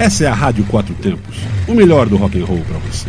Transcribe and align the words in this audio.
Essa 0.00 0.24
é 0.24 0.28
a 0.28 0.32
Rádio 0.32 0.64
Quatro 0.64 0.94
Tempos, 0.94 1.36
o 1.68 1.74
melhor 1.74 2.08
do 2.08 2.16
rock 2.16 2.40
and 2.40 2.46
roll 2.46 2.62
para 2.66 2.78
você. 2.78 3.06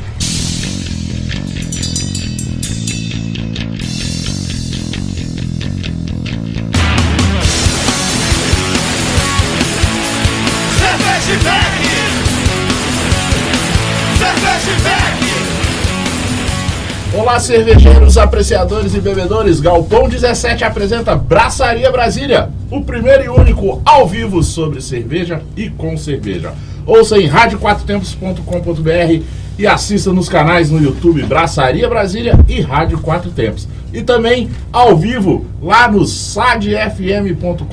Olá, 17.14 17.40
cervejeiros, 17.40 18.18
apreciadores 18.18 18.94
e 18.96 19.00
bebedores. 19.00 19.62
Galpão 19.62 20.10
17 20.10 20.66
apresenta 20.66 21.16
Braçaria 21.16 21.90
Brasília, 21.90 22.50
o 22.70 22.82
primeiro 22.82 23.24
e 23.24 23.30
único 23.30 23.82
ao 23.86 24.06
vivo 24.06 24.44
sobre 24.44 24.82
cerveja 24.82 25.42
e 25.56 25.70
com 25.70 25.96
cerveja. 25.96 26.54
Ouça 26.86 27.18
em 27.18 27.28
radioquatrotempos.com.br 27.28 29.24
e 29.58 29.68
assista 29.68 30.12
nos 30.12 30.28
canais 30.28 30.72
no 30.72 30.82
YouTube 30.82 31.24
Braçaria 31.24 31.88
Brasília 31.88 32.40
e 32.48 32.62
Rádio 32.62 33.00
Quatro 33.00 33.32
Tempos. 33.32 33.68
E 33.94 34.02
também 34.02 34.50
ao 34.72 34.98
vivo 34.98 35.46
lá 35.62 35.92
no 35.92 36.06
sadfm.com.br. 36.06 37.66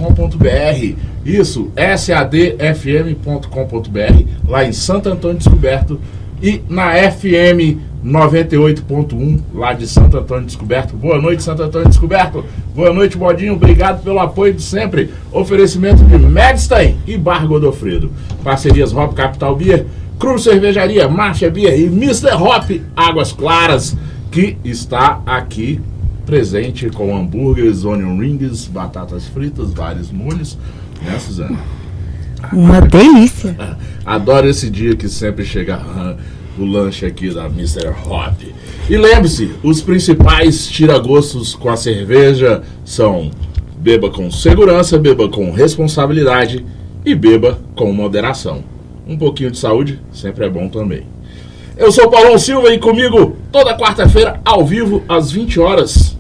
Isso, 1.25 1.71
sadfm.com.br, 1.97 3.49
lá 4.47 4.65
em 4.65 4.73
Santo 4.73 5.09
Antônio 5.09 5.39
Descoberto 5.39 6.01
e 6.43 6.63
na 6.69 6.93
FM 7.11 7.79
98.1 8.09 9.41
lá 9.55 9.75
de 9.75 9.87
Santo 9.87 10.17
Antônio 10.17 10.47
Descoberto. 10.47 10.97
Boa 10.97 11.21
noite, 11.21 11.43
Santo 11.43 11.63
Antônio 11.63 11.89
Descoberto. 11.89 12.45
Boa 12.75 12.93
noite, 12.93 13.19
Bodinho. 13.19 13.55
Obrigado 13.55 14.03
pelo 14.03 14.19
apoio 14.19 14.55
de 14.55 14.63
sempre. 14.63 15.11
Oferecimento 15.31 16.03
de 16.05 16.19
Medstein 16.19 16.97
e 17.07 17.19
Bar 17.19 17.47
Godofredo. 17.47 18.11
Parcerias 18.43 18.93
Hop 18.95 19.15
Capital 19.15 19.55
Beer, 19.55 19.87
Cruz 20.19 20.43
Cervejaria, 20.43 21.09
Máfia 21.09 21.51
Beer 21.51 21.79
e 21.79 21.85
Mr. 21.85 22.35
Hop 22.35 22.71
Águas 22.97 23.33
Claras, 23.33 23.97
que 24.31 24.57
está 24.65 25.21
aqui 25.27 25.81
presente 26.25 26.91
com 26.91 27.17
hambúrgueres, 27.17 27.85
onion 27.85 28.19
rings, 28.19 28.67
batatas 28.67 29.27
fritas, 29.27 29.73
vários 29.73 30.11
molhos. 30.11 30.59
Né, 31.03 31.19
Suzana? 31.19 31.59
Uma 32.53 32.81
delícia. 32.81 33.57
Adoro 34.05 34.49
esse 34.49 34.71
dia 34.71 34.95
que 34.97 35.09
sempre 35.09 35.45
chega 35.45 35.81
o 36.59 36.65
lanche 36.65 37.07
aqui 37.07 37.31
da 37.31 37.47
Mr. 37.47 37.89
Hop. 38.07 38.43
E 38.89 38.97
lembre-se, 38.97 39.51
os 39.63 39.81
principais 39.81 40.67
tiragostos 40.67 41.55
com 41.55 41.69
a 41.69 41.77
cerveja 41.77 42.63
são 42.85 43.31
beba 43.77 44.11
com 44.11 44.31
segurança, 44.31 44.99
beba 44.99 45.29
com 45.29 45.51
responsabilidade 45.51 46.65
e 47.05 47.15
beba 47.15 47.59
com 47.75 47.93
moderação. 47.93 48.65
Um 49.07 49.17
pouquinho 49.17 49.51
de 49.51 49.59
saúde 49.59 50.01
sempre 50.13 50.47
é 50.47 50.49
bom 50.49 50.69
também. 50.69 51.05
Eu 51.77 51.93
sou 51.93 52.11
Paulão 52.11 52.37
Silva 52.39 52.75
e 52.75 52.79
comigo 52.79 53.37
toda 53.53 53.77
quarta-feira 53.77 54.41
ao 54.45 54.67
vivo 54.67 55.03
às 55.09 55.31
20 55.31 55.61
horas 55.61 56.19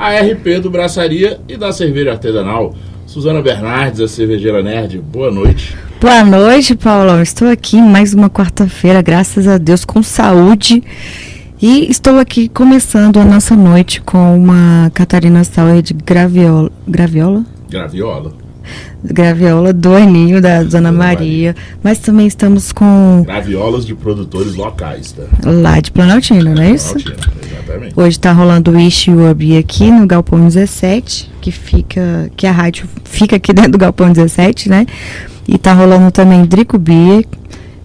a 0.00 0.18
RP 0.18 0.60
do 0.62 0.70
Braçaria 0.70 1.40
e 1.46 1.58
da 1.58 1.72
Cerveja 1.72 2.12
Artesanal. 2.12 2.74
Suzana 3.06 3.42
Bernardes, 3.42 4.00
a 4.00 4.08
cervejeira 4.08 4.62
nerd. 4.62 4.98
Boa 4.98 5.30
noite. 5.30 5.76
Boa 6.00 6.24
noite, 6.24 6.74
Paulão. 6.74 7.20
Estou 7.20 7.46
aqui 7.46 7.76
mais 7.76 8.14
uma 8.14 8.30
quarta-feira, 8.30 9.02
graças 9.02 9.46
a 9.46 9.58
Deus, 9.58 9.84
com 9.84 10.02
saúde. 10.02 10.82
E 11.60 11.90
estou 11.90 12.18
aqui 12.18 12.48
começando 12.48 13.18
a 13.18 13.24
nossa 13.24 13.54
noite 13.54 14.00
com 14.00 14.34
uma 14.34 14.90
Catarina 14.94 15.44
Sauer 15.44 15.82
de 15.82 15.92
graviola. 15.92 16.72
Graviola? 16.88 17.44
Graviola. 17.68 18.32
Graviola 19.04 19.74
do 19.74 19.94
Aninho, 19.94 20.40
da 20.40 20.62
Dona 20.62 20.90
Maria. 20.90 21.54
Mas 21.82 21.98
também 21.98 22.26
estamos 22.26 22.72
com. 22.72 23.22
Graviolas 23.26 23.84
de 23.84 23.94
produtores 23.94 24.54
locais, 24.54 25.12
tá? 25.12 25.24
Lá 25.44 25.80
de 25.80 25.90
Planaltina, 25.90 26.54
não 26.54 26.62
é 26.62 26.70
isso? 26.70 26.94
Planaltina, 26.94 27.32
exatamente. 27.44 27.92
Hoje 27.94 28.16
está 28.16 28.32
rolando 28.32 28.70
o 28.70 28.80
You 28.80 29.34
Be 29.34 29.58
aqui 29.58 29.90
no 29.90 30.06
Galpão 30.06 30.40
17, 30.40 31.30
que 31.42 31.52
fica. 31.52 32.30
que 32.38 32.46
a 32.46 32.52
rádio 32.52 32.88
fica 33.04 33.36
aqui 33.36 33.52
dentro 33.52 33.72
do 33.72 33.78
Galpão 33.78 34.10
17, 34.10 34.70
né? 34.70 34.86
E 35.52 35.58
tá 35.58 35.72
rolando 35.72 36.12
também 36.12 36.44
Drico 36.44 36.78
Beer 36.78 37.24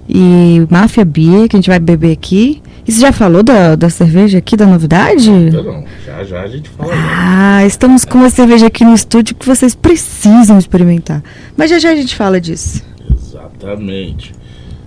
e 0.07 0.63
Máfia 0.69 1.03
Beer, 1.03 1.49
que 1.49 1.55
a 1.55 1.57
gente 1.57 1.67
vai 1.67 1.79
beber 1.79 2.11
aqui. 2.11 2.61
E 2.87 2.91
você 2.91 3.01
já 3.01 3.11
falou 3.11 3.41
da, 3.41 3.75
da 3.75 3.89
cerveja 3.89 4.37
aqui, 4.37 4.55
da 4.55 4.67
novidade? 4.67 5.31
Não, 5.31 5.63
não, 5.63 5.83
já 6.05 6.23
já 6.23 6.41
a 6.43 6.47
gente 6.47 6.69
fala. 6.69 6.93
Ah, 6.93 7.65
estamos 7.65 8.05
com 8.05 8.19
uma 8.19 8.29
cerveja 8.29 8.67
aqui 8.67 8.85
no 8.85 8.93
estúdio 8.93 9.35
que 9.35 9.47
vocês 9.47 9.73
precisam 9.73 10.59
experimentar. 10.59 11.23
Mas 11.57 11.71
já 11.71 11.79
já 11.79 11.89
a 11.89 11.95
gente 11.95 12.15
fala 12.15 12.39
disso. 12.39 12.83
Exatamente. 13.11 14.35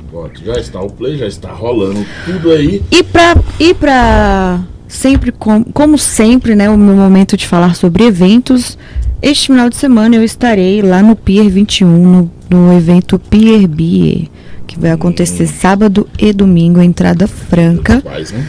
Pronto, 0.08 0.40
já 0.44 0.54
está 0.54 0.80
o 0.80 0.88
play, 0.88 1.18
já 1.18 1.26
está 1.26 1.52
rolando 1.52 2.06
tudo 2.24 2.52
aí. 2.52 2.80
E 2.92 3.02
pra, 3.02 3.36
e 3.58 3.74
pra 3.74 4.60
sempre, 4.86 5.32
com, 5.32 5.64
como 5.64 5.98
sempre, 5.98 6.54
né, 6.54 6.70
o 6.70 6.78
meu 6.78 6.94
momento 6.94 7.36
de 7.36 7.44
falar 7.44 7.74
sobre 7.74 8.04
eventos, 8.04 8.78
este 9.20 9.48
final 9.48 9.68
de 9.68 9.74
semana 9.74 10.14
eu 10.14 10.22
estarei 10.22 10.80
lá 10.80 11.02
no 11.02 11.16
Pier 11.16 11.48
21, 11.48 11.88
no, 11.88 12.30
no 12.48 12.72
evento 12.72 13.19
Pier 13.19 13.66
Beer, 13.66 14.28
que 14.66 14.78
vai 14.78 14.91
acontecer 14.91 15.47
sábado 15.47 16.09
e 16.19 16.32
domingo, 16.32 16.81
entrada 16.81 17.26
franca. 17.26 18.00
Pais, 18.00 18.32
né? 18.32 18.47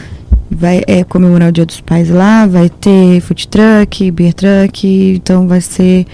Vai 0.50 0.82
é, 0.86 1.04
comemorar 1.04 1.50
o 1.50 1.52
Dia 1.52 1.64
dos 1.64 1.80
Pais 1.80 2.10
lá, 2.10 2.46
vai 2.46 2.68
ter 2.68 3.20
food 3.20 3.46
truck, 3.48 4.10
beer 4.10 4.34
truck, 4.34 4.86
então 5.14 5.46
vai 5.46 5.60
ser. 5.60 6.06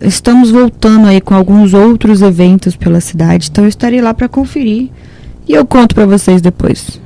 Estamos 0.00 0.50
voltando 0.50 1.06
aí 1.06 1.20
com 1.20 1.34
alguns 1.34 1.74
outros 1.74 2.22
eventos 2.22 2.76
pela 2.76 3.00
cidade, 3.00 3.48
então 3.50 3.64
eu 3.64 3.68
estarei 3.68 4.00
lá 4.00 4.14
para 4.14 4.28
conferir 4.28 4.88
e 5.48 5.52
eu 5.52 5.66
conto 5.66 5.94
para 5.94 6.06
vocês 6.06 6.40
depois. 6.40 7.00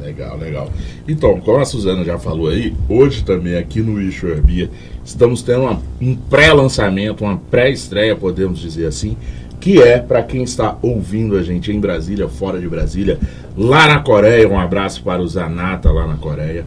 Legal, 0.00 0.36
legal. 0.38 0.70
Então, 1.06 1.40
como 1.40 1.58
a 1.58 1.64
Suzana 1.64 2.04
já 2.04 2.18
falou 2.18 2.48
aí, 2.48 2.74
hoje 2.88 3.24
também 3.24 3.56
aqui 3.56 3.80
no 3.80 4.00
Issue 4.00 4.34
Beer 4.40 4.70
estamos 5.04 5.42
tendo 5.42 5.62
uma- 5.62 5.80
um 6.00 6.14
pré-lançamento, 6.14 7.24
uma 7.24 7.36
pré-estreia, 7.50 8.14
podemos 8.16 8.58
dizer 8.60 8.86
assim, 8.86 9.16
que 9.60 9.80
é 9.80 9.98
para 9.98 10.22
quem 10.22 10.42
está 10.42 10.76
ouvindo 10.82 11.36
a 11.36 11.42
gente 11.42 11.70
em 11.70 11.78
Brasília, 11.78 12.28
fora 12.28 12.58
de 12.60 12.68
Brasília, 12.68 13.18
lá 13.56 13.86
na 13.86 14.00
Coreia, 14.00 14.48
um 14.48 14.58
abraço 14.58 15.02
para 15.02 15.22
o 15.22 15.28
Zanata 15.28 15.90
lá 15.90 16.06
na 16.06 16.16
Coreia. 16.16 16.64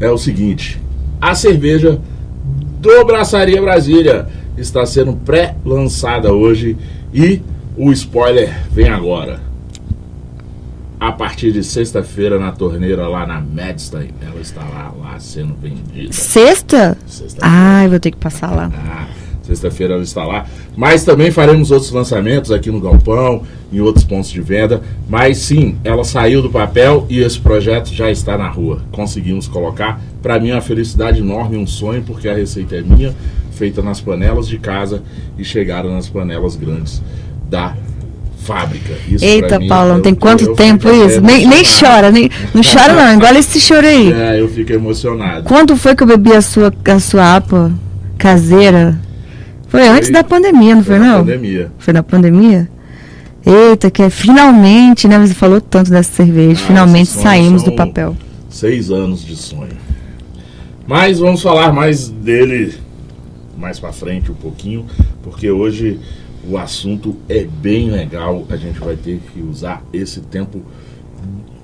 É 0.00 0.10
o 0.10 0.16
seguinte, 0.18 0.80
a 1.20 1.34
cerveja 1.34 2.00
do 2.80 3.04
Braçaria 3.04 3.60
Brasília 3.60 4.26
está 4.56 4.84
sendo 4.86 5.12
pré-lançada 5.14 6.32
hoje 6.32 6.76
e 7.12 7.40
o 7.76 7.92
spoiler 7.92 8.50
vem 8.70 8.88
agora 8.88 9.51
a 11.02 11.10
partir 11.10 11.50
de 11.50 11.64
sexta-feira 11.64 12.38
na 12.38 12.52
torneira 12.52 13.08
lá 13.08 13.26
na 13.26 13.40
Madstein. 13.40 14.10
Ela 14.20 14.40
está 14.40 14.60
lá, 14.60 14.94
lá 14.96 15.18
sendo 15.18 15.52
vendida. 15.52 16.12
Sexta? 16.12 16.96
Sexta-feira. 17.08 17.56
Ai, 17.56 17.88
vou 17.88 17.98
ter 17.98 18.12
que 18.12 18.18
passar 18.18 18.54
lá. 18.54 18.70
Ah, 18.72 19.08
Sexta-feira 19.42 19.94
ela 19.94 20.02
está 20.04 20.24
lá. 20.24 20.46
Mas 20.76 21.04
também 21.04 21.32
faremos 21.32 21.72
outros 21.72 21.90
lançamentos 21.90 22.52
aqui 22.52 22.70
no 22.70 22.80
Galpão, 22.80 23.42
em 23.72 23.80
outros 23.80 24.04
pontos 24.04 24.30
de 24.30 24.40
venda. 24.40 24.80
Mas 25.08 25.38
sim, 25.38 25.76
ela 25.82 26.04
saiu 26.04 26.40
do 26.40 26.48
papel 26.48 27.04
e 27.10 27.18
esse 27.18 27.40
projeto 27.40 27.92
já 27.92 28.08
está 28.08 28.38
na 28.38 28.48
rua. 28.48 28.80
Conseguimos 28.92 29.48
colocar. 29.48 30.00
Para 30.22 30.38
mim 30.38 30.50
é 30.50 30.54
uma 30.54 30.60
felicidade 30.60 31.18
enorme, 31.18 31.56
um 31.56 31.66
sonho, 31.66 32.04
porque 32.04 32.28
a 32.28 32.34
receita 32.36 32.76
é 32.76 32.80
minha, 32.80 33.12
feita 33.50 33.82
nas 33.82 34.00
panelas 34.00 34.46
de 34.46 34.56
casa 34.56 35.02
e 35.36 35.44
chegaram 35.44 35.92
nas 35.92 36.08
panelas 36.08 36.54
grandes 36.54 37.02
da 37.50 37.76
fábrica. 38.42 38.92
Isso 39.08 39.24
Eita, 39.24 39.58
mim, 39.58 39.68
Paulo, 39.68 39.94
eu- 39.94 40.02
tem 40.02 40.14
quanto 40.14 40.44
eu 40.44 40.54
tempo 40.54 40.88
isso? 40.90 41.20
Nem, 41.20 41.46
nem 41.46 41.62
chora, 41.64 42.10
nem, 42.10 42.30
não 42.54 42.62
chora 42.62 42.92
não, 42.92 43.14
igual 43.16 43.34
esse 43.34 43.60
choro 43.60 43.86
aí. 43.86 44.12
É, 44.12 44.40
eu 44.40 44.48
fico 44.48 44.72
emocionado. 44.72 45.44
Quando 45.44 45.76
foi 45.76 45.94
que 45.94 46.02
eu 46.02 46.06
bebi 46.06 46.32
a 46.32 46.40
sua, 46.42 46.72
a 46.86 47.00
sua 47.00 47.36
APA 47.36 47.72
caseira? 48.18 48.98
Foi 49.68 49.88
antes 49.88 50.10
da 50.10 50.22
pandemia, 50.22 50.74
não 50.74 50.84
foi 50.84 50.98
na 50.98 51.06
não? 51.06 51.18
pandemia. 51.20 51.70
Foi 51.78 51.92
na 51.94 52.02
pandemia? 52.02 52.68
Eita, 53.44 53.90
que 53.90 54.02
é 54.02 54.10
finalmente, 54.10 55.08
né? 55.08 55.18
Você 55.18 55.34
falou 55.34 55.60
tanto 55.60 55.90
dessa 55.90 56.12
cerveja, 56.12 56.60
Ah, 56.62 56.66
finalmente 56.66 57.08
saímos 57.08 57.62
do 57.62 57.72
papel. 57.72 58.16
Seis 58.48 58.90
anos 58.90 59.24
de 59.24 59.34
sonho. 59.34 59.76
Mas 60.86 61.18
vamos 61.18 61.42
falar 61.42 61.72
mais 61.72 62.08
dele 62.08 62.74
mais 63.58 63.78
pra 63.80 63.92
frente 63.92 64.30
um 64.30 64.34
pouquinho, 64.34 64.84
porque 65.22 65.50
hoje 65.50 65.98
o 66.48 66.58
assunto 66.58 67.16
é 67.28 67.44
bem 67.44 67.90
legal. 67.90 68.44
A 68.48 68.56
gente 68.56 68.78
vai 68.78 68.96
ter 68.96 69.20
que 69.32 69.40
usar 69.40 69.82
esse 69.92 70.20
tempo 70.20 70.62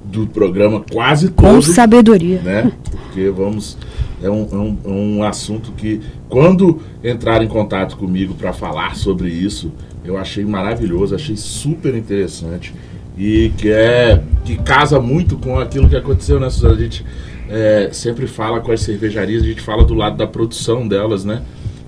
do 0.04 0.26
programa 0.26 0.82
quase 0.90 1.28
Com 1.28 1.54
todo, 1.54 1.62
sabedoria. 1.62 2.40
né? 2.40 2.72
Porque 2.90 3.28
vamos 3.30 3.76
é 4.22 4.30
um, 4.30 4.48
é 4.50 4.56
um, 4.56 4.78
é 4.84 4.88
um 4.88 5.22
assunto 5.22 5.72
que 5.72 6.00
quando 6.28 6.80
entrar 7.04 7.42
em 7.42 7.48
contato 7.48 7.96
comigo 7.96 8.34
para 8.34 8.52
falar 8.52 8.96
sobre 8.96 9.28
isso, 9.28 9.70
eu 10.04 10.16
achei 10.16 10.44
maravilhoso, 10.44 11.14
achei 11.14 11.36
super 11.36 11.94
interessante 11.94 12.74
e 13.16 13.52
que 13.56 13.70
é 13.70 14.22
que 14.44 14.56
casa 14.56 15.00
muito 15.00 15.36
com 15.36 15.58
aquilo 15.58 15.88
que 15.88 15.96
aconteceu, 15.96 16.38
né, 16.40 16.48
Suzana? 16.50 16.74
A 16.74 16.78
gente 16.78 17.04
é, 17.48 17.90
sempre 17.92 18.26
fala 18.26 18.60
com 18.60 18.72
as 18.72 18.80
cervejarias, 18.80 19.42
a 19.42 19.46
gente 19.46 19.60
fala 19.60 19.84
do 19.84 19.94
lado 19.94 20.16
da 20.16 20.26
produção 20.26 20.86
delas, 20.86 21.24
né? 21.24 21.42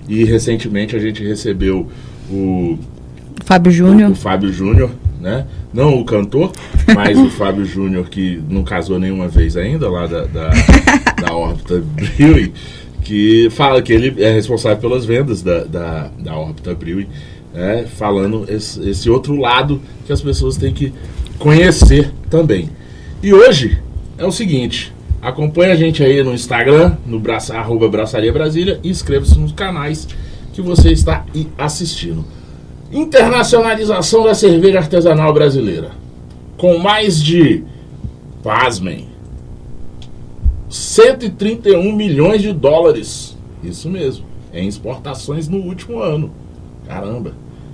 E 0.07 0.23
recentemente 0.23 0.95
a 0.95 0.99
gente 0.99 1.23
recebeu 1.23 1.87
o 2.31 2.77
Fábio 3.45 3.71
Júnior. 3.71 4.11
o 4.11 4.15
Fábio 4.15 4.51
Júnior, 4.51 4.91
né? 5.19 5.45
Não 5.73 5.99
o 5.99 6.05
cantor, 6.05 6.51
mas 6.95 7.17
o 7.17 7.29
Fábio 7.29 7.65
Júnior, 7.65 8.09
que 8.09 8.41
não 8.49 8.63
casou 8.63 8.99
nenhuma 8.99 9.27
vez 9.27 9.55
ainda, 9.55 9.89
lá 9.89 10.07
da, 10.07 10.25
da, 10.25 10.49
da 11.21 11.33
órbita 11.35 11.83
Brewing, 11.95 12.51
que 13.03 13.49
fala 13.51 13.81
que 13.81 13.93
ele 13.93 14.21
é 14.21 14.31
responsável 14.31 14.77
pelas 14.77 15.05
vendas 15.05 15.41
da, 15.41 15.63
da, 15.63 16.11
da 16.19 16.35
órbita 16.35 16.73
Brewing, 16.73 17.07
né? 17.53 17.85
falando 17.95 18.45
esse, 18.49 18.89
esse 18.89 19.09
outro 19.09 19.35
lado 19.35 19.81
que 20.05 20.13
as 20.13 20.21
pessoas 20.21 20.57
têm 20.57 20.73
que 20.73 20.93
conhecer 21.37 22.11
também. 22.29 22.69
E 23.23 23.33
hoje 23.33 23.79
é 24.17 24.25
o 24.25 24.31
seguinte, 24.31 24.93
acompanhe 25.21 25.71
a 25.71 25.75
gente 25.75 26.03
aí 26.03 26.23
no 26.23 26.33
Instagram, 26.33 26.97
no 27.05 27.19
braça, 27.19 27.55
arroba 27.55 27.87
Braçaria 27.87 28.31
Brasília 28.31 28.79
e 28.83 28.89
inscreva-se 28.89 29.37
nos 29.37 29.51
canais 29.51 30.07
que 30.53 30.61
você 30.61 30.91
está 30.91 31.25
assistindo. 31.57 32.25
Internacionalização 32.91 34.23
da 34.23 34.33
cerveja 34.33 34.79
artesanal 34.79 35.33
brasileira. 35.33 35.91
Com 36.57 36.77
mais 36.77 37.21
de, 37.21 37.63
pasmem, 38.43 39.07
131 40.69 41.93
milhões 41.93 42.41
de 42.41 42.53
dólares. 42.53 43.37
Isso 43.63 43.89
mesmo, 43.89 44.25
em 44.53 44.67
exportações 44.67 45.47
no 45.47 45.57
último 45.57 45.99
ano. 45.99 46.31
Caramba, 46.87 47.33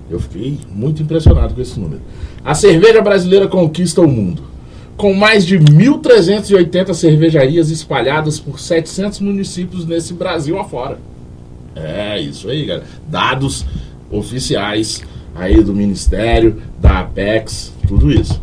eu 0.09 0.19
fiquei 0.19 0.59
muito 0.69 1.01
impressionado 1.01 1.53
com 1.53 1.61
esse 1.61 1.79
número. 1.79 2.01
A 2.43 2.53
cerveja 2.53 3.01
brasileira 3.01 3.47
conquista 3.47 4.01
o 4.01 4.07
mundo. 4.07 4.43
Com 4.95 5.13
mais 5.13 5.45
de 5.45 5.59
1.380 5.59 6.93
cervejarias 6.93 7.69
espalhadas 7.69 8.39
por 8.39 8.59
700 8.59 9.19
municípios 9.19 9.85
nesse 9.85 10.13
Brasil 10.13 10.59
afora. 10.59 10.97
É, 11.77 12.19
isso 12.19 12.49
aí, 12.49 12.65
galera. 12.65 12.85
Dados 13.07 13.65
oficiais 14.09 15.03
aí 15.35 15.61
do 15.63 15.73
Ministério, 15.73 16.61
da 16.79 16.99
Apex, 16.99 17.73
tudo 17.87 18.11
isso. 18.11 18.41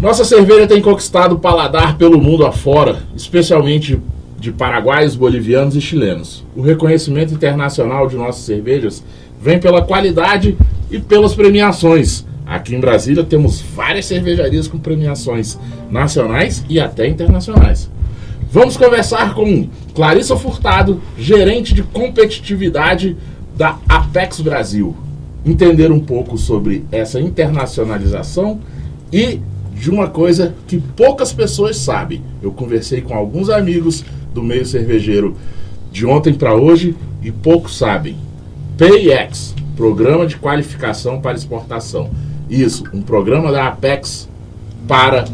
Nossa 0.00 0.24
cerveja 0.24 0.66
tem 0.66 0.80
conquistado 0.80 1.34
o 1.34 1.38
paladar 1.38 1.98
pelo 1.98 2.20
mundo 2.20 2.46
afora, 2.46 3.02
especialmente 3.14 4.00
de 4.38 4.50
paraguaios, 4.50 5.14
bolivianos 5.14 5.76
e 5.76 5.80
chilenos. 5.80 6.42
O 6.56 6.62
reconhecimento 6.62 7.34
internacional 7.34 8.08
de 8.08 8.16
nossas 8.16 8.44
cervejas 8.44 9.04
vem 9.40 9.58
pela 9.58 9.82
qualidade 9.82 10.56
e 10.90 10.98
pelas 10.98 11.34
premiações. 11.34 12.24
Aqui 12.46 12.74
em 12.74 12.80
Brasília 12.80 13.22
temos 13.22 13.60
várias 13.60 14.06
cervejarias 14.06 14.66
com 14.66 14.78
premiações 14.78 15.58
nacionais 15.90 16.64
e 16.68 16.80
até 16.80 17.06
internacionais. 17.06 17.90
Vamos 18.52 18.76
conversar 18.76 19.32
com 19.32 19.68
Clarissa 19.94 20.36
Furtado, 20.36 21.00
gerente 21.16 21.72
de 21.72 21.84
competitividade 21.84 23.16
da 23.56 23.78
Apex 23.88 24.40
Brasil. 24.40 24.96
Entender 25.46 25.92
um 25.92 26.00
pouco 26.00 26.36
sobre 26.36 26.84
essa 26.90 27.20
internacionalização 27.20 28.58
e 29.12 29.38
de 29.72 29.88
uma 29.88 30.08
coisa 30.08 30.52
que 30.66 30.78
poucas 30.78 31.32
pessoas 31.32 31.76
sabem. 31.76 32.22
Eu 32.42 32.50
conversei 32.50 33.00
com 33.00 33.14
alguns 33.14 33.48
amigos 33.48 34.04
do 34.34 34.42
meio 34.42 34.66
cervejeiro 34.66 35.36
de 35.92 36.04
ontem 36.04 36.34
para 36.34 36.52
hoje 36.52 36.96
e 37.22 37.30
poucos 37.30 37.78
sabem. 37.78 38.16
PIX, 38.76 39.54
Programa 39.76 40.26
de 40.26 40.36
Qualificação 40.36 41.20
para 41.20 41.36
Exportação. 41.36 42.10
Isso, 42.48 42.82
um 42.92 43.00
programa 43.00 43.52
da 43.52 43.68
Apex 43.68 44.28
para 44.88 45.24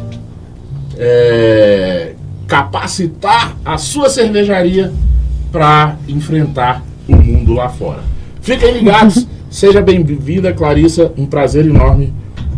é, 0.95 2.13
capacitar 2.47 3.55
a 3.63 3.77
sua 3.77 4.09
cervejaria 4.09 4.91
para 5.51 5.97
enfrentar 6.07 6.81
o 7.07 7.15
mundo 7.15 7.53
lá 7.53 7.69
fora. 7.69 7.99
Fiquem 8.41 8.71
ligados, 8.71 9.27
seja 9.51 9.81
bem-vinda, 9.81 10.53
Clarissa. 10.53 11.11
Um 11.17 11.25
prazer 11.25 11.65
enorme 11.65 12.13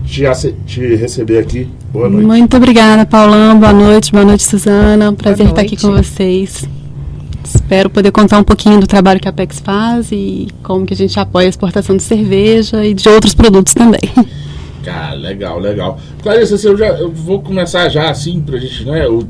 te, 0.05 0.23
te, 0.65 0.95
receber 0.95 1.39
aqui. 1.39 1.67
Boa 1.91 2.09
noite. 2.09 2.25
Muito 2.25 2.57
obrigada, 2.57 3.05
Paulão. 3.05 3.59
Boa 3.59 3.73
noite, 3.73 4.11
boa 4.11 4.25
noite, 4.25 4.43
Suzana. 4.43 5.09
Um 5.09 5.15
prazer 5.15 5.47
estar 5.47 5.61
aqui 5.61 5.75
com 5.75 5.91
vocês. 5.91 6.67
Espero 7.43 7.89
poder 7.89 8.11
contar 8.11 8.37
um 8.37 8.43
pouquinho 8.43 8.79
do 8.79 8.85
trabalho 8.85 9.19
que 9.19 9.27
a 9.27 9.31
Apex 9.31 9.59
faz 9.59 10.11
e 10.11 10.47
como 10.61 10.85
que 10.85 10.93
a 10.93 10.97
gente 10.97 11.19
apoia 11.19 11.47
a 11.47 11.49
exportação 11.49 11.97
de 11.97 12.03
cerveja 12.03 12.85
e 12.85 12.93
de 12.93 13.09
outros 13.09 13.33
produtos 13.33 13.73
também. 13.73 14.01
Cara, 14.83 15.13
legal, 15.13 15.59
legal. 15.59 15.99
Clarissa, 16.21 16.55
eu, 16.67 16.77
já, 16.77 16.87
eu 16.87 17.11
vou 17.11 17.41
começar 17.41 17.89
já 17.89 18.09
assim 18.09 18.39
para 18.41 18.55
a 18.55 18.59
gente, 18.59 18.85
né? 18.85 19.05
Eu, 19.05 19.27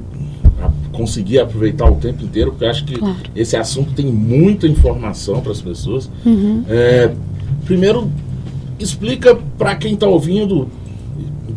conseguir 0.99 1.39
aproveitar 1.39 1.89
o 1.89 1.95
tempo 1.95 2.25
inteiro, 2.25 2.51
porque 2.51 2.65
acho 2.65 2.83
que 2.83 2.99
claro. 2.99 3.15
esse 3.33 3.55
assunto 3.55 3.93
tem 3.93 4.05
muita 4.07 4.67
informação 4.67 5.39
para 5.39 5.53
as 5.53 5.61
pessoas. 5.61 6.09
Uhum. 6.25 6.65
É, 6.67 7.09
primeiro, 7.63 8.11
explica 8.77 9.39
para 9.57 9.75
quem 9.75 9.93
está 9.93 10.07
ouvindo, 10.07 10.67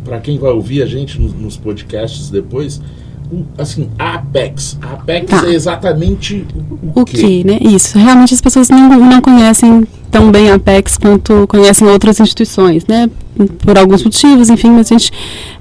para 0.05 0.21
quem 0.21 0.39
vai 0.39 0.51
ouvir 0.51 0.81
a 0.81 0.85
gente 0.85 1.19
nos, 1.19 1.33
nos 1.33 1.57
podcasts 1.57 2.29
depois, 2.29 2.81
assim, 3.57 3.89
a 3.99 4.13
Apex. 4.15 4.77
A 4.81 4.93
Apex 4.93 5.29
tá. 5.29 5.45
é 5.45 5.53
exatamente 5.53 6.45
o, 6.93 7.01
o 7.01 7.05
que, 7.05 7.43
né? 7.43 7.57
Isso. 7.59 7.97
Realmente 7.97 8.33
as 8.33 8.39
pessoas 8.39 8.69
não, 8.69 8.97
não 8.97 9.19
conhecem 9.19 9.85
tão 10.09 10.31
bem 10.31 10.51
a 10.51 10.55
Apex 10.55 10.97
quanto 10.97 11.45
conhecem 11.47 11.85
outras 11.85 12.17
instituições, 12.21 12.85
né? 12.87 13.09
Por 13.59 13.77
alguns 13.77 14.03
motivos, 14.03 14.49
enfim, 14.49 14.69
mas 14.69 14.91
a 14.91 14.95
gente, 14.95 15.11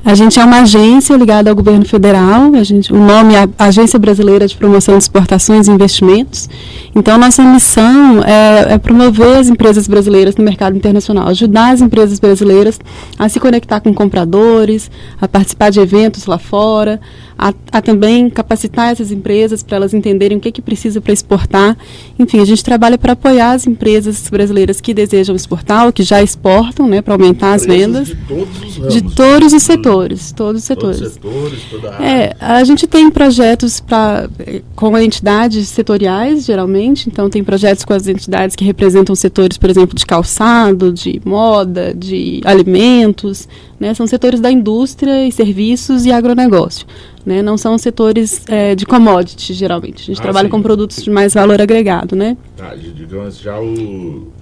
a 0.05 0.15
gente 0.15 0.39
é 0.39 0.45
uma 0.45 0.61
agência 0.61 1.17
ligada 1.17 1.51
ao 1.51 1.57
governo 1.57 1.85
federal, 1.85 2.55
a 2.55 2.63
gente, 2.63 2.93
o 2.93 2.97
nome 2.97 3.35
é 3.35 3.49
Agência 3.59 3.99
Brasileira 3.99 4.47
de 4.47 4.57
Promoção 4.57 4.97
de 4.97 5.03
Exportações 5.03 5.69
e 5.69 5.71
Investimentos. 5.71 6.49
Então, 6.95 7.19
nossa 7.19 7.43
missão 7.43 8.23
é, 8.25 8.75
é 8.75 8.79
promover 8.79 9.39
as 9.39 9.49
empresas 9.49 9.89
brasileiras 9.89 10.37
no 10.37 10.45
mercado 10.45 10.77
internacional, 10.77 11.29
ajudar 11.29 11.73
as 11.73 11.81
empresas 11.81 12.21
brasileiras 12.21 12.79
a 13.19 13.29
se 13.29 13.41
conectar 13.41 13.81
com 13.81 13.93
compradores, 13.95 14.91
a 15.21 15.27
participar 15.27 15.71
de 15.71 15.81
eventos 15.81 16.27
lá 16.27 16.39
fora, 16.39 17.01
a, 17.39 17.53
a 17.73 17.81
também 17.81 18.29
capacitar 18.29 18.93
essas 18.93 19.11
empresas 19.11 19.63
para 19.63 19.77
elas 19.77 19.95
entenderem 19.95 20.37
o 20.37 20.41
que, 20.41 20.53
que 20.53 20.63
precisa 20.63 21.01
para 21.01 21.13
exportar. 21.13 21.77
Enfim, 22.19 22.39
a 22.41 22.45
gente 22.45 22.63
trabalha 22.63 22.99
para 22.99 23.15
apoiar 23.15 23.53
as 23.53 23.67
empresas 23.67 24.29
brasileiras 24.31 24.53
brasileiras 24.53 24.81
que 24.81 24.93
desejam 24.93 25.35
exportar 25.35 25.87
ou 25.87 25.93
que 25.93 26.03
já 26.03 26.23
exportam, 26.23 26.87
né, 26.87 27.01
para 27.01 27.15
aumentar 27.15 27.55
as 27.55 27.62
vendas. 27.65 28.09
De 28.09 28.17
todos 28.17 28.63
os 28.63 28.77
ramos. 28.77 28.95
De 28.95 29.03
todos 29.03 29.53
os 29.53 29.63
setores, 29.63 30.33
todos 30.33 30.61
os 30.61 30.67
setores. 30.67 30.99
Todos 30.99 31.09
os 31.09 31.15
setores, 31.15 31.63
toda 31.71 31.97
a 31.97 32.05
É, 32.05 32.37
a 32.41 32.65
gente 32.65 32.87
tem 32.87 33.11
projetos 33.11 33.81
para 33.81 34.29
com 34.75 34.97
entidades 34.99 35.69
setoriais, 35.69 36.45
geralmente, 36.45 37.09
então 37.09 37.29
tem 37.31 37.43
projetos 37.43 37.85
com 37.85 37.93
as 37.93 38.07
entidades 38.07 38.57
que 38.57 38.65
representam 38.65 39.15
setores, 39.15 39.57
por 39.59 39.71
exemplo, 39.71 39.95
de 39.95 40.05
calçado, 40.07 40.93
de 40.93 41.21
moda, 41.25 41.95
de 41.95 42.41
alimentos, 42.45 43.49
né, 43.79 43.93
são 43.95 44.07
setores 44.07 44.41
da 44.41 44.51
indústria 44.51 45.27
e 45.27 45.33
serviços 45.33 46.07
e 46.07 46.13
agronegócio. 46.13 46.87
Né? 47.27 47.43
Não 47.43 47.57
são 47.57 47.77
setores 47.79 48.43
é, 48.49 48.75
de 48.75 48.85
commodities, 48.87 49.57
geralmente. 49.57 50.03
A 50.03 50.07
gente 50.07 50.21
ah, 50.21 50.23
trabalha 50.23 50.47
sim. 50.47 50.51
com 50.51 50.63
produtos 50.63 51.03
de 51.03 51.11
mais 51.11 51.35
valor 51.35 51.61
agregado, 51.61 52.17
né? 52.17 52.37
Tá, 52.57 52.75
digamos 52.75 53.39
já 53.39 53.59
o, 53.61 53.65
o, 53.65 54.33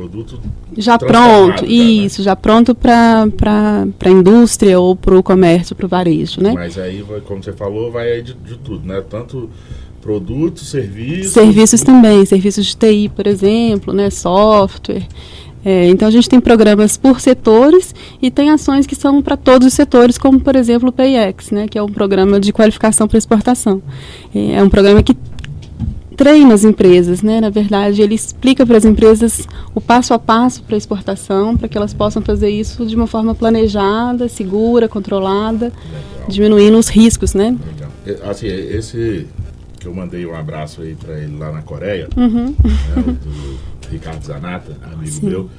produto 0.00 0.40
já 0.76 0.98
pronto, 0.98 1.62
né? 1.62 1.68
isso, 1.70 2.22
já 2.22 2.34
pronto 2.34 2.74
para 2.74 3.26
a 4.04 4.10
indústria 4.10 4.80
ou 4.80 4.96
para 4.96 5.18
o 5.18 5.22
comércio, 5.22 5.76
para 5.76 5.84
o 5.84 5.88
varejo, 5.88 6.40
né? 6.40 6.52
Mas 6.54 6.78
aí, 6.78 7.04
como 7.26 7.42
você 7.42 7.52
falou, 7.52 7.90
vai 7.90 8.22
de, 8.22 8.32
de 8.32 8.56
tudo, 8.56 8.86
né? 8.86 9.02
Tanto 9.08 9.50
produtos, 10.00 10.68
serviços... 10.68 11.32
Serviços 11.32 11.82
também, 11.82 12.24
serviços 12.24 12.64
de 12.66 12.76
TI, 12.76 13.10
por 13.14 13.26
exemplo, 13.26 13.92
né? 13.92 14.08
Software... 14.08 15.06
É, 15.62 15.88
então 15.88 16.08
a 16.08 16.10
gente 16.10 16.26
tem 16.26 16.40
programas 16.40 16.96
por 16.96 17.20
setores 17.20 17.94
e 18.22 18.30
tem 18.30 18.48
ações 18.48 18.86
que 18.86 18.94
são 18.94 19.20
para 19.20 19.36
todos 19.36 19.68
os 19.68 19.74
setores, 19.74 20.16
como 20.16 20.40
por 20.40 20.56
exemplo 20.56 20.88
o 20.88 20.92
PIX, 20.92 21.50
né, 21.50 21.68
que 21.68 21.76
é 21.76 21.82
um 21.82 21.88
programa 21.88 22.40
de 22.40 22.50
qualificação 22.50 23.06
para 23.06 23.18
exportação. 23.18 23.82
É, 24.34 24.54
é 24.54 24.62
um 24.62 24.70
programa 24.70 25.02
que 25.02 25.14
treina 26.20 26.52
as 26.52 26.64
empresas, 26.64 27.22
né? 27.22 27.40
Na 27.40 27.48
verdade, 27.48 28.02
ele 28.02 28.14
explica 28.14 28.66
para 28.66 28.76
as 28.76 28.84
empresas 28.84 29.48
o 29.74 29.80
passo 29.80 30.12
a 30.12 30.18
passo 30.18 30.62
para 30.62 30.74
a 30.74 30.78
exportação, 30.78 31.56
para 31.56 31.66
que 31.66 31.78
elas 31.78 31.94
possam 31.94 32.20
fazer 32.20 32.50
isso 32.50 32.84
de 32.84 32.94
uma 32.94 33.06
forma 33.06 33.34
planejada, 33.34 34.28
segura, 34.28 34.86
controlada, 34.86 35.72
Legal. 35.82 36.28
diminuindo 36.28 36.76
os 36.76 36.90
riscos, 36.90 37.32
né? 37.32 37.56
Legal. 37.66 37.90
É, 38.06 38.30
assim, 38.30 38.48
esse 38.48 39.26
que 39.78 39.88
eu 39.88 39.94
mandei 39.94 40.26
um 40.26 40.36
abraço 40.36 40.82
aí 40.82 40.94
para 40.94 41.18
ele 41.18 41.38
lá 41.38 41.50
na 41.50 41.62
Coreia, 41.62 42.06
uhum. 42.14 42.54
né, 42.64 43.16
do, 43.24 43.90
Ricardo 43.90 44.22
Zanata, 44.22 44.76
amigo 44.92 45.10
Sim. 45.10 45.26
meu, 45.26 45.50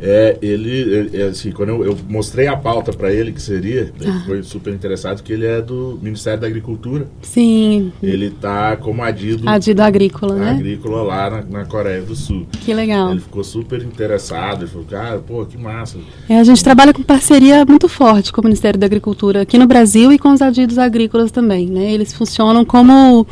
é, 0.00 0.38
ele, 0.40 0.70
ele, 0.70 1.22
assim, 1.24 1.52
quando 1.52 1.68
eu, 1.68 1.84
eu 1.84 1.98
mostrei 2.08 2.46
a 2.46 2.56
pauta 2.56 2.90
para 2.90 3.12
ele, 3.12 3.32
que 3.32 3.42
seria, 3.42 3.92
ele 4.00 4.10
ah. 4.10 4.22
foi 4.24 4.42
super 4.42 4.72
interessado, 4.72 5.22
que 5.22 5.32
ele 5.32 5.46
é 5.46 5.60
do 5.60 5.98
Ministério 6.02 6.40
da 6.40 6.46
Agricultura. 6.46 7.06
Sim. 7.20 7.92
Ele 8.02 8.26
está 8.26 8.76
como 8.76 9.02
adido... 9.02 9.46
Adido 9.46 9.82
agrícola, 9.82 10.34
né? 10.34 10.50
Agrícola 10.52 11.02
lá 11.02 11.30
na, 11.30 11.42
na, 11.42 11.64
Coreia 11.66 12.00
do 12.00 12.16
Sul. 12.16 12.46
Que 12.64 12.72
legal. 12.72 13.10
Ele 13.10 13.20
ficou 13.20 13.44
super 13.44 13.82
interessado, 13.82 14.62
ele 14.62 14.70
falou, 14.70 14.86
cara, 14.86 15.18
pô, 15.18 15.44
que 15.44 15.58
massa. 15.58 15.98
É, 16.28 16.38
a 16.38 16.44
gente 16.44 16.64
trabalha 16.64 16.94
com 16.94 17.02
parceria 17.02 17.64
muito 17.66 17.86
forte 17.88 18.32
com 18.32 18.40
o 18.40 18.44
Ministério 18.44 18.80
da 18.80 18.86
Agricultura 18.86 19.42
aqui 19.42 19.58
no 19.58 19.66
Brasil 19.66 20.10
e 20.12 20.18
com 20.18 20.32
os 20.32 20.40
adidos 20.40 20.78
agrícolas 20.78 21.30
também, 21.30 21.66
né? 21.66 21.92
Eles 21.92 22.14
funcionam 22.14 22.64
como 22.64 23.26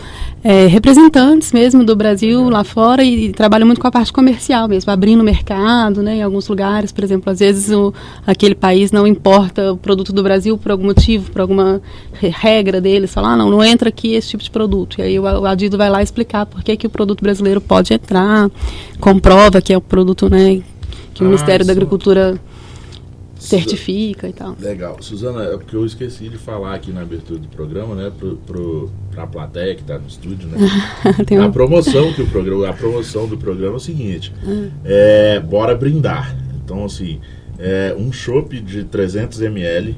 é, 0.45 0.67
representantes 0.67 1.51
mesmo 1.51 1.83
do 1.83 1.97
Brasil 1.97 2.51
lá 2.51 2.63
fora 2.63 3.03
e, 3.03 3.27
e 3.27 3.33
trabalham 3.33 3.67
muito 3.67 3.81
com 3.81 3.87
a 3.87 3.91
parte 3.91 4.13
comercial 4.13 4.69
mesmo, 4.69 4.93
abrindo 4.93 5.25
mercado, 5.25 6.03
né, 6.03 6.17
em 6.17 6.23
alguns 6.23 6.47
lugares 6.47 6.58
lugares, 6.59 6.91
por 6.91 7.05
exemplo, 7.05 7.31
às 7.31 7.39
vezes 7.39 7.71
o, 7.71 7.95
aquele 8.27 8.55
país 8.55 8.91
não 8.91 9.07
importa 9.07 9.73
o 9.73 9.77
produto 9.77 10.13
do 10.13 10.23
Brasil 10.25 10.59
por 10.59 10.73
algum 10.73 10.87
motivo, 10.87 11.31
por 11.31 11.41
alguma 11.41 11.81
regra 12.21 12.81
deles, 12.81 13.13
falar, 13.15 13.35
ah, 13.35 13.37
não, 13.37 13.49
não 13.49 13.63
entra 13.63 13.89
aqui 13.91 14.15
esse 14.15 14.31
tipo 14.31 14.43
de 14.43 14.51
produto. 14.51 14.99
E 14.99 15.03
aí 15.03 15.19
o, 15.19 15.23
o 15.23 15.47
adido 15.47 15.79
vai 15.79 15.89
lá 15.89 16.03
explicar 16.03 16.47
por 16.47 16.63
que, 16.65 16.77
que 16.77 16.87
o 16.87 16.91
produto 16.91 17.23
brasileiro 17.23 17.61
pode 17.61 17.95
entrar, 17.95 18.51
comprova 18.99 19.61
que 19.63 19.73
é 19.73 19.77
o 19.77 19.81
produto 19.81 20.29
né, 20.29 20.61
que 21.15 21.23
o 21.23 21.27
Ah, 21.27 21.29
Ministério 21.31 21.65
da 21.65 21.73
isso. 21.73 21.79
Agricultura 21.81 22.41
certifica 23.39 24.29
e 24.29 24.33
tal. 24.33 24.57
Legal. 24.61 24.97
Suzana, 25.01 25.45
é 25.45 25.57
porque 25.57 25.77
eu 25.77 25.87
esqueci 25.87 26.29
de 26.29 26.37
falar 26.37 26.75
aqui 26.75 26.91
na 26.91 27.03
abertura 27.03 27.39
do 27.39 27.47
programa, 27.47 27.95
né, 27.95 28.11
pro, 28.19 28.37
pro, 28.45 28.91
pra 29.13 29.29
plateia 29.29 29.77
que 29.77 29.85
tá 29.85 29.97
no 29.97 30.09
estúdio, 30.09 30.49
né? 30.49 30.59
A 31.31 31.35
uma- 31.35 31.53
promoção 31.53 32.13
que 32.13 32.21
o 32.23 32.27
programa, 32.27 32.69
a 32.69 32.73
promoção 32.73 33.29
do 33.29 33.39
programa 33.39 33.75
é 33.75 33.77
o 33.77 33.81
seguinte, 33.81 34.33
Hum. 34.45 34.71
é 34.85 35.39
bora 35.39 35.77
brindar. 35.77 36.35
Então 36.69 36.85
assim, 36.85 37.19
é 37.59 37.97
um 37.99 38.13
chopp 38.13 38.61
de 38.61 38.85
300 38.85 39.41
ml 39.41 39.97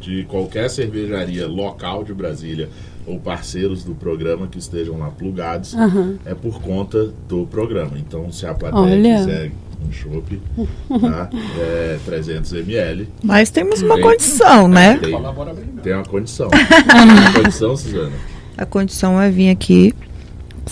de 0.00 0.24
qualquer 0.24 0.68
cervejaria 0.68 1.46
local 1.46 2.02
de 2.02 2.12
Brasília 2.12 2.68
ou 3.06 3.20
parceiros 3.20 3.84
do 3.84 3.94
programa 3.94 4.48
que 4.48 4.58
estejam 4.58 4.98
lá 4.98 5.10
plugados 5.10 5.74
Aham. 5.74 6.16
é 6.26 6.34
por 6.34 6.60
conta 6.60 7.12
do 7.28 7.46
programa. 7.46 7.92
Então 7.96 8.32
se 8.32 8.44
a 8.46 8.52
plateia 8.52 8.82
Olha. 8.82 9.16
quiser 9.18 9.52
um 9.86 9.92
chopp, 9.92 10.40
tá? 11.00 11.30
É 11.56 11.98
300 12.04 12.52
ml. 12.54 13.08
Mas 13.22 13.48
temos 13.50 13.80
uma 13.80 13.94
Tem. 13.94 14.02
condição, 14.02 14.66
né? 14.66 14.98
Tem, 14.98 15.12
tem 15.84 15.94
uma 15.94 16.04
condição. 16.04 16.48
Tem 16.50 17.10
uma 17.12 17.32
condição, 17.32 17.76
Suzana. 17.76 18.16
A 18.56 18.66
condição 18.66 19.22
é 19.22 19.30
vir 19.30 19.50
aqui 19.50 19.94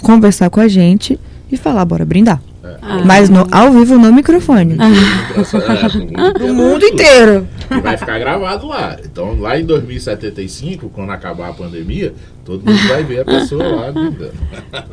conversar 0.02 0.50
com 0.50 0.58
a 0.58 0.66
gente 0.66 1.20
e 1.52 1.56
falar, 1.56 1.84
bora 1.84 2.04
brindar. 2.04 2.42
Ah. 2.82 3.02
Mas 3.04 3.28
no, 3.28 3.46
ao 3.50 3.72
vivo 3.72 3.98
no 3.98 4.12
microfone. 4.12 4.74
Engraçado, 4.74 6.02
é, 6.42 6.46
no 6.46 6.54
mundo 6.54 6.84
inteiro. 6.84 7.46
E 7.70 7.80
vai 7.80 7.96
ficar 7.96 8.18
gravado 8.18 8.66
lá. 8.66 8.96
Então, 9.04 9.38
lá 9.40 9.58
em 9.58 9.64
2075, 9.64 10.88
quando 10.90 11.10
acabar 11.10 11.50
a 11.50 11.52
pandemia, 11.52 12.14
todo 12.44 12.64
mundo 12.64 12.88
vai 12.88 13.02
ver 13.02 13.20
a 13.20 13.24
pessoa 13.24 13.64
lá 13.64 13.92
brindando. 13.92 14.34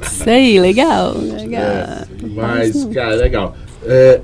Isso 0.01 0.29
aí, 0.29 0.59
legal. 0.59 1.15
legal. 1.17 1.61
É, 1.61 2.07
mas, 2.35 2.85
cara, 2.85 3.15
legal. 3.15 3.55
É, 3.85 4.21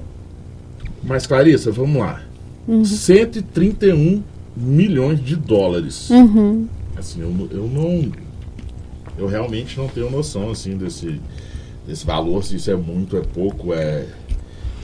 mas, 1.03 1.27
Clarissa, 1.27 1.71
vamos 1.71 1.99
lá. 1.99 2.21
131 2.83 4.23
milhões 4.55 5.23
de 5.23 5.35
dólares. 5.35 6.09
Uhum. 6.09 6.67
Assim, 6.97 7.21
eu, 7.21 7.49
eu 7.51 7.67
não. 7.67 8.11
Eu 9.17 9.27
realmente 9.27 9.77
não 9.77 9.87
tenho 9.87 10.09
noção, 10.09 10.51
assim, 10.51 10.77
desse, 10.77 11.19
desse 11.89 12.05
valor, 12.05 12.43
se 12.43 12.55
isso 12.55 12.69
é 12.69 12.75
muito, 12.75 13.17
é 13.17 13.21
pouco, 13.21 13.73
é. 13.73 14.05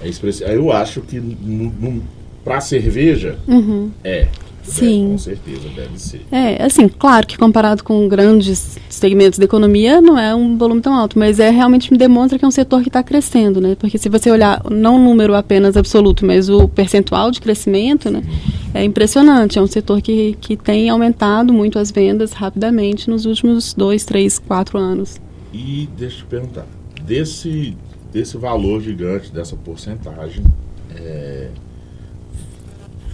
É 0.01 0.07
expressivo. 0.09 0.49
Eu 0.49 0.71
acho 0.71 1.01
que 1.01 1.21
pra 2.43 2.59
cerveja, 2.59 3.37
Uhum. 3.47 3.89
é. 4.03 4.27
Sim. 4.63 5.05
É, 5.05 5.11
com 5.11 5.17
certeza, 5.19 5.69
deve 5.75 5.99
ser. 5.99 6.21
É, 6.31 6.63
assim, 6.63 6.87
claro 6.87 7.27
que 7.27 7.37
comparado 7.37 7.83
com 7.83 8.07
grandes 8.07 8.77
segmentos 8.89 9.37
da 9.37 9.45
economia, 9.45 10.01
não 10.01 10.17
é 10.17 10.33
um 10.33 10.57
volume 10.57 10.81
tão 10.81 10.95
alto, 10.95 11.19
mas 11.19 11.39
é 11.39 11.51
realmente 11.51 11.95
demonstra 11.95 12.39
que 12.39 12.43
é 12.43 12.47
um 12.47 12.51
setor 12.51 12.81
que 12.81 12.89
está 12.89 13.03
crescendo, 13.03 13.61
né? 13.61 13.75
Porque 13.79 13.99
se 13.99 14.09
você 14.09 14.31
olhar, 14.31 14.63
não 14.71 14.95
o 14.95 14.99
número 14.99 15.35
apenas 15.35 15.77
absoluto, 15.77 16.25
mas 16.25 16.49
o 16.49 16.67
percentual 16.67 17.29
de 17.29 17.39
crescimento, 17.39 18.09
né? 18.09 18.23
É 18.73 18.83
impressionante. 18.83 19.59
É 19.59 19.61
um 19.61 19.67
setor 19.67 20.01
que, 20.01 20.35
que 20.41 20.57
tem 20.57 20.89
aumentado 20.89 21.53
muito 21.53 21.77
as 21.77 21.91
vendas 21.91 22.31
rapidamente 22.33 23.07
nos 23.07 23.25
últimos 23.27 23.71
dois, 23.75 24.03
três, 24.03 24.39
quatro 24.39 24.79
anos. 24.79 25.21
E 25.53 25.87
deixa 25.95 26.15
eu 26.17 26.19
te 26.21 26.25
perguntar, 26.25 26.65
desse, 27.05 27.77
desse 28.11 28.37
valor 28.37 28.81
gigante, 28.81 29.31
dessa 29.31 29.55
porcentagem, 29.55 30.43
é, 30.95 31.49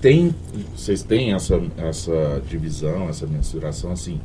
tem, 0.02 0.34
vocês 0.76 1.04
têm 1.04 1.34
essa, 1.34 1.62
essa 1.78 2.42
divisão, 2.50 3.08
essa 3.10 3.28
mensuração 3.28 3.92
assim? 3.92 4.20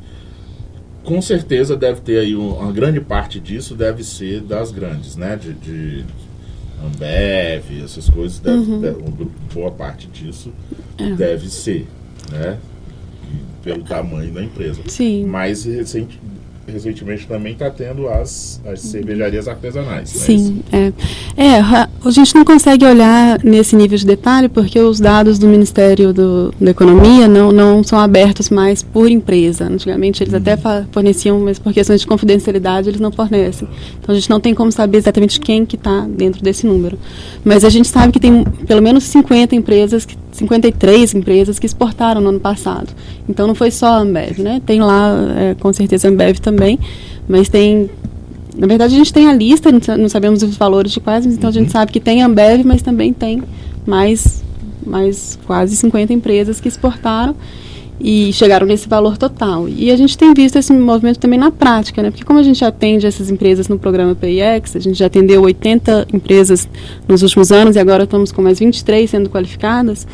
Com 1.03 1.21
certeza 1.21 1.77
deve 1.77 2.01
ter 2.01 2.19
aí 2.19 2.35
um- 2.35 2.53
uma 2.57 2.71
grande 2.71 2.99
parte 2.99 3.39
disso 3.39 3.75
deve 3.75 4.03
ser 4.03 4.41
das 4.41 4.71
grandes, 4.71 5.15
né? 5.15 5.35
De, 5.37 5.53
de 5.53 6.03
Ambev, 6.83 7.83
essas 7.83 8.09
coisas, 8.09 8.39
deve, 8.39 8.77
deve- 8.79 9.01
uma 9.01 9.11
gru- 9.11 9.31
boa 9.53 9.71
parte 9.71 10.07
disso 10.07 10.51
É. 10.97 11.11
deve 11.13 11.49
ser, 11.49 11.87
né? 12.31 12.57
Pelo 13.63 13.83
tamanho 13.83 14.31
da 14.33 14.43
empresa. 14.43 14.81
Sim. 14.87 15.25
Mas 15.25 15.63
recente- 15.65 16.19
recentemente 16.71 17.25
também 17.27 17.53
está 17.53 17.69
tendo 17.69 18.07
as, 18.09 18.61
as 18.65 18.81
cervejarias 18.81 19.47
artesanais. 19.47 20.13
é 20.15 20.19
Sim, 20.19 20.61
é. 20.71 20.91
É, 21.37 21.59
a 21.59 21.87
gente 22.09 22.35
não 22.35 22.43
consegue 22.43 22.85
olhar 22.85 23.39
nesse 23.43 23.75
nível 23.75 23.97
de 23.97 24.05
detalhe 24.05 24.49
porque 24.49 24.79
os 24.79 24.99
dados 24.99 25.39
do 25.39 25.47
Ministério 25.47 26.11
do, 26.13 26.53
da 26.59 26.71
Economia 26.71 27.27
não, 27.27 27.51
não 27.51 27.83
são 27.83 27.97
abertos 27.99 28.49
mais 28.49 28.83
por 28.83 29.09
empresa. 29.09 29.65
Antigamente 29.65 30.21
eles 30.23 30.33
até 30.33 30.57
fa- 30.57 30.85
forneciam, 30.91 31.39
mas 31.39 31.57
por 31.59 31.71
questões 31.73 32.01
de 32.01 32.07
confidencialidade 32.07 32.89
eles 32.89 32.99
não 32.99 33.11
fornecem. 33.11 33.67
Então 34.01 34.13
a 34.13 34.17
gente 34.17 34.29
não 34.29 34.39
tem 34.39 34.53
como 34.53 34.71
saber 34.71 34.97
exatamente 34.97 35.39
quem 35.39 35.65
que 35.65 35.75
está 35.75 36.01
dentro 36.09 36.41
desse 36.43 36.65
número. 36.65 36.97
Mas 37.45 37.63
a 37.63 37.69
gente 37.69 37.87
sabe 37.87 38.11
que 38.11 38.19
tem 38.19 38.43
pelo 38.43 38.81
menos 38.81 39.03
50 39.05 39.55
empresas, 39.55 40.05
que- 40.05 40.17
53 40.33 41.13
empresas 41.15 41.57
que 41.57 41.65
exportaram 41.65 42.21
no 42.21 42.29
ano 42.29 42.39
passado. 42.39 42.87
Então 43.27 43.47
não 43.47 43.55
foi 43.55 43.71
só 43.71 43.87
a 43.87 43.97
Ambev, 43.99 44.39
né? 44.39 44.61
Tem 44.65 44.79
lá, 44.81 45.13
é, 45.37 45.55
com 45.55 45.71
certeza, 45.73 46.07
a 46.07 46.11
Ambev 46.11 46.37
também, 46.39 46.56
mas 47.27 47.49
tem 47.49 47.89
na 48.57 48.65
verdade, 48.65 48.95
a 48.95 48.97
gente 48.97 49.13
tem 49.13 49.27
a 49.27 49.33
lista, 49.33 49.71
não 49.71 49.79
sa- 49.79 49.95
não 49.97 50.09
sabemos 50.09 50.41
os 50.41 50.57
valores 50.57 50.91
de 50.91 50.99
quais, 50.99 51.27
então 51.27 51.49
a 51.49 51.53
gente 51.53 51.71
sabe 51.71 51.91
que 51.91 51.99
tem 51.99 52.23
Ambev, 52.23 52.63
mas 52.65 52.81
também 52.81 53.13
tem 53.13 53.43
mais, 53.85 54.43
mais 54.83 55.37
quase 55.45 55.75
50 55.75 56.11
empresas 56.11 56.59
que 56.59 56.67
exportaram 56.67 57.35
e 58.01 58.33
chegaram 58.33 58.65
nesse 58.65 58.87
valor 58.87 59.15
total. 59.15 59.69
E 59.69 59.91
a 59.91 59.95
gente 59.95 60.17
tem 60.17 60.33
visto 60.33 60.55
esse 60.55 60.73
movimento 60.73 61.19
também 61.19 61.37
na 61.37 61.51
prática, 61.51 62.01
né? 62.01 62.09
Porque 62.09 62.23
como 62.23 62.39
a 62.39 62.43
gente 62.43 62.65
atende 62.65 63.05
essas 63.05 63.29
empresas 63.29 63.67
no 63.67 63.77
programa 63.77 64.15
PIX, 64.15 64.75
a 64.75 64.79
gente 64.79 64.97
já 64.97 65.05
atendeu 65.05 65.43
80 65.43 66.07
empresas 66.11 66.67
nos 67.07 67.21
últimos 67.21 67.51
anos 67.51 67.75
e 67.75 67.79
agora 67.79 68.05
estamos 68.05 68.31
com 68.31 68.41
mais 68.41 68.57
23 68.57 69.07
sendo 69.07 69.29
qualificadas, 69.29 70.07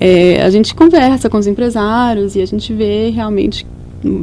é, 0.00 0.42
a 0.42 0.50
gente 0.50 0.74
conversa 0.74 1.30
com 1.30 1.38
os 1.38 1.46
empresários 1.46 2.34
e 2.34 2.40
a 2.40 2.46
gente 2.46 2.72
vê 2.72 3.10
realmente 3.10 3.64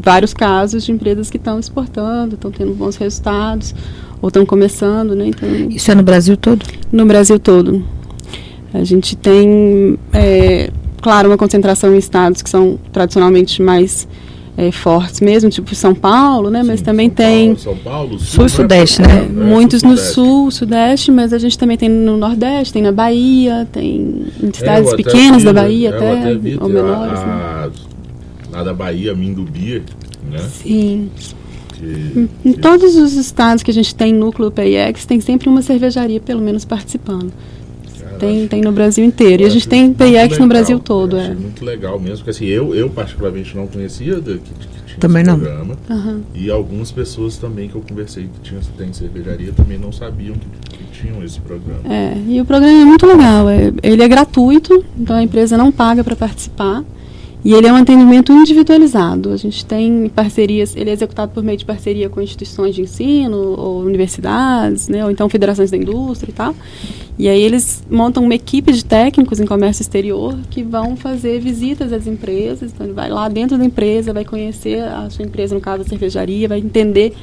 vários 0.04 0.34
casos 0.34 0.84
de 0.86 0.92
empresas 0.92 1.30
que 1.30 1.38
estão 1.38 1.60
exportando, 1.60 2.36
estão 2.36 2.52
tendo 2.52 2.74
bons 2.74 2.96
resultados 2.96 3.74
ou 4.22 4.28
estão 4.30 4.46
começando, 4.46 5.16
né? 5.16 5.28
Então, 5.28 5.50
Isso 5.70 5.92
é 5.92 5.96
no 5.96 6.04
Brasil 6.04 6.38
todo? 6.38 6.66
no 6.92 7.06
Brasil 7.06 7.40
todo. 7.40 7.84
A 8.74 8.84
gente 8.84 9.16
tem, 9.16 9.98
é, 10.12 10.72
claro, 11.02 11.30
uma 11.30 11.38
concentração 11.38 11.94
em 11.94 11.98
estados 11.98 12.42
que 12.42 12.50
são 12.50 12.80
tradicionalmente 12.92 13.62
mais 13.62 14.08
é, 14.58 14.72
fortes 14.72 15.20
mesmo, 15.22 15.50
tipo 15.50 15.74
São 15.76 15.94
Paulo, 15.96 16.50
né? 16.50 16.64
Mas 16.64 16.80
Sim, 16.80 16.86
também 16.86 17.08
São 17.10 17.16
tem 17.16 17.46
Paulo, 17.56 17.60
São 17.60 17.76
Paulo, 17.78 18.20
Sul 18.20 18.40
e 18.42 18.44
né? 18.44 18.50
Sudeste, 18.50 19.02
É, 19.02 19.08
né? 19.08 19.26
é, 19.26 19.30
muitos 19.30 19.82
Sul, 19.82 19.90
no 19.90 19.98
Sudeste. 19.98 20.14
Sul, 20.16 20.52
Sudeste, 20.52 21.12
mas 21.12 21.34
a 21.34 21.38
gente 21.38 21.58
também 21.58 21.78
tem 21.78 21.90
no 21.90 22.18
Nordeste, 22.18 22.74
tem 22.74 22.82
na 22.84 22.92
Bahia, 22.92 23.68
tem 23.72 24.26
em 24.42 24.50
É, 24.50 24.54
cidades 24.54 24.88
até 24.94 24.98
pequenas 25.04 25.40
vi, 25.40 25.46
da 25.46 25.54
né? 25.54 25.62
Bahia 25.62 25.90
É, 25.90 25.92
eu 25.92 25.98
até, 25.98 26.36
vi, 26.36 26.58
ou 26.60 26.70
menores. 26.70 27.20
né? 27.20 27.26
a, 27.26 27.70
a, 27.70 27.93
lá 28.54 28.64
da 28.64 28.74
Bahia, 28.74 29.14
Mindubia, 29.16 29.82
né? 30.32 30.38
Sim. 30.40 31.10
Que, 31.74 32.30
Em 32.46 32.54
que- 32.54 32.60
todos 32.60 32.96
os 32.96 33.14
estados 33.14 33.64
que 33.64 33.72
a 33.72 33.74
gente 33.74 33.94
tem 33.96 34.14
núcleo 34.14 34.52
PIX, 34.52 35.06
tem 35.06 35.20
sempre 35.20 35.50
uma 35.50 35.62
cervejaria, 35.62 36.20
pelo 36.20 36.42
menos, 36.42 36.64
participando. 36.64 37.32
cara, 38.00 38.16
Tem, 38.18 38.48
tem 38.48 38.62
no 38.62 38.72
Brasil 38.72 39.04
inteiro. 39.04 39.44
E 39.44 39.46
a 39.46 39.50
gente 39.50 39.68
tem 39.68 39.92
PIX 39.92 40.12
legal, 40.12 40.40
no 40.40 40.48
Brasil 40.48 40.78
eu 40.78 40.80
todo, 40.84 41.18
achei 41.18 41.32
é. 41.32 41.36
muito 41.36 41.66
legal 41.66 42.00
mesmo, 42.00 42.18
porque 42.18 42.30
assim, 42.30 42.46
eu, 42.46 42.74
eu 42.76 42.90
particularmente 42.90 43.56
não 43.58 43.66
conhecia 43.68 44.16
que, 44.22 44.38
que 44.38 44.40
tinha 44.86 45.00
Também 45.00 45.24
esse 45.24 45.32
não. 45.32 45.40
programa. 45.40 45.76
Aham. 45.90 46.22
E 46.36 46.50
algumas 46.52 46.92
pessoas 46.92 47.38
também 47.38 47.68
que 47.68 47.76
eu 47.76 47.82
conversei 47.82 48.26
que 48.26 48.40
tinham, 48.50 48.62
tem 48.78 48.94
cervejaria 48.94 49.52
também 49.52 49.78
não 49.80 49.92
sabiam 49.92 50.36
que, 50.36 50.78
que 50.78 51.02
tinham 51.02 51.24
esse 51.24 51.40
programa. 51.42 51.82
É, 51.92 52.14
e 52.28 52.40
o 52.40 52.46
programa 52.46 52.82
é 52.82 52.86
muito 52.86 53.06
legal. 53.08 53.50
é- 53.50 53.74
ele 53.82 54.04
é 54.04 54.08
gratuito, 54.08 54.86
então 54.98 55.16
a 55.16 55.24
empresa 55.24 55.58
não 55.58 55.72
paga 55.72 56.04
para 56.04 56.16
participar. 56.16 56.84
E 57.46 57.54
ele 57.54 57.68
é 57.68 57.74
um 57.74 57.76
atendimento 57.76 58.32
individualizado. 58.32 59.32
A 59.32 59.38
gente 59.38 59.66
tem 59.66 60.08
parcerias, 60.08 60.76
ele 60.78 60.90
é 60.90 60.94
executado 60.94 61.34
por 61.34 61.44
meio 61.44 61.58
de 61.58 61.66
parceria 61.66 62.08
com 62.08 62.22
instituições 62.22 62.74
de 62.74 62.82
ensino, 62.82 63.38
ou 63.38 63.82
universidades, 63.82 64.88
né, 64.88 65.04
ou 65.04 65.12
então 65.12 65.28
federações 65.28 65.70
da 65.70 65.76
indústria 65.76 66.32
e 66.32 66.34
tal. 66.34 66.56
E 67.20 67.28
aí 67.28 67.42
eles 67.42 67.84
montam 67.92 68.24
uma 68.24 68.34
equipe 68.34 68.72
de 68.72 68.84
técnicos 68.84 69.42
em 69.42 69.46
comércio 69.46 69.82
exterior 69.82 70.38
que 70.50 70.64
vão 70.64 70.96
fazer 70.96 71.40
visitas 71.42 71.92
às 71.92 72.08
empresas. 72.08 72.72
Então 72.74 72.88
ele 72.88 72.94
vai 72.94 73.10
lá 73.10 73.28
dentro 73.28 73.58
da 73.58 73.66
empresa, 73.66 74.14
vai 74.14 74.24
conhecer 74.24 74.82
a 74.82 75.10
sua 75.10 75.26
empresa, 75.26 75.54
no 75.54 75.60
caso 75.60 75.84
a 75.84 75.86
cervejaria, 75.86 76.48
vai 76.48 76.60
entender 76.60 77.14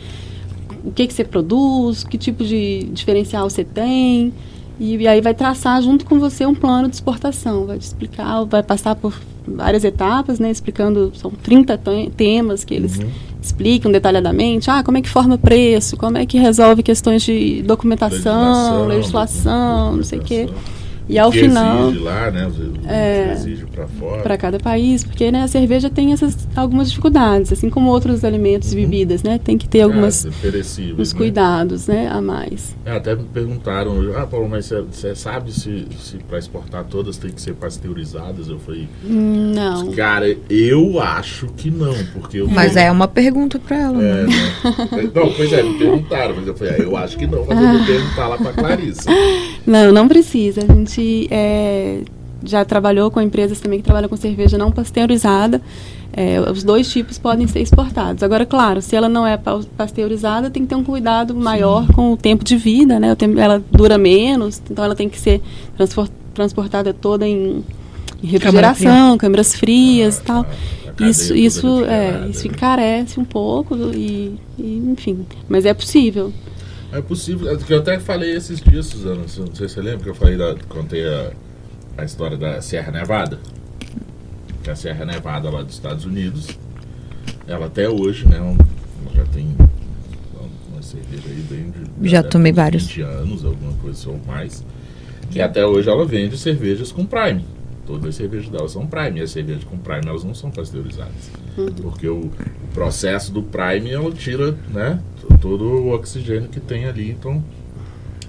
o 0.84 0.92
que, 0.92 1.06
que 1.06 1.14
você 1.14 1.24
produz, 1.24 2.04
que 2.04 2.18
tipo 2.18 2.44
de 2.44 2.84
diferencial 2.92 3.48
você 3.48 3.64
tem. 3.64 4.34
E, 4.78 4.96
e 4.96 5.08
aí 5.08 5.20
vai 5.20 5.34
traçar 5.34 5.80
junto 5.82 6.04
com 6.04 6.18
você 6.18 6.44
um 6.44 6.54
plano 6.54 6.88
de 6.88 6.94
exportação. 6.94 7.66
Vai 7.66 7.78
te 7.78 7.82
explicar, 7.82 8.44
vai 8.44 8.62
passar 8.62 8.94
por 8.94 9.14
várias 9.54 9.84
etapas, 9.84 10.38
né? 10.38 10.50
Explicando, 10.50 11.12
são 11.14 11.30
30 11.30 11.76
te- 11.78 12.10
temas 12.16 12.64
que 12.64 12.74
eles 12.74 12.98
Uhum. 12.98 13.08
explicam 13.42 13.90
detalhadamente. 13.92 14.70
Ah, 14.70 14.82
como 14.82 14.98
é 14.98 15.02
que 15.02 15.08
forma 15.08 15.36
preço, 15.38 15.96
como 15.96 16.16
é 16.18 16.26
que 16.26 16.38
resolve 16.38 16.82
questões 16.82 17.22
de 17.22 17.62
documentação, 17.62 18.86
legislação, 18.86 19.96
não 19.96 20.02
sei 20.04 20.18
o 20.18 20.22
quê. 20.22 20.48
E 21.10 21.18
ao 21.18 21.30
que 21.30 21.40
final. 21.40 21.88
exige 21.88 22.04
lá, 22.04 22.30
né? 22.30 22.50
É. 22.86 23.32
exige 23.32 23.64
para 23.66 23.86
fora. 23.86 24.22
para 24.22 24.36
cada 24.38 24.58
país, 24.58 25.02
porque 25.04 25.30
né, 25.30 25.42
a 25.42 25.48
cerveja 25.48 25.90
tem 25.90 26.12
essas 26.12 26.48
algumas 26.54 26.88
dificuldades, 26.88 27.52
assim 27.52 27.68
como 27.68 27.90
outros 27.90 28.24
alimentos 28.24 28.72
e 28.72 28.76
bebidas, 28.76 29.22
né? 29.22 29.38
Tem 29.42 29.58
que 29.58 29.68
ter 29.68 29.82
algumas 29.82 30.24
É, 30.24 30.28
uns 30.98 31.12
né? 31.12 31.18
cuidados, 31.18 31.86
né, 31.86 32.08
a 32.08 32.20
mais. 32.20 32.74
É, 32.84 32.92
até 32.96 33.14
me 33.14 33.24
perguntaram, 33.24 33.92
ah, 34.16 34.26
Paulo, 34.26 34.48
mas 34.48 34.70
você 34.90 35.14
sabe 35.14 35.52
se, 35.52 35.86
se 35.98 36.16
para 36.18 36.38
exportar 36.38 36.84
todas 36.84 37.16
tem 37.16 37.30
que 37.30 37.40
ser 37.40 37.54
pasteurizadas? 37.54 38.48
Eu 38.48 38.58
falei, 38.58 38.88
Não. 39.04 39.90
cara, 39.92 40.36
eu 40.48 41.00
acho 41.00 41.46
que 41.56 41.70
não, 41.70 41.94
porque 42.12 42.38
eu 42.38 42.48
Mas 42.48 42.76
é 42.76 42.90
uma 42.90 43.08
pergunta 43.08 43.58
pra 43.58 43.76
ela, 43.78 44.02
É, 44.02 44.26
né? 44.26 44.26
né? 44.92 45.10
Não, 45.14 45.32
pois 45.32 45.52
é, 45.52 45.62
me 45.62 45.78
perguntaram, 45.78 46.34
mas 46.36 46.46
eu 46.46 46.54
falei, 46.54 46.74
ah, 46.74 46.82
eu 46.82 46.96
acho 46.96 47.16
que 47.18 47.26
não, 47.26 47.44
mas 47.46 47.60
eu 47.60 47.68
vou 47.78 47.86
perguntar 47.86 48.28
lá 48.28 48.36
pra 48.36 48.52
Clarissa. 48.52 49.10
Não, 49.66 49.92
não 49.92 50.08
precisa. 50.08 50.62
A 50.68 50.72
gente 50.74 50.99
é, 51.30 52.00
já 52.44 52.64
trabalhou 52.64 53.10
com 53.10 53.20
empresas 53.20 53.60
também 53.60 53.78
que 53.78 53.84
trabalham 53.84 54.08
com 54.08 54.16
cerveja 54.16 54.56
não 54.58 54.70
pasteurizada. 54.72 55.60
É, 56.12 56.40
os 56.40 56.64
dois 56.64 56.90
tipos 56.90 57.18
podem 57.18 57.46
ser 57.46 57.60
exportados. 57.60 58.22
Agora, 58.24 58.44
claro, 58.44 58.82
se 58.82 58.96
ela 58.96 59.08
não 59.08 59.24
é 59.24 59.36
pa- 59.36 59.60
pasteurizada, 59.76 60.50
tem 60.50 60.62
que 60.64 60.68
ter 60.68 60.74
um 60.74 60.82
cuidado 60.82 61.34
maior 61.34 61.86
com 61.92 62.12
o 62.12 62.16
tempo 62.16 62.42
de 62.44 62.56
vida, 62.56 62.98
né? 62.98 63.12
O 63.12 63.16
tempo, 63.16 63.38
ela 63.38 63.62
dura 63.70 63.96
menos, 63.96 64.60
então 64.68 64.84
ela 64.84 64.96
tem 64.96 65.08
que 65.08 65.20
ser 65.20 65.40
transportada 66.34 66.92
toda 66.92 67.28
em, 67.28 67.62
em 68.22 68.26
refrigeração, 68.26 69.16
câmeras 69.18 69.54
frias 69.54 70.18
e 70.18 70.22
tal. 70.22 70.44
Cadeia 70.96 71.10
Isso, 71.10 71.34
isso, 71.34 71.84
é, 71.84 72.28
isso 72.28 72.46
né? 72.48 72.54
encarece 72.54 73.20
um 73.20 73.24
pouco 73.24 73.76
e, 73.94 74.34
e, 74.58 74.82
enfim, 74.92 75.24
mas 75.48 75.64
é 75.64 75.72
possível. 75.72 76.32
É 76.92 77.00
possível, 77.00 77.50
é 77.52 77.56
que 77.56 77.72
eu 77.72 77.78
até 77.78 77.98
falei 78.00 78.32
esses 78.34 78.60
dias, 78.60 78.86
Suzana, 78.86 79.20
não 79.22 79.28
sei 79.28 79.46
se 79.68 79.74
você 79.74 79.80
lembra 79.80 80.00
que 80.04 80.08
eu 80.10 80.14
falei, 80.14 80.36
da, 80.36 80.56
contei 80.68 81.06
a, 81.06 81.30
a 81.98 82.04
história 82.04 82.36
da 82.36 82.60
Serra 82.60 82.90
Nevada. 82.90 83.38
Que 84.64 84.70
a 84.70 84.76
Serra 84.76 85.04
Nevada 85.04 85.48
lá 85.50 85.62
dos 85.62 85.74
Estados 85.74 86.04
Unidos, 86.04 86.48
ela 87.46 87.66
até 87.66 87.88
hoje, 87.88 88.26
né, 88.28 88.40
um- 88.40 88.56
já 89.14 89.24
tem 89.26 89.54
uma 90.70 90.82
cerveja 90.82 91.22
aí 91.28 91.44
bem 91.48 91.70
de... 92.00 92.08
Já 92.08 92.22
tomei 92.22 92.52
vários. 92.52 92.84
20 92.86 93.02
anos, 93.02 93.44
alguma 93.44 93.72
coisa 93.74 94.08
ou 94.10 94.20
mais. 94.26 94.64
Que 95.30 95.40
até 95.40 95.64
hoje 95.64 95.88
ela 95.88 96.04
vende 96.04 96.36
cervejas 96.36 96.90
com 96.90 97.06
Prime. 97.06 97.44
Todas 97.86 98.06
as 98.10 98.14
cervejas 98.16 98.48
dela 98.48 98.68
são 98.68 98.86
Prime. 98.86 99.20
E 99.20 99.22
as 99.22 99.30
cervejas 99.30 99.62
com 99.64 99.78
Prime, 99.78 100.02
elas 100.06 100.24
não 100.24 100.34
são 100.34 100.50
pasteurizadas. 100.50 101.30
Porque 101.82 102.08
o, 102.08 102.24
o 102.26 102.30
processo 102.74 103.32
do 103.32 103.42
Prime, 103.42 103.90
ela 103.90 104.10
tira, 104.12 104.52
né, 104.72 104.98
todo 105.40 105.64
o 105.64 105.92
oxigênio 105.94 106.48
que 106.48 106.60
tem 106.60 106.86
ali. 106.86 107.10
Então, 107.10 107.42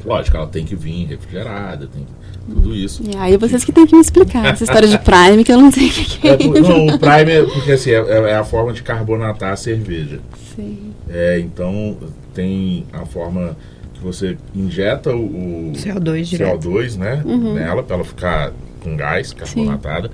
lógico, 0.06 0.38
ela 0.38 0.48
tem 0.48 0.66
que 0.66 0.76
vir 0.76 1.06
refrigerada, 1.08 1.88
tem 1.88 2.06
tudo 2.50 2.76
isso. 2.76 3.04
E 3.08 3.16
aí 3.18 3.38
vocês 3.38 3.64
que 3.64 3.72
têm 3.72 3.86
que 3.86 3.96
me 3.96 4.02
explicar 4.02 4.46
essa 4.48 4.64
história 4.64 4.88
de 4.88 4.98
Prime, 4.98 5.44
que 5.44 5.52
eu 5.52 5.60
não 5.60 5.72
sei 5.72 5.88
o 5.88 5.92
que, 5.92 6.06
que 6.06 6.28
é. 6.28 6.32
É, 6.34 6.38
por- 6.38 6.60
não, 6.62 6.86
o 6.88 7.00
Prime 7.00 7.32
é 7.32 7.44
porque 7.44 7.72
assim, 7.74 7.92
é, 7.92 7.96
é 8.32 8.36
a 8.36 8.44
forma 8.44 8.74
de 8.74 8.82
carbonatar 8.82 9.54
a 9.54 9.56
cerveja. 9.56 10.20
Sim. 10.56 10.92
É, 11.10 11.40
então 11.40 11.98
tem 12.34 12.86
a 12.94 13.06
forma 13.06 13.56
que 13.94 14.02
você 14.02 14.38
injeta 14.56 15.16
o, 15.16 15.70
o 15.70 15.74
CO2 15.74 16.24
direto. 16.24 16.68
CO2 16.70 16.98
né, 16.98 17.22
Uhum. 17.26 17.54
nela 17.54 17.84
para 17.84 17.98
ela 17.98 18.06
ficar 18.06 18.52
com 18.84 18.96
gás 18.96 19.32
carbonatada. 19.34 20.10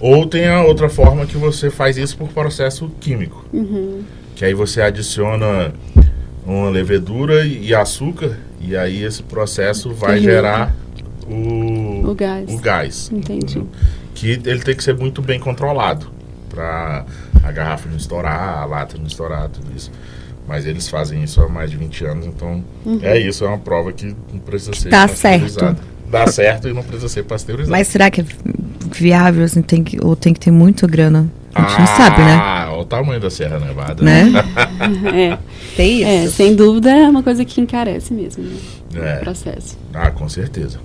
Ou 0.00 0.26
tem 0.26 0.46
a 0.46 0.62
outra 0.62 0.88
forma 0.88 1.24
que 1.26 1.36
você 1.36 1.70
faz 1.70 1.96
isso 1.96 2.16
por 2.16 2.28
processo 2.28 2.88
químico. 3.00 3.44
Uhum. 3.52 4.02
Que 4.36 4.44
aí 4.44 4.54
você 4.54 4.80
adiciona 4.82 5.72
uma 6.46 6.68
levedura 6.70 7.44
e 7.46 7.74
açúcar 7.74 8.38
e 8.60 8.76
aí 8.76 9.02
esse 9.02 9.22
processo 9.22 9.92
vai 9.94 10.20
gerar 10.20 10.74
o, 11.28 12.10
O 12.10 12.14
gás. 12.14 12.50
o 12.50 12.58
gás. 12.58 13.10
Entendi. 13.12 13.62
Que 14.14 14.32
ele 14.44 14.60
tem 14.60 14.74
que 14.76 14.84
ser 14.84 14.94
muito 14.96 15.20
bem 15.22 15.38
controlado 15.40 16.06
para 16.50 17.04
a 17.42 17.50
garrafa 17.52 17.88
não 17.88 17.96
estourar, 17.96 18.58
a 18.58 18.64
lata 18.64 18.96
não 18.98 19.06
estourar, 19.06 19.48
tudo 19.48 19.66
isso. 19.76 19.90
Mas 20.46 20.66
eles 20.66 20.88
fazem 20.88 21.22
isso 21.22 21.40
há 21.40 21.48
mais 21.48 21.70
de 21.70 21.76
20 21.78 22.04
anos, 22.04 22.26
então 22.26 22.62
é 23.02 23.18
isso, 23.18 23.44
é 23.44 23.48
uma 23.48 23.58
prova 23.58 23.92
que 23.92 24.14
não 24.32 24.38
precisa 24.40 24.74
ser 24.74 24.90
Tá 24.90 25.08
pasteurizada. 25.08 25.66
certo. 25.76 25.82
Dá 26.10 26.26
certo 26.26 26.68
e 26.68 26.72
não 26.74 26.82
precisa 26.82 27.08
ser 27.08 27.24
pasteurizado. 27.24 27.70
Mas 27.70 27.88
será 27.88 28.10
que 28.10 28.20
é 28.20 28.24
viável, 28.92 29.42
assim, 29.44 29.62
tem 29.62 29.82
que, 29.82 29.98
ou 30.04 30.14
tem 30.14 30.32
que 30.34 30.40
ter 30.40 30.50
muita 30.50 30.86
grana? 30.86 31.26
A 31.54 31.62
gente 31.62 31.78
não 31.80 31.86
sabe, 31.86 32.18
né? 32.22 32.36
O 32.84 32.86
tamanho 32.86 33.18
da 33.18 33.30
Serra 33.30 33.58
Nevada. 33.58 34.04
Né? 34.04 34.30
É, 35.14 35.38
Tem 35.76 35.98
isso. 36.00 36.06
é, 36.08 36.26
sem 36.28 36.54
dúvida 36.54 36.90
é 36.90 37.08
uma 37.08 37.22
coisa 37.22 37.44
que 37.44 37.60
encarece 37.60 38.12
mesmo 38.12 38.44
né, 38.92 39.16
É. 39.16 39.16
o 39.16 39.20
processo. 39.20 39.76
Ah, 39.92 40.10
com 40.10 40.28
certeza. 40.28 40.78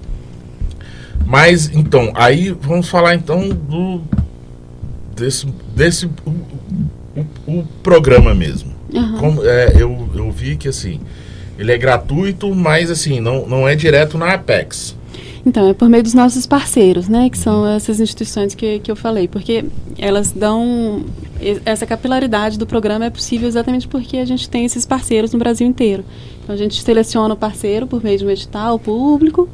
Mas 1.25 1.69
então, 1.73 2.11
aí 2.15 2.49
vamos 2.61 2.87
falar 2.89 3.15
então 3.15 3.49
do 3.49 4.01
desse 5.15 5.45
desse 5.75 6.05
o, 6.25 6.29
o- 7.47 7.59
o 7.59 7.63
programa 7.83 8.33
mesmo. 8.33 8.71
Aham. 8.95 9.17
Como, 9.19 9.45
é, 9.45 9.73
eu, 9.77 10.09
eu 10.15 10.31
vi 10.31 10.55
que 10.55 10.67
assim, 10.67 10.99
ele 11.57 11.71
é 11.71 11.77
gratuito, 11.77 12.53
mas 12.55 12.89
assim, 12.89 13.19
não, 13.19 13.45
não 13.47 13.67
é 13.67 13.75
direto 13.75 14.17
na 14.17 14.33
Apex. 14.33 14.95
Então, 15.45 15.69
é 15.69 15.73
por 15.73 15.87
meio 15.89 16.03
dos 16.03 16.13
nossos 16.13 16.45
parceiros, 16.45 17.07
né? 17.07 17.29
Que 17.29 17.37
são 17.37 17.65
essas 17.65 17.99
instituições 17.99 18.53
que, 18.53 18.79
que 18.79 18.91
eu 18.91 18.95
falei. 18.95 19.27
Porque 19.27 19.63
elas 19.97 20.31
dão. 20.33 21.03
Essa 21.65 21.85
capilaridade 21.85 22.57
do 22.57 22.65
programa 22.65 23.05
é 23.05 23.09
possível 23.09 23.47
exatamente 23.47 23.87
porque 23.87 24.17
a 24.17 24.25
gente 24.25 24.49
tem 24.49 24.65
esses 24.65 24.85
parceiros 24.85 25.31
no 25.31 25.39
Brasil 25.39 25.65
inteiro. 25.65 26.03
Então, 26.43 26.53
a 26.53 26.57
gente 26.57 26.81
seleciona 26.81 27.33
o 27.33 27.37
parceiro 27.37 27.87
por 27.87 28.03
meio 28.03 28.17
de 28.17 28.25
um 28.25 28.29
edital 28.29 28.77
público. 28.77 29.49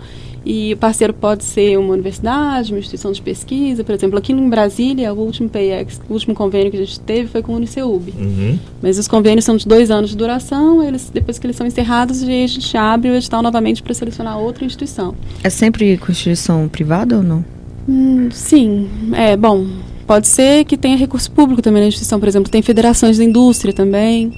E 0.46 0.74
o 0.74 0.78
parceiro 0.78 1.12
pode 1.12 1.44
ser 1.44 1.76
uma 1.78 1.94
universidade, 1.94 2.72
uma 2.72 2.78
instituição 2.78 3.12
de 3.12 3.20
pesquisa. 3.20 3.84
Por 3.84 3.96
exemplo, 3.96 4.20
aqui 4.20 4.32
em 4.32 4.48
Brasília, 4.48 5.12
o 5.12 5.18
último 5.18 5.50
PX, 5.50 6.00
o 6.08 6.14
último 6.14 6.36
convênio 6.36 6.70
que 6.70 6.78
a 6.78 6.86
gente 6.86 7.00
teve 7.00 7.28
foi 7.28 7.42
com 7.42 7.54
o 7.54 7.56
Uniceub. 7.56 8.14
Uhum. 8.16 8.60
Mas 8.80 9.00
os 9.00 9.08
convênios 9.08 9.44
são 9.44 9.58
de 9.58 9.68
dois 9.68 9.90
anos 9.90 10.12
de 10.12 10.16
duração, 10.16 10.84
eles, 10.84 11.10
depois 11.12 11.40
que 11.40 11.48
eles 11.48 11.56
são 11.56 11.66
encerrados, 11.66 12.22
a 12.22 12.26
gente 12.28 12.78
abre 12.78 13.10
o 13.10 13.16
edital 13.16 13.42
novamente 13.42 13.82
para 13.82 13.96
selecionar 13.96 14.38
outra 14.38 14.64
instituição. 14.64 15.16
É 15.44 15.50
sempre 15.50 15.98
constituição 15.98 16.68
privada 16.68 17.18
ou 17.18 17.24
não? 17.24 17.44
Hum, 17.90 18.30
sim, 18.32 18.88
é 19.14 19.36
bom. 19.36 19.66
Pode 20.08 20.28
ser 20.28 20.66
que 20.66 20.78
tenha 20.78 20.96
recurso 20.98 21.32
público 21.32 21.62
também 21.62 21.82
na 21.82 21.88
instituição, 21.88 22.20
por 22.20 22.28
exemplo, 22.28 22.52
tem 22.52 22.62
federações 22.62 23.18
da 23.18 23.24
indústria 23.24 23.74
também. 23.74 24.32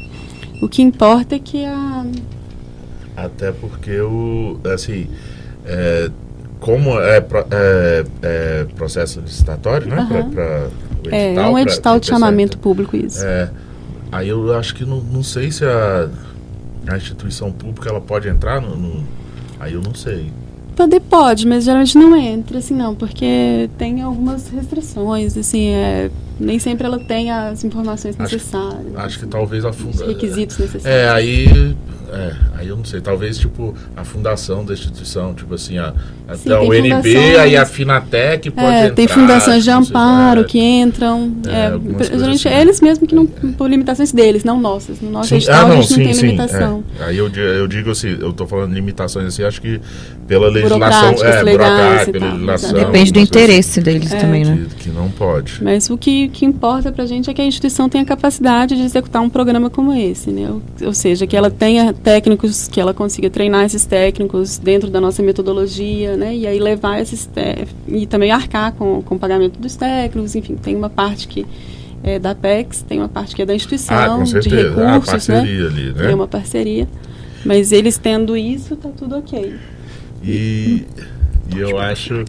O 0.62 0.68
que 0.70 0.82
importa 0.82 1.36
é 1.36 1.40
que 1.40 1.66
a. 1.66 2.06
Até 3.16 3.52
porque 3.52 4.00
o 4.00 4.60
assim, 4.74 5.08
é, 5.66 6.10
como 6.60 7.00
é, 7.00 7.18
é- 7.52 8.06
é 8.22 8.66
processo 8.76 9.20
licitatório, 9.20 9.88
né? 9.88 9.98
Aham. 9.98 10.08
Pra, 10.08 10.24
pra, 10.24 10.70
É, 11.12 11.18
é 11.18 11.28
edital, 11.32 11.50
um 11.50 11.54
pra- 11.54 11.62
edital 11.62 11.94
pra 11.94 12.00
de 12.00 12.08
chamamento 12.08 12.58
público, 12.60 12.96
isso. 12.96 13.26
É, 13.26 13.50
aí 14.12 14.30
eu 14.30 14.56
acho 14.58 14.74
que 14.76 14.86
não, 14.86 15.02
não 15.02 15.22
sei 15.24 15.52
se 15.52 15.66
a, 15.66 16.10
a 16.88 16.96
instituição 16.98 17.52
pública 17.52 17.90
ela 17.90 18.00
pode 18.02 18.28
entrar 18.30 18.62
no, 18.62 18.76
no- 18.76 19.04
Aí 19.60 19.74
eu 19.74 19.82
não 19.82 19.94
sei. 19.96 20.32
Poder 20.78 21.00
pode, 21.00 21.48
mas 21.48 21.64
geralmente 21.64 21.98
não 21.98 22.16
entra, 22.16 22.60
assim, 22.60 22.76
não, 22.76 22.94
porque 22.94 23.68
tem 23.80 24.04
algumas 24.04 24.48
restrições, 24.48 25.36
assim, 25.36 25.70
é, 25.70 26.12
nem 26.40 26.60
sempre 26.60 26.86
ela 26.86 27.00
tem 27.00 27.32
as 27.32 27.64
informações 27.64 28.16
Acho- 28.20 28.36
necessárias. 28.36 28.96
Acho 28.96 29.20
que 29.20 29.26
talvez 29.28 29.66
a 29.66 29.70
os 29.70 29.76
funda... 29.76 30.06
requisitos 30.06 30.58
necessários. 30.58 30.86
É, 30.86 31.10
aí. 31.10 31.76
É, 32.10 32.34
aí 32.60 32.68
eu 32.70 32.78
não 32.78 32.86
sei. 32.86 33.02
Talvez, 33.02 33.38
tipo, 33.38 33.76
a 33.94 34.02
fundação 34.06 34.64
da 34.64 34.74
instituição, 34.74 35.34
tipo 35.34 35.54
assim, 35.54 35.78
a, 35.78 35.94
a, 36.26 36.36
Sim, 36.38 36.54
a 36.54 36.60
tem 36.60 36.94
UNB, 36.94 37.18
aí 37.38 37.58
a 37.58 37.66
Finatec 37.66 38.50
pode 38.50 38.66
É, 38.66 38.80
entrar. 38.84 38.96
tem 38.96 39.08
fundações 39.10 39.66
de 39.66 39.70
não 39.70 39.84
se- 39.84 39.90
amparo 39.90 40.40
é. 40.40 40.44
que 40.46 40.58
entram. 40.58 41.34
É, 41.46 41.50
É, 41.50 42.04
geralmente 42.06 42.48
assim. 42.48 42.58
eles 42.58 42.80
mesmos 42.80 43.10
que 43.10 43.14
não. 43.14 43.26
por 43.26 43.70
limitações 43.70 44.14
deles, 44.14 44.46
não 44.46 44.58
nossas. 44.58 45.02
No 45.02 45.12
nosso 45.12 45.28
Sim, 45.28 45.36
edital 45.36 45.56
ah, 45.66 45.68
não, 45.68 45.72
a 45.80 45.82
gente 45.82 45.90
não 45.90 45.98
sim, 45.98 46.04
tem 46.06 46.14
sim. 46.14 46.26
limitação. 46.28 46.84
é. 46.98 47.04
Aí 47.04 47.18
eu, 47.18 47.28
eu 47.30 47.68
digo 47.68 47.92
assim, 47.92 48.18
eu 48.22 48.32
tô 48.32 48.48
falando 48.48 48.70
de 48.70 48.76
limitações 48.76 49.28
assim, 49.28 49.44
acho 49.44 49.62
que 49.62 49.82
pela 50.26 50.48
legislação. 50.50 51.10
É, 51.26 51.42
legais 51.44 51.58
burocrática, 51.58 52.12
pela 52.14 52.32
legislação. 52.32 52.74
Depende 52.74 53.12
do 53.12 53.16
coisas 53.16 53.30
interesse 53.30 53.82
deles 53.82 54.14
É. 54.14 54.18
também, 54.18 54.46
né? 54.46 54.66
Que, 54.70 54.76
que 54.86 54.90
não 54.92 55.10
pode. 55.12 55.62
Mas 55.62 55.90
o 55.90 55.98
que, 55.98 56.27
que 56.30 56.46
importa 56.46 56.92
pra 56.92 57.06
gente 57.06 57.30
é 57.30 57.34
que 57.34 57.42
a 57.42 57.46
instituição 57.46 57.88
tenha 57.90 58.04
capacidade 58.06 58.76
de 58.76 58.82
executar 58.84 59.22
um 59.22 59.30
programa 59.30 59.70
como 59.70 59.94
esse, 59.94 60.30
né? 60.32 60.50
Ou, 60.50 60.62
ou 60.88 60.94
seja, 60.94 61.26
que 61.28 61.36
ela 61.36 61.50
tenha 61.50 61.94
técnicos, 61.94 62.68
que 62.68 62.80
ela 62.80 62.94
consiga 62.94 63.30
treinar 63.30 63.66
esses 63.66 63.86
técnicos 63.86 64.58
dentro 64.58 64.90
da 64.90 65.00
nossa 65.02 65.22
metodologia, 65.24 66.16
né? 66.16 66.36
E 66.36 66.48
aí 66.48 66.60
levar 66.60 67.00
esses 67.02 67.30
e 67.88 68.06
também 68.06 68.32
arcar 68.32 68.74
com, 68.74 69.02
com 69.02 69.16
o 69.16 69.20
pagamento 69.20 69.60
dos 69.60 69.76
técnicos, 69.76 70.36
enfim, 70.36 70.56
tem 70.56 70.76
uma 70.76 70.90
parte 70.90 71.28
que 71.28 71.46
é 72.04 72.20
da 72.20 72.36
PEX, 72.36 72.84
tem 72.84 73.00
uma 73.00 73.10
parte 73.10 73.36
que 73.36 73.42
é 73.42 73.46
da 73.46 73.56
instituição, 73.56 73.98
Ah, 73.98 74.10
com 74.18 74.24
de 74.24 74.30
certeza. 74.30 74.82
Ah, 74.84 74.94
recursos, 74.94 75.28
né? 75.28 75.36
parceria 75.36 75.68
ali, 75.68 75.94
né? 75.94 76.12
É 76.12 76.16
uma 76.16 76.28
parceria. 76.28 76.88
Mas 77.46 77.72
eles 77.72 77.98
tendo 77.98 78.36
isso, 78.36 78.76
tá 78.76 78.90
tudo 78.96 79.18
ok. 79.18 79.56
E, 80.24 80.86
e 81.56 81.60
eu 81.60 81.78
acho. 81.80 82.24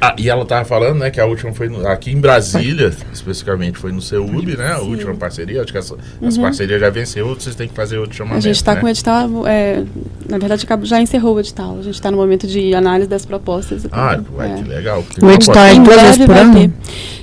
Ah, 0.00 0.14
e 0.18 0.28
ela 0.28 0.44
tava 0.44 0.64
falando, 0.64 0.98
né, 0.98 1.10
que 1.10 1.20
a 1.20 1.24
última 1.26 1.52
foi 1.52 1.68
no- 1.68 1.86
aqui 1.88 2.10
em 2.10 2.20
Brasília, 2.20 2.92
especificamente 3.12 3.78
foi 3.78 3.92
no 3.92 4.00
CEUB, 4.02 4.56
né? 4.56 4.72
A 4.74 4.80
última 4.80 5.14
parceria. 5.14 5.62
Acho 5.62 5.72
que 5.72 5.78
essa, 5.78 5.96
essa 6.22 6.40
parceria 6.40 6.78
já 6.78 6.90
venceu, 6.90 7.28
vocês 7.34 7.54
têm 7.54 7.66
que 7.68 7.74
fazer 7.74 7.96
outro 7.98 8.12
A 8.12 8.16
chamamento. 8.16 8.42
gente 8.42 8.56
está 8.56 8.74
né? 8.74 8.80
com 8.80 8.86
o 8.86 8.88
edital, 8.88 9.46
é, 9.46 9.82
na 10.28 10.38
verdade 10.38 10.66
já 10.82 11.00
encerrou 11.00 11.36
o 11.36 11.40
edital. 11.40 11.78
A 11.78 11.82
gente 11.82 11.94
está 11.94 12.10
no 12.10 12.16
momento 12.18 12.46
de 12.46 12.74
análise 12.74 13.08
das 13.08 13.24
propostas. 13.24 13.86
Ah, 13.90 14.20
ué, 14.36 14.50
É. 14.50 14.54
que 14.62 14.68
legal. 14.68 15.04
O 15.22 15.30
edital 15.30 15.64
é 15.64 15.74
Em 15.74 15.82
duas 15.82 16.00
vezes 16.02 16.16
breve 16.18 16.26
por 16.26 16.34
vai 16.34 16.42
ano? 16.44 16.54
ter. 16.54 16.70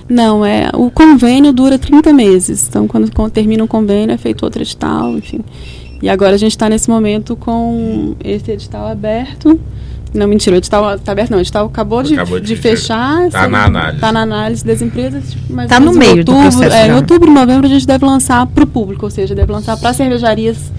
Não, 0.09 0.45
é, 0.45 0.69
o 0.73 0.89
convênio 0.91 1.53
dura 1.53 1.77
30 1.79 2.11
meses. 2.11 2.67
Então, 2.67 2.87
quando, 2.87 3.11
quando 3.13 3.31
termina 3.31 3.63
um 3.63 3.67
convênio, 3.67 4.13
é 4.13 4.17
feito 4.17 4.43
outro 4.43 4.61
edital, 4.61 5.11
enfim. 5.17 5.39
E 6.01 6.09
agora 6.09 6.33
a 6.35 6.37
gente 6.37 6.51
está 6.51 6.67
nesse 6.67 6.89
momento 6.89 7.35
com 7.35 8.15
esse 8.21 8.51
edital 8.51 8.87
aberto. 8.87 9.57
Não, 10.13 10.27
mentira, 10.27 10.55
o 10.55 10.59
edital 10.59 10.95
está 10.95 11.11
aberto, 11.11 11.31
não. 11.31 11.39
O 11.39 11.41
edital 11.41 11.65
acabou 11.65 12.03
de, 12.03 12.13
Acabou 12.13 12.39
de- 12.39 12.45
de 12.47 12.55
fechar. 12.55 13.29
tá 13.29 13.47
na 13.47 13.65
análise. 13.65 13.95
Está 13.95 14.11
na 14.11 14.21
análise 14.21 14.63
das 14.65 14.81
empresas. 14.81 15.35
Mas 15.49 15.67
Tá 15.69 15.79
no 15.79 15.91
em 15.93 15.97
meio 15.97 16.23
do 16.23 16.31
outubro, 16.33 16.57
processo 16.59 16.75
é. 16.75 16.87
Em 16.87 16.93
outubro, 16.93 17.31
novembro, 17.31 17.65
a 17.65 17.69
gente 17.69 17.87
deve 17.87 18.05
lançar 18.05 18.45
para 18.45 18.63
o 18.63 18.67
público, 18.67 19.05
ou 19.05 19.09
seja, 19.09 19.33
deve 19.33 19.51
lançar 19.51 19.75
para 19.77 19.91
cervejarias 19.93 20.71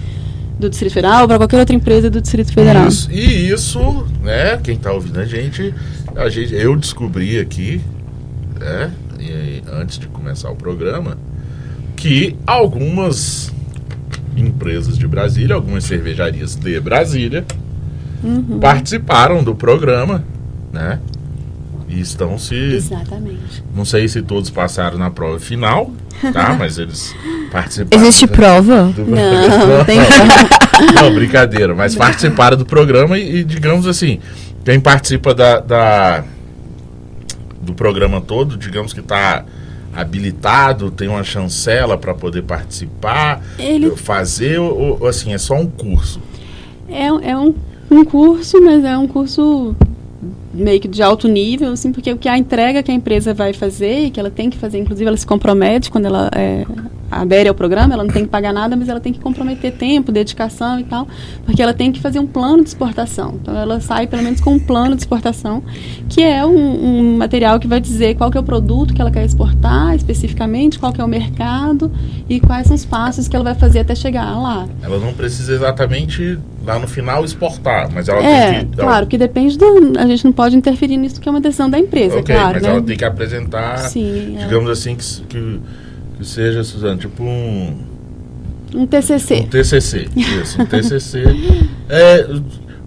do 0.57 0.69
Distrito 0.69 0.93
Federal 0.93 1.23
ou 1.23 1.27
para 1.27 1.37
qualquer 1.37 1.59
outra 1.59 1.75
empresa 1.75 2.09
do 2.09 2.21
Distrito 2.21 2.53
Federal. 2.53 2.87
Isso, 2.87 3.11
e 3.11 3.49
isso, 3.49 4.07
né, 4.23 4.57
quem 4.63 4.77
tá 4.77 4.93
ouvindo 4.93 5.19
a 5.19 5.25
gente, 5.25 5.73
a 6.15 6.29
gente 6.29 6.53
eu 6.55 6.73
descobri 6.77 7.37
aqui, 7.37 7.81
né, 8.57 8.89
e- 9.19 9.61
antes 9.69 9.99
de 9.99 10.07
começar 10.07 10.49
o 10.49 10.55
programa, 10.55 11.17
que 11.97 12.37
algumas 12.47 13.51
empresas 14.37 14.97
de 14.97 15.05
Brasília, 15.07 15.55
algumas 15.55 15.83
cervejarias 15.83 16.55
de 16.55 16.79
Brasília, 16.79 17.43
Uhum. 18.25 18.59
participaram 18.59 19.43
do 19.43 19.53
programa, 19.55 20.23
né? 20.73 20.99
E 21.87 21.99
estão 21.99 22.37
se. 22.37 22.55
Exatamente. 22.55 23.63
Não 23.75 23.85
sei 23.85 24.07
se 24.07 24.21
todos 24.21 24.49
passaram 24.49 24.97
na 24.97 25.11
prova 25.11 25.39
final, 25.39 25.91
tá? 26.33 26.55
Mas 26.59 26.77
eles 26.79 27.15
participaram. 27.51 28.03
Existe 28.03 28.27
prova? 28.27 28.85
do- 28.85 29.05
Não, 29.05 29.85
tem 29.85 29.99
Não, 30.93 31.13
brincadeira, 31.13 31.73
mas 31.73 31.95
participaram 31.95 32.57
do 32.57 32.65
programa 32.65 33.17
e, 33.17 33.37
e, 33.37 33.43
digamos 33.45 33.87
assim, 33.87 34.19
quem 34.65 34.77
participa 34.79 35.33
da, 35.33 35.59
da- 35.61 36.23
do 37.61 37.73
programa 37.73 38.19
todo, 38.19 38.57
digamos 38.57 38.91
que 38.91 38.99
está 38.99 39.45
habilitado, 39.95 40.91
tem 40.91 41.07
uma 41.07 41.23
chancela 41.23 41.97
para 41.97 42.13
poder 42.13 42.41
participar, 42.41 43.41
Ele 43.57 43.95
fazer, 43.95 44.59
ou, 44.59 44.99
ou, 45.01 45.07
assim, 45.07 45.33
é 45.33 45.37
só 45.37 45.55
um 45.55 45.65
curso. 45.67 46.19
É, 46.89 47.05
é 47.05 47.37
um, 47.37 47.55
um 47.89 48.03
curso, 48.03 48.61
mas 48.61 48.83
é 48.83 48.97
um 48.97 49.07
curso 49.07 49.75
meio 50.53 50.79
que 50.79 50.87
de 50.87 51.03
alto 51.03 51.27
nível, 51.27 51.71
assim, 51.71 51.91
porque 51.91 52.11
o 52.11 52.17
que 52.17 52.29
a 52.29 52.37
entrega 52.37 52.81
que 52.81 52.91
a 52.91 52.93
empresa 52.93 53.33
vai 53.33 53.53
fazer, 53.53 54.09
que 54.11 54.19
ela 54.19 54.31
tem 54.31 54.49
que 54.49 54.57
fazer, 54.57 54.79
inclusive 54.79 55.07
ela 55.07 55.17
se 55.17 55.25
compromete 55.25 55.91
quando 55.91 56.05
ela 56.05 56.29
é, 56.33 56.65
adere 57.09 57.47
ao 57.47 57.55
programa, 57.55 57.93
ela 57.93 58.03
não 58.03 58.11
tem 58.11 58.23
que 58.23 58.29
pagar 58.29 58.51
nada, 58.53 58.75
mas 58.75 58.89
ela 58.89 58.99
tem 58.99 59.13
que 59.13 59.19
comprometer 59.19 59.71
tempo, 59.73 60.11
dedicação 60.11 60.79
e 60.79 60.83
tal, 60.83 61.07
porque 61.45 61.61
ela 61.61 61.73
tem 61.73 61.91
que 61.91 61.99
fazer 62.01 62.19
um 62.19 62.27
plano 62.27 62.63
de 62.63 62.69
exportação. 62.69 63.35
Então 63.41 63.55
ela 63.55 63.79
sai 63.79 64.07
pelo 64.07 64.23
menos 64.23 64.41
com 64.41 64.53
um 64.53 64.59
plano 64.59 64.95
de 64.95 65.01
exportação, 65.01 65.63
que 66.09 66.21
é 66.23 66.45
um, 66.45 66.53
um 67.13 67.17
material 67.17 67.59
que 67.59 67.67
vai 67.67 67.79
dizer 67.79 68.15
qual 68.15 68.29
que 68.31 68.37
é 68.37 68.41
o 68.41 68.43
produto 68.43 68.93
que 68.93 69.01
ela 69.01 69.11
quer 69.11 69.23
exportar 69.25 69.95
especificamente, 69.95 70.79
qual 70.79 70.91
que 70.91 70.99
é 70.99 71.03
o 71.03 71.07
mercado 71.07 71.91
e 72.29 72.39
quais 72.39 72.67
são 72.67 72.75
os 72.75 72.85
passos 72.85 73.27
que 73.27 73.35
ela 73.35 73.45
vai 73.45 73.55
fazer 73.55 73.79
até 73.79 73.93
chegar 73.95 74.37
lá. 74.39 74.67
Ela 74.81 74.97
não 74.99 75.13
precisa 75.13 75.53
exatamente 75.53 76.37
lá 76.65 76.79
no 76.79 76.87
final 76.87 77.23
exportar, 77.23 77.89
mas 77.93 78.07
ela 78.09 78.23
É, 78.23 78.53
tem 78.59 78.67
que. 78.67 78.79
ela- 78.79 78.89
claro, 78.89 79.07
que 79.07 79.17
depende 79.17 79.57
do. 79.57 79.93
A 79.99 80.07
gente 80.07 80.25
não 80.25 80.31
pode 80.31 80.55
interferir 80.55 80.97
nisso, 80.97 81.21
que 81.21 81.29
é 81.29 81.31
uma 81.31 81.41
decisão 81.41 81.69
da 81.69 81.77
empresa, 81.77 82.17
ok, 82.19 82.35
claro. 82.35 82.53
mas 82.55 82.63
né? 82.63 82.69
ela 82.69 82.81
tem 82.81 82.97
que 82.97 83.05
apresentar, 83.05 83.77
Sim, 83.89 84.37
é. 84.39 84.45
digamos 84.45 84.69
assim, 84.69 84.95
que, 84.95 85.21
que, 85.27 85.59
que 86.17 86.25
seja, 86.25 86.63
Suzana, 86.63 86.97
tipo 86.97 87.23
um. 87.23 87.77
Um 88.73 88.85
TCC. 88.85 89.35
Um 89.35 89.47
TCC, 89.47 90.09
isso, 90.15 90.61
um 90.61 90.65
TCC. 90.65 91.23
é, 91.87 92.27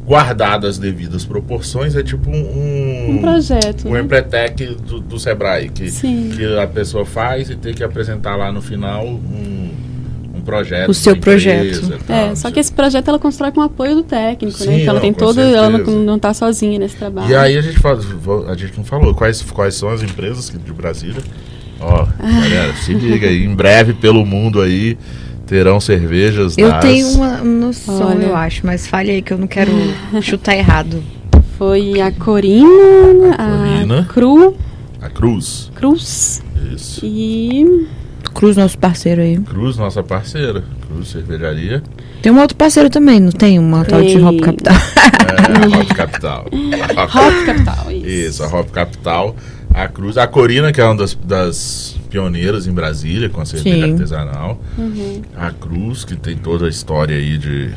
guardado 0.08 0.66
as 0.66 0.78
devidas 0.78 1.24
proporções, 1.26 1.94
é 1.94 2.02
tipo 2.02 2.30
um... 2.30 3.10
Um 3.10 3.18
projeto. 3.20 3.86
Um 3.86 3.92
né? 3.92 4.00
Empretec 4.00 4.64
do, 4.74 5.00
do 5.00 5.18
Sebrae, 5.18 5.68
que, 5.68 5.90
Sim. 5.90 6.32
que 6.34 6.58
a 6.58 6.66
pessoa 6.66 7.04
faz 7.04 7.50
e 7.50 7.56
tem 7.56 7.74
que 7.74 7.84
apresentar 7.84 8.34
lá 8.34 8.50
no 8.50 8.62
final 8.62 9.06
um, 9.06 9.70
um 10.34 10.40
projeto. 10.40 10.88
O 10.88 10.94
seu 10.94 11.14
empresa 11.14 11.50
projeto. 11.50 12.00
e 12.00 12.04
tal, 12.04 12.16
É, 12.16 12.34
só 12.34 12.50
que 12.50 12.58
esse 12.58 12.72
projeto 12.72 13.06
ela 13.08 13.18
constrói 13.18 13.52
com 13.52 13.60
o 13.60 13.64
apoio 13.64 13.96
do 13.96 14.02
técnico, 14.02 14.56
Sim, 14.56 14.68
né? 14.68 14.80
Então 14.80 14.92
ela 14.92 15.00
tem 15.00 15.12
todo. 15.12 15.38
Ela 15.40 15.70
certeza. 15.70 15.90
não, 15.96 16.04
não 16.04 16.18
tá 16.18 16.32
sozinha 16.32 16.78
nesse 16.78 16.96
trabalho. 16.96 17.30
E 17.30 17.34
aí 17.34 17.58
a 17.58 17.60
gente, 17.60 17.78
fala, 17.78 18.00
a 18.48 18.54
gente 18.54 18.76
não 18.78 18.84
falou 18.84 19.14
quais, 19.14 19.42
quais 19.42 19.74
são 19.74 19.90
as 19.90 20.02
empresas 20.02 20.50
de 20.50 20.72
Brasília. 20.72 21.22
Ó, 21.80 22.06
galera, 22.20 22.74
se 22.74 22.92
liga 22.92 23.26
aí, 23.28 23.44
em 23.44 23.54
breve 23.54 23.94
pelo 23.94 24.24
mundo 24.26 24.60
aí 24.60 24.98
terão 25.46 25.80
cervejas 25.80 26.58
Eu 26.58 26.68
das- 26.70 26.80
tenho 26.84 27.08
uma 27.12 27.38
noção, 27.38 28.08
Olha. 28.10 28.24
eu 28.26 28.36
acho, 28.36 28.66
mas 28.66 28.86
fale 28.86 29.10
aí 29.10 29.22
que 29.22 29.32
eu 29.32 29.38
não 29.38 29.46
quero 29.46 29.70
chutar 30.20 30.56
errado. 30.56 31.02
Foi 31.56 32.00
a 32.00 32.10
Corina, 32.12 33.34
a, 33.36 33.76
Corina. 33.78 34.04
Cru, 34.08 34.56
A 35.00 35.08
Cruz. 35.08 35.70
Cruz 35.74 36.42
Isso. 36.74 37.00
e. 37.04 37.86
Cruz, 38.34 38.56
nosso 38.56 38.78
parceiro 38.78 39.22
aí. 39.22 39.36
Cruz, 39.38 39.76
nossa 39.76 40.02
parceira. 40.02 40.62
Cruz 40.86 41.08
Cervejaria. 41.08 41.82
Tem 42.22 42.30
um 42.30 42.38
outro 42.40 42.56
parceiro 42.56 42.88
também, 42.90 43.18
não 43.18 43.32
tem? 43.32 43.58
Uma 43.58 43.84
tal 43.84 44.02
de. 44.02 44.18
Hop 44.18 44.38
Capital. 44.40 44.74
É, 44.74 45.74
a 45.74 45.80
Hop 45.80 45.88
Capital. 45.94 46.46
A 46.96 47.02
Hop- 47.04 47.14
Hop 47.16 47.46
Capital, 47.46 47.90
isso. 47.92 48.06
Isso, 48.06 48.44
a 48.44 48.46
Hop 48.48 48.70
Capital. 48.70 49.36
A 49.74 49.88
Cruz. 49.88 50.16
A 50.16 50.26
Corina, 50.26 50.72
que 50.72 50.80
é 50.80 50.84
uma 50.84 50.96
das, 50.96 51.14
das 51.14 51.96
pioneiras 52.10 52.66
em 52.66 52.72
Brasília 52.72 53.28
com 53.28 53.40
a 53.40 53.46
cerveja 53.46 53.86
Sim. 53.86 53.92
artesanal. 53.92 54.60
Uhum. 54.76 55.22
A 55.36 55.50
Cruz, 55.50 56.04
que 56.04 56.16
tem 56.16 56.36
toda 56.36 56.66
a 56.66 56.68
história 56.68 57.16
aí 57.16 57.38
de. 57.38 57.70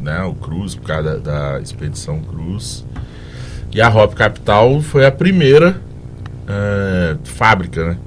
Né, 0.00 0.22
o 0.22 0.34
Cruz, 0.34 0.74
por 0.74 0.86
causa 0.86 1.18
da, 1.18 1.52
da 1.54 1.60
expedição 1.60 2.20
Cruz. 2.20 2.84
E 3.72 3.80
a 3.80 3.88
Hop 3.88 4.14
Capital 4.14 4.80
foi 4.80 5.04
a 5.04 5.12
primeira 5.12 5.80
é, 6.48 7.16
fábrica 7.24 7.90
né, 7.90 7.98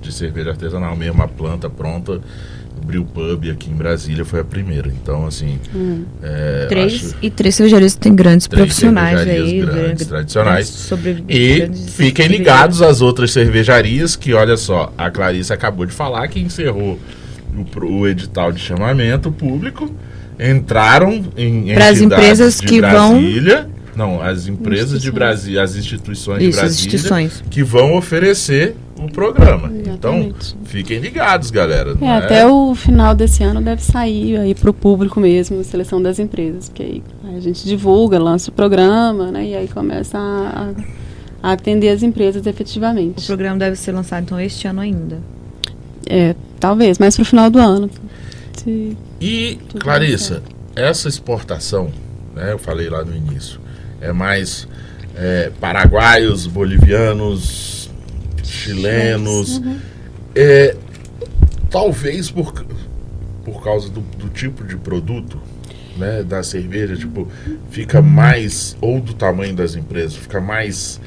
de 0.00 0.12
cerveja 0.12 0.50
artesanal 0.50 0.94
mesmo, 0.96 1.22
a 1.22 1.28
planta 1.28 1.68
pronta. 1.68 2.20
O 2.82 2.86
Brew 2.86 3.04
Pub 3.04 3.50
aqui 3.50 3.70
em 3.70 3.74
Brasília 3.74 4.24
foi 4.24 4.40
a 4.40 4.44
primeira. 4.44 4.88
Então, 4.88 5.26
assim. 5.26 5.58
Hum. 5.74 6.04
é, 6.22 6.66
Três, 6.68 6.94
acho- 6.94 7.14
e 7.22 7.30
três 7.30 7.54
cervejarias 7.54 7.94
que 7.94 8.00
têm 8.00 8.14
grandes 8.14 8.46
Três 8.46 8.64
profissionais 8.66 9.18
cervejarias 9.18 9.48
aí. 9.52 9.60
grandes, 9.60 9.82
grandes- 9.82 10.06
tradicionais. 10.06 10.66
sobre 10.68 11.24
E 11.28 11.56
grandes 11.58 11.94
fiquem 11.94 12.26
ligados 12.28 12.80
às 12.82 13.00
outras 13.00 13.30
cervejarias, 13.32 14.16
que 14.16 14.32
olha 14.32 14.56
só, 14.56 14.92
a 14.96 15.10
Clarice 15.10 15.52
acabou 15.52 15.84
de 15.84 15.92
falar 15.92 16.26
que 16.28 16.40
encerrou 16.40 16.98
o, 17.54 17.84
o 17.86 18.08
edital 18.08 18.50
de 18.50 18.60
chamamento 18.60 19.30
público, 19.30 19.92
entraram 20.38 21.24
em 21.36 21.72
Pras 21.74 22.00
entidades 22.00 22.00
empresas 22.02 22.56
de 22.60 22.66
que 22.66 22.80
vão- 22.80 23.20
Brasília, 23.20 23.68
não, 23.94 24.22
as 24.22 24.46
empresas 24.46 25.02
de 25.02 25.08
Instituições. 25.08 25.14
Brasília, 25.14 25.62
as 25.62 25.76
instituições 25.76 26.38
de 26.38 26.48
Isso, 26.48 26.58
as 26.58 26.64
Brasília, 26.64 26.86
instituições. 26.96 27.44
que 27.50 27.62
vão 27.62 27.94
oferecer 27.96 28.74
o 29.06 29.10
programa. 29.12 29.70
Então, 29.72 30.14
Exatamente. 30.18 30.56
fiquem 30.64 30.98
ligados, 30.98 31.50
galera. 31.50 31.92
É, 31.92 31.94
não 32.04 32.08
até 32.10 32.46
o 32.46 32.74
final 32.74 33.14
desse 33.14 33.42
ano 33.42 33.60
deve 33.60 33.82
sair 33.82 34.36
aí 34.38 34.54
para 34.54 34.70
o 34.70 34.74
público 34.74 35.18
mesmo, 35.20 35.60
a 35.60 35.64
seleção 35.64 36.00
das 36.02 36.18
empresas, 36.18 36.68
porque 36.68 36.82
aí 36.82 37.02
a 37.36 37.40
gente 37.40 37.64
divulga, 37.66 38.18
lança 38.18 38.50
o 38.50 38.52
programa, 38.52 39.30
né? 39.30 39.44
E 39.46 39.54
aí 39.54 39.68
começa 39.68 40.18
a, 40.18 40.72
a 41.42 41.52
atender 41.52 41.88
as 41.90 42.02
empresas 42.02 42.44
O 42.44 42.48
efetivamente. 42.48 43.26
programa 43.26 43.58
deve 43.58 43.76
ser 43.76 43.92
lançado 43.92 44.22
então 44.24 44.40
este 44.40 44.66
ano 44.68 44.80
ainda. 44.80 45.18
É, 46.08 46.34
talvez, 46.58 46.98
mais 46.98 47.14
para 47.16 47.22
o 47.22 47.26
final 47.26 47.50
do 47.50 47.58
ano. 47.58 47.88
Se- 48.56 48.96
E, 49.20 49.58
Clarissa, 49.78 50.42
essa 50.74 51.08
exportação, 51.08 51.90
né, 52.34 52.52
eu 52.52 52.58
falei 52.58 52.88
lá 52.88 53.04
no 53.04 53.14
início, 53.14 53.60
é 54.00 54.12
mais 54.12 54.66
é, 55.16 55.50
paraguaios, 55.60 56.46
bolivianos, 56.46 57.79
chilenos. 58.50 59.58
Uhum. 59.58 59.76
É, 60.34 60.76
talvez 61.70 62.30
por, 62.30 62.52
por 63.44 63.62
causa 63.62 63.88
do, 63.88 64.00
do 64.00 64.28
tipo 64.28 64.64
de 64.64 64.76
produto 64.76 65.38
né, 65.96 66.22
da 66.22 66.42
cerveja, 66.42 66.96
tipo, 66.96 67.28
fica 67.70 68.00
mais, 68.00 68.76
ou 68.80 69.00
do 69.00 69.12
tamanho 69.14 69.54
das 69.54 69.74
empresas, 69.74 70.14
fica 70.16 70.40
mais. 70.40 71.00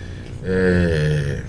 é, 0.43 1.41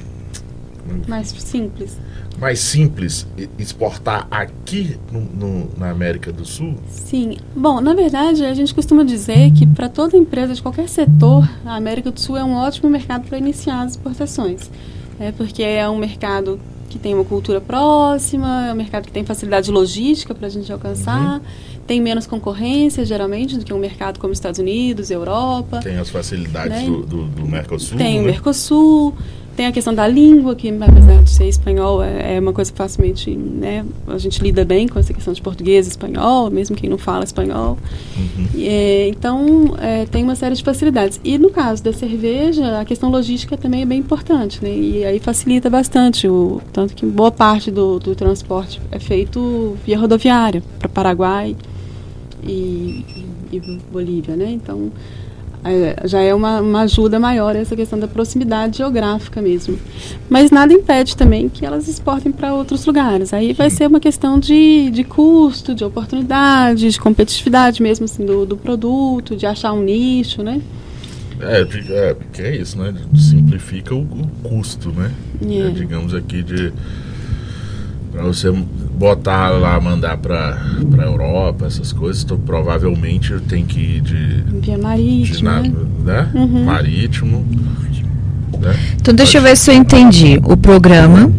Mais 1.09 1.29
simples. 1.29 1.97
mais 2.39 2.59
simples 2.61 3.27
exportar 3.59 4.27
aqui 4.31 4.97
no- 5.13 5.21
no- 5.21 5.71
na 5.77 5.91
América 5.91 6.33
do 6.33 6.45
Sul? 6.45 6.77
Sim. 6.89 7.37
Bom, 7.55 7.81
na 7.81 7.93
verdade, 7.95 8.45
a 8.45 8.55
gente 8.55 8.75
costuma 8.75 9.05
dizer 9.05 9.51
que 9.53 9.67
para 9.67 9.89
toda 9.89 10.17
empresa 10.17 10.55
de 10.55 10.63
qualquer 10.63 10.89
setor, 10.89 11.49
a 11.65 11.75
América 11.77 12.11
do 12.11 12.21
Sul 12.21 12.37
é 12.37 12.45
um 12.45 12.55
ótimo 12.55 12.89
mercado 12.91 13.27
para 13.29 13.37
iniciar 13.39 13.83
as 13.83 13.93
exportações. 13.93 14.71
É 15.19 15.33
porque 15.33 15.63
é 15.63 15.89
um 15.89 15.97
mercado 15.99 16.59
que 16.89 16.99
tem 16.99 17.15
uma 17.15 17.25
cultura 17.25 17.61
próxima, 17.61 18.69
é 18.69 18.73
um 18.73 18.77
mercado 18.77 19.07
que 19.07 19.13
tem 19.13 19.25
facilidade 19.25 19.71
logística 19.71 20.35
para 20.35 20.47
a 20.47 20.51
gente 20.51 20.73
alcançar, 20.73 21.41
tem 21.87 22.01
menos 22.01 22.27
concorrência, 22.27 23.05
geralmente, 23.05 23.59
do 23.59 23.65
que 23.65 23.75
um 23.75 23.79
mercado 23.79 24.19
como 24.21 24.33
Estados 24.33 24.61
Unidos, 24.61 25.11
Europa. 25.11 25.81
Tem 25.83 25.99
as 25.99 26.09
facilidades 26.09 26.83
Né? 26.83 26.87
do, 26.87 27.05
do, 27.05 27.25
do 27.25 27.47
Mercosul. 27.47 27.99
Tem 27.99 28.19
o 28.19 28.23
né? 28.23 28.29
Mercosul, 28.29 29.15
tem 29.57 29.67
a 29.67 29.73
questão 29.73 29.95
da 29.95 30.07
língua, 30.07 30.55
que 30.55 30.69
apesar 30.69 31.23
de 31.23 31.31
ser 31.31 31.49
espanhol, 31.49 32.03
é, 32.03 32.37
é 32.37 32.41
uma 32.41 32.53
coisa 32.53 32.71
que 32.71 32.77
facilmente, 32.77 33.31
né, 33.31 33.85
a 34.07 34.19
gente 34.19 34.43
lida 34.43 34.65
bem 34.65 34.89
com 34.89 34.99
essa 34.99 35.13
questão 35.13 35.33
de 35.33 35.41
português 35.41 35.87
e 35.87 35.91
espanhol, 35.91 36.51
mesmo 36.51 36.75
quem 36.77 36.91
não 36.91 36.99
fala 36.99 37.25
espanhol. 37.25 37.79
Uhum. 38.17 38.47
É, 38.57 39.09
então, 39.09 39.77
é, 39.81 40.07
tem 40.07 40.25
uma 40.25 40.35
série 40.35 40.55
de 40.55 40.63
facilidades. 40.63 41.21
E 41.23 41.39
no 41.39 41.51
caso 41.51 41.83
da 41.83 41.93
cerveja, 41.93 42.81
a 42.81 42.85
questão 42.85 43.11
logística 43.11 43.57
também 43.57 43.83
é 43.83 43.87
bem 43.87 44.01
importante, 44.01 44.63
né? 44.63 44.75
E 44.75 45.05
aí 45.05 45.21
facilita 45.21 45.71
bastante, 45.71 46.29
o, 46.29 46.61
tanto 46.73 46.95
que 46.95 47.07
boa 47.07 47.31
parte 47.31 47.71
do, 47.71 47.99
do 47.99 48.15
transporte 48.15 48.81
é 48.91 48.99
feito 48.99 49.77
via 49.87 49.99
rodoviária, 49.99 50.63
para 50.79 50.89
Paraguai 50.89 51.57
e, 52.43 53.05
e, 53.53 53.57
e 53.57 53.61
Bolívia, 53.93 54.37
né? 54.37 54.51
Então, 54.51 54.91
já 56.05 56.21
é 56.21 56.35
uma, 56.35 56.61
uma 56.61 56.81
ajuda 56.83 57.19
maior 57.19 57.57
essa 57.57 57.75
questão 57.75 57.99
da 57.99 58.07
proximidade 58.07 58.79
geográfica 58.79 59.41
mesmo. 59.41 59.79
Mas 60.29 60.51
nada 60.51 60.73
impede 60.73 61.17
também 61.17 61.49
que 61.49 61.65
elas 61.65 61.89
exportem 61.89 62.31
para 62.31 62.53
outros 62.55 62.85
lugares. 62.85 63.33
Aí 63.33 63.53
vai 63.53 63.71
ser 63.71 63.87
uma 63.89 64.01
questão 64.01 64.39
de, 64.39 64.91
de 64.91 65.05
custo, 65.05 65.75
de 65.75 65.85
oportunidade, 65.85 66.91
de 66.91 66.99
competitividade 67.01 67.83
mesmo 67.83 68.05
assim, 68.05 68.25
do, 68.27 68.45
do 68.45 68.57
produto, 68.57 69.35
de 69.37 69.47
achar 69.47 69.73
um 69.73 69.83
nicho, 69.83 70.43
né? 70.43 70.61
É, 71.41 71.65
de- 71.65 71.93
é, 71.93 72.15
porque 72.15 72.43
é 72.43 72.57
isso, 72.57 72.79
né? 72.79 72.95
Simplifica 73.17 73.95
o, 73.95 74.03
o 74.03 74.27
custo, 74.43 74.91
né? 74.93 75.11
É. 75.49 75.59
É, 75.67 75.71
digamos 75.71 76.15
aqui 76.15 76.43
de 76.43 76.73
para 78.15 78.23
você 78.23 78.51
botar 78.97 79.49
lá, 79.51 79.79
mandar 79.81 80.17
para 80.19 80.57
para 80.91 81.05
Europa, 81.05 81.67
essas 81.67 81.93
coisas, 81.93 82.23
então, 82.23 82.39
provavelmente 82.39 83.35
tem 83.49 83.65
que 83.65 83.81
ir 83.81 84.01
de, 84.01 84.45
Via 84.61 84.77
de 84.77 84.83
marítimo, 84.83 85.43
na- 85.51 85.61
né? 85.63 85.73
né? 86.05 86.29
Uhum. 86.35 86.65
marítimo. 86.65 87.45
Né? 88.61 88.77
Então 89.01 89.13
deixa 89.13 89.39
eu 89.39 89.43
ver 89.43 89.57
se 89.57 89.71
eu 89.71 89.75
entendi. 89.75 90.41
O 90.45 90.57
programa, 90.57 91.31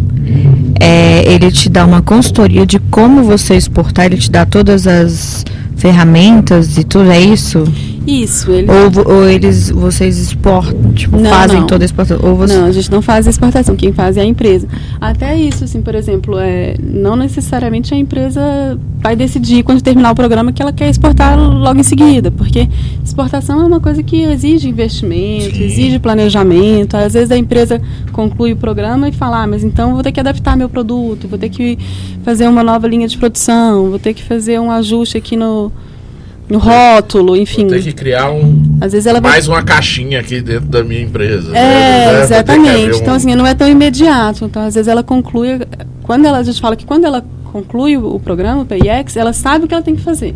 é, 0.80 1.32
ele 1.32 1.50
te 1.50 1.70
dá 1.70 1.86
uma 1.86 2.02
consultoria 2.02 2.66
de 2.66 2.78
como 2.80 3.24
você 3.24 3.56
exportar, 3.56 4.08
ele 4.08 4.18
te 4.18 4.30
dá 4.30 4.46
todas 4.46 4.86
as 4.86 5.46
ferramentas 5.78 6.78
e 6.78 6.84
tudo, 6.84 7.10
é 7.10 7.20
isso? 7.22 7.64
Isso, 8.06 8.52
ele... 8.52 8.68
Ou, 8.70 9.16
ou 9.16 9.28
eles, 9.28 9.70
vocês 9.70 10.18
exportam, 10.18 10.94
tipo, 10.94 11.18
Não, 11.18 11.30
fazem 11.30 11.62
não. 11.62 11.68
toda 11.68 11.84
a 11.84 11.86
exportação? 11.86 12.30
Ou 12.30 12.36
você... 12.36 12.56
Não, 12.56 12.66
a 12.66 12.72
gente 12.72 12.92
não 12.92 13.02
faz 13.02 13.26
a 13.26 13.30
exportação, 13.30 13.76
quem 13.76 13.92
faz 13.92 14.16
é 14.18 14.22
a 14.22 14.26
empresa. 14.26 14.68
Até 15.02 15.36
isso, 15.36 15.64
assim, 15.64 15.82
por 15.82 15.96
exemplo, 15.96 16.38
é, 16.38 16.76
não 16.80 17.16
necessariamente 17.16 17.94
a 17.94 17.98
empresa 17.98 18.80
vai 19.00 19.16
decidir 19.16 19.64
quando 19.64 19.82
terminar 19.82 20.12
o 20.12 20.16
programa 20.16 20.52
que 20.52 20.62
ela 20.62 20.72
quer 20.72 20.90
exportar 20.90 21.38
logo 21.38 21.80
em 21.80 21.84
seguida, 21.84 22.30
porque 22.32 22.68
exportação 23.04 23.62
é 23.62 23.66
uma 23.66 23.80
coisa 23.80 24.04
que 24.04 24.22
exige 24.24 24.70
investimento, 24.70 25.56
Sim. 25.56 25.64
exige 25.64 26.00
planejamento. 26.00 26.96
Às 26.96 27.14
vezes 27.14 27.32
a 27.32 27.38
empresa 27.38 27.82
conclui 28.12 28.54
o 28.54 28.56
programa 28.56 29.10
e 29.10 29.12
fala, 29.12 29.44
ah, 29.44 29.48
mas 29.48 29.64
então 29.64 29.94
vou 29.94 30.04
ter 30.04 30.12
que 30.12 30.20
adaptar 30.20 30.56
meu 30.56 30.70
produto, 30.70 31.28
vou 31.28 31.40
ter 31.40 31.50
que 31.50 31.78
fazer 32.24 32.48
uma 32.48 32.64
nova 32.64 32.88
linha 32.88 33.08
de 33.08 33.18
produção, 33.18 33.90
vou 33.90 34.00
ter 34.00 34.14
que 34.14 34.24
fazer 34.24 34.60
um 34.60 34.72
ajuste 34.72 35.18
aqui 35.18 35.36
no, 35.36 35.72
no 36.50 36.58
rótulo, 36.60 37.36
enfim. 37.36 37.68
Ter 37.68 37.82
que 37.82 37.92
criar 37.92 38.30
um, 38.32 38.78
Às 38.80 38.92
vezes 38.92 39.08
ela 39.08 39.20
vai 39.20 39.32
mais 39.32 39.48
uma 39.48 39.64
caixinha 39.64 40.20
aqui 40.20 40.42
dentro 40.42 40.68
da 40.68 40.84
minha 40.84 41.02
empresa. 41.02 41.50
né? 41.52 41.58
é, 41.60 42.12
Né? 42.14 42.22
Exatamente. 42.24 42.94
um- 42.94 43.02
Então, 43.02 43.14
assim, 43.16 43.34
não 43.36 43.48
é 43.48 43.54
tão 43.56 43.68
imediato. 43.68 44.46
Então, 44.46 44.62
às 44.64 44.76
vezes 44.76 44.88
ela 44.88 45.02
conclui. 45.04 45.60
Quando 46.04 46.26
ela, 46.26 46.38
a 46.38 46.44
gente 46.44 46.62
fala 46.62 46.76
que 46.76 46.86
quando 46.86 47.06
ela 47.06 47.24
conclui 47.52 47.98
o, 47.98 48.16
o 48.16 48.20
programa, 48.20 48.62
o 48.62 48.66
PIEX, 48.66 49.18
ela 49.18 49.34
sabe 49.34 49.66
o 49.66 49.68
que 49.68 49.74
ela 49.74 49.84
tem 49.84 49.96
que 49.96 50.02
fazer. 50.04 50.36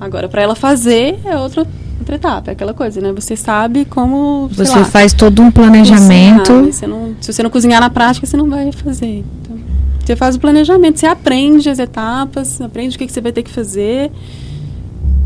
Agora, 0.00 0.28
para 0.28 0.42
ela 0.42 0.54
fazer, 0.56 1.18
é 1.24 1.36
outra, 1.36 1.64
outra 2.00 2.16
etapa. 2.16 2.50
É 2.50 2.52
aquela 2.52 2.74
coisa, 2.74 3.00
né? 3.00 3.12
Você 3.12 3.36
sabe 3.36 3.84
como. 3.84 4.50
sei 4.52 4.66
Você 4.66 4.78
lá, 4.78 4.84
faz 4.84 5.12
todo 5.12 5.40
um 5.40 5.50
planejamento. 5.52 6.48
cozinhar, 6.52 6.72
você 6.72 6.86
não- 6.86 7.14
se 7.20 7.32
você 7.32 7.42
não 7.44 7.50
cozinhar 7.50 7.80
na 7.80 7.90
prática, 7.90 8.26
você 8.26 8.36
não 8.36 8.50
vai 8.50 8.72
fazer. 8.72 9.24
Então, 9.42 9.56
você 10.04 10.16
faz 10.16 10.34
o 10.34 10.40
planejamento, 10.40 10.98
você 10.98 11.06
aprende 11.06 11.70
as 11.70 11.78
etapas, 11.78 12.60
aprende 12.60 12.96
o 12.96 12.98
que, 12.98 13.06
que 13.06 13.12
você 13.12 13.20
vai 13.20 13.30
ter 13.32 13.42
que 13.44 13.50
fazer. 13.52 14.10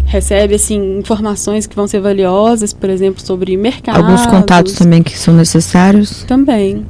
Recebe, 0.09 0.55
assim, 0.55 0.99
informações 0.99 1.67
que 1.67 1.77
vão 1.77 1.87
ser 1.87 2.01
valiosas, 2.01 2.73
por 2.73 2.89
exemplo, 2.89 3.21
sobre 3.25 3.57
mercado. 3.57 3.99
Alguns 3.99 4.27
contatos 4.27 4.73
também 4.73 5.03
que 5.03 5.17
são 5.19 5.35
necessários 5.35 6.25
Também. 6.25 6.87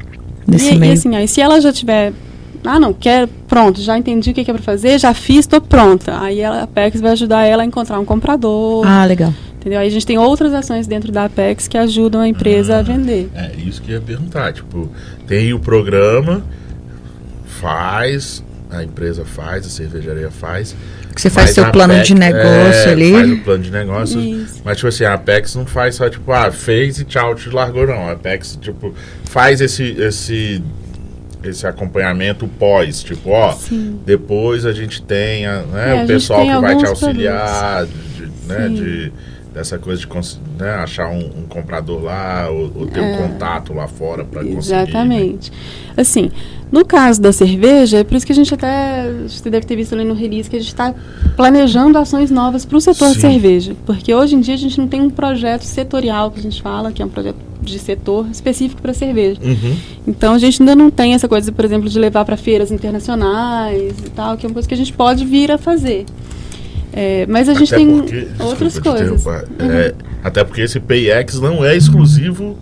nesse 0.47 0.71
e, 0.71 0.75
e 0.77 0.79
meio. 0.79 0.93
assim, 0.93 1.15
aí 1.17 1.27
se 1.27 1.41
ela 1.41 1.61
já 1.61 1.73
tiver, 1.73 2.13
ah, 2.65 2.79
não, 2.79 2.93
quero, 2.93 3.29
pronto, 3.49 3.81
já 3.81 3.99
entendi 3.99 4.31
o 4.31 4.35
que 4.35 4.45
que 4.45 4.51
é 4.51 4.55
para 4.55 4.63
fazer, 4.63 4.99
já 5.01 5.13
fiz, 5.13 5.41
estou 5.41 5.61
pronta. 5.61 6.21
Aí 6.21 6.39
ela, 6.41 6.61
a 6.61 6.63
Apex 6.63 7.01
vai 7.01 7.11
ajudar 7.13 7.43
ela 7.45 7.65
a 7.65 7.67
encontrar 7.67 7.99
um 7.99 8.05
comprador, 8.05 8.87
ah, 8.87 9.05
legal. 9.05 9.35
entendeu? 9.57 9.81
Aí 9.81 9.89
a 9.89 9.91
gente 9.91 10.07
tem 10.07 10.17
outras 10.17 10.55
ações 10.55 10.87
dentro 10.87 11.11
da 11.11 11.25
Apex 11.25 11.67
que 11.67 11.77
ajudam 11.77 12.21
a 12.21 12.29
empresa 12.29 12.77
Ah. 12.77 12.79
a 12.79 12.83
vender. 12.83 13.29
É 13.35 13.51
isso 13.67 13.83
que 13.83 13.91
eu 13.91 13.97
ia 13.97 14.01
perguntar. 14.01 14.53
Tipo, 14.53 14.89
tem 15.27 15.53
o 15.53 15.59
programa, 15.59 16.45
faz, 17.61 18.45
a 18.71 18.83
empresa 18.83 19.25
faz, 19.25 19.67
a 19.67 19.69
cervejaria 19.71 20.31
faz. 20.31 20.75
Que 21.15 21.21
você 21.23 21.31
faz 21.31 21.51
seu 21.51 21.71
plano 21.73 21.95
Apex- 21.95 22.09
de 22.09 22.15
negócio 22.15 22.89
é, 22.89 22.93
ali. 22.93 23.13
Faz 23.13 23.31
o 23.33 23.37
plano 23.39 23.63
de 23.65 23.71
negócio. 23.71 24.21
Isso. 24.21 24.61
Mas, 24.65 24.77
tipo 24.77 24.89
assim, 24.89 25.05
a 25.05 25.15
Apex 25.15 25.55
não 25.55 25.67
faz 25.67 25.95
só, 25.97 26.09
tipo, 26.09 26.31
ah, 26.33 26.51
fez 26.53 26.99
e 27.01 27.05
tchau, 27.05 27.35
te 27.35 27.49
largou, 27.51 27.87
não. 27.87 28.09
A 28.09 28.13
Apex, 28.13 28.59
tipo, 28.61 28.95
faz 29.25 29.61
esse, 29.61 29.83
esse, 30.01 30.63
esse 31.43 31.67
acompanhamento 31.67 32.47
pós. 32.47 33.03
Tipo, 33.03 33.31
ó, 33.31 33.53
Sim. 33.53 33.99
depois 34.07 34.65
a 34.67 34.73
gente 34.73 35.03
tem 35.03 35.47
a, 35.47 35.63
né, 35.63 35.89
É, 35.89 35.91
a 35.91 35.95
o 35.95 35.99
gente 35.99 36.07
pessoal 36.09 36.41
tem 36.43 36.55
que 36.55 36.61
vai 36.61 36.77
te 36.77 36.87
auxiliar, 36.87 37.87
de, 37.87 37.93
de- 38.27 38.47
né, 38.47 38.67
Sim. 38.69 38.75
de, 38.75 39.13
dessa 39.53 39.79
coisa 39.79 40.01
de 40.01 40.09
né, 40.59 40.71
achar 40.75 41.09
um, 41.09 41.19
um 41.19 41.47
comprador 41.49 42.03
lá, 42.03 42.49
ou, 42.51 42.71
ou 42.75 42.87
ter 42.87 43.01
um 43.01 43.17
contato 43.17 43.73
lá 43.73 43.89
fora 43.89 44.25
para 44.25 44.43
conseguir. 44.43 44.75
né? 44.75 44.83
Exatamente. 44.83 45.53
Assim, 45.97 46.31
no 46.71 46.85
caso 46.85 47.21
da 47.21 47.33
cerveja, 47.33 47.99
é 47.99 48.05
por 48.05 48.17
isso 48.17 48.27
que 48.27 48.33
a 48.33 48.35
gente 48.35 48.53
até, 48.53 49.11
você 49.27 49.49
deve 49.49 49.67
ter 49.67 49.75
visto 49.75 49.95
ali 49.95 50.05
no 50.05 50.15
release, 50.15 50.51
que 50.51 50.57
a 50.57 50.59
gente 50.59 50.69
está 50.69 50.95
planejando 51.35 51.97
ações 51.97 52.31
novas 52.31 52.65
para 52.65 52.77
o 52.77 52.81
setor 52.81 53.09
de 53.09 53.15
Sim. 53.15 53.21
cerveja. 53.23 53.75
Porque 53.87 54.15
hoje 54.15 54.35
em 54.37 54.41
dia 54.41 54.55
a 54.55 54.59
gente 54.59 54.79
não 54.79 54.87
tem 54.87 55.01
um 55.01 55.11
projeto 55.11 55.63
setorial 55.63 56.31
que 56.31 56.39
a 56.39 56.43
gente 56.43 56.61
fala, 56.61 56.93
que 56.93 57.03
é 57.03 57.05
um 57.05 57.09
projeto 57.09 57.37
de 57.61 57.79
setor 57.79 58.27
específico 58.31 58.81
para 58.83 58.93
cerveja. 58.93 59.41
Uhum. 59.43 59.77
Então 60.07 60.35
a 60.35 60.39
gente 60.39 60.61
ainda 60.63 60.77
não 60.77 60.91
tem 60.91 61.15
essa 61.15 61.27
coisa, 61.29 61.51
por 61.51 61.65
exemplo, 61.65 61.89
de 61.89 61.99
levar 61.99 62.25
para 62.25 62.37
feiras 62.37 62.71
internacionais 62.71 63.95
e 64.05 64.11
tal, 64.11 64.37
que 64.37 64.47
é 64.47 64.49
uma 64.49 64.55
coisa 64.55 64.69
que 64.69 64.75
a 64.75 64.79
gente 64.79 64.93
pode 64.93 65.25
vir 65.25 65.51
a 65.51 65.59
fazer. 65.59 66.05
É, 67.01 67.27
mas 67.29 67.49
a 67.49 67.55
gente 67.55 67.73
Até 67.73 67.85
tem 67.85 67.97
porque- 68.01 68.27
outras 68.41 68.73
desculpa 68.73 68.99
coisas. 68.99 69.21
interromper, 69.21 69.47
é, 69.61 69.95
até 70.25 70.43
porque 70.43 70.63
esse 70.63 70.81
PIX 70.81 71.39
não 71.41 71.65
é 71.65 71.77
exclusivo 71.77 72.59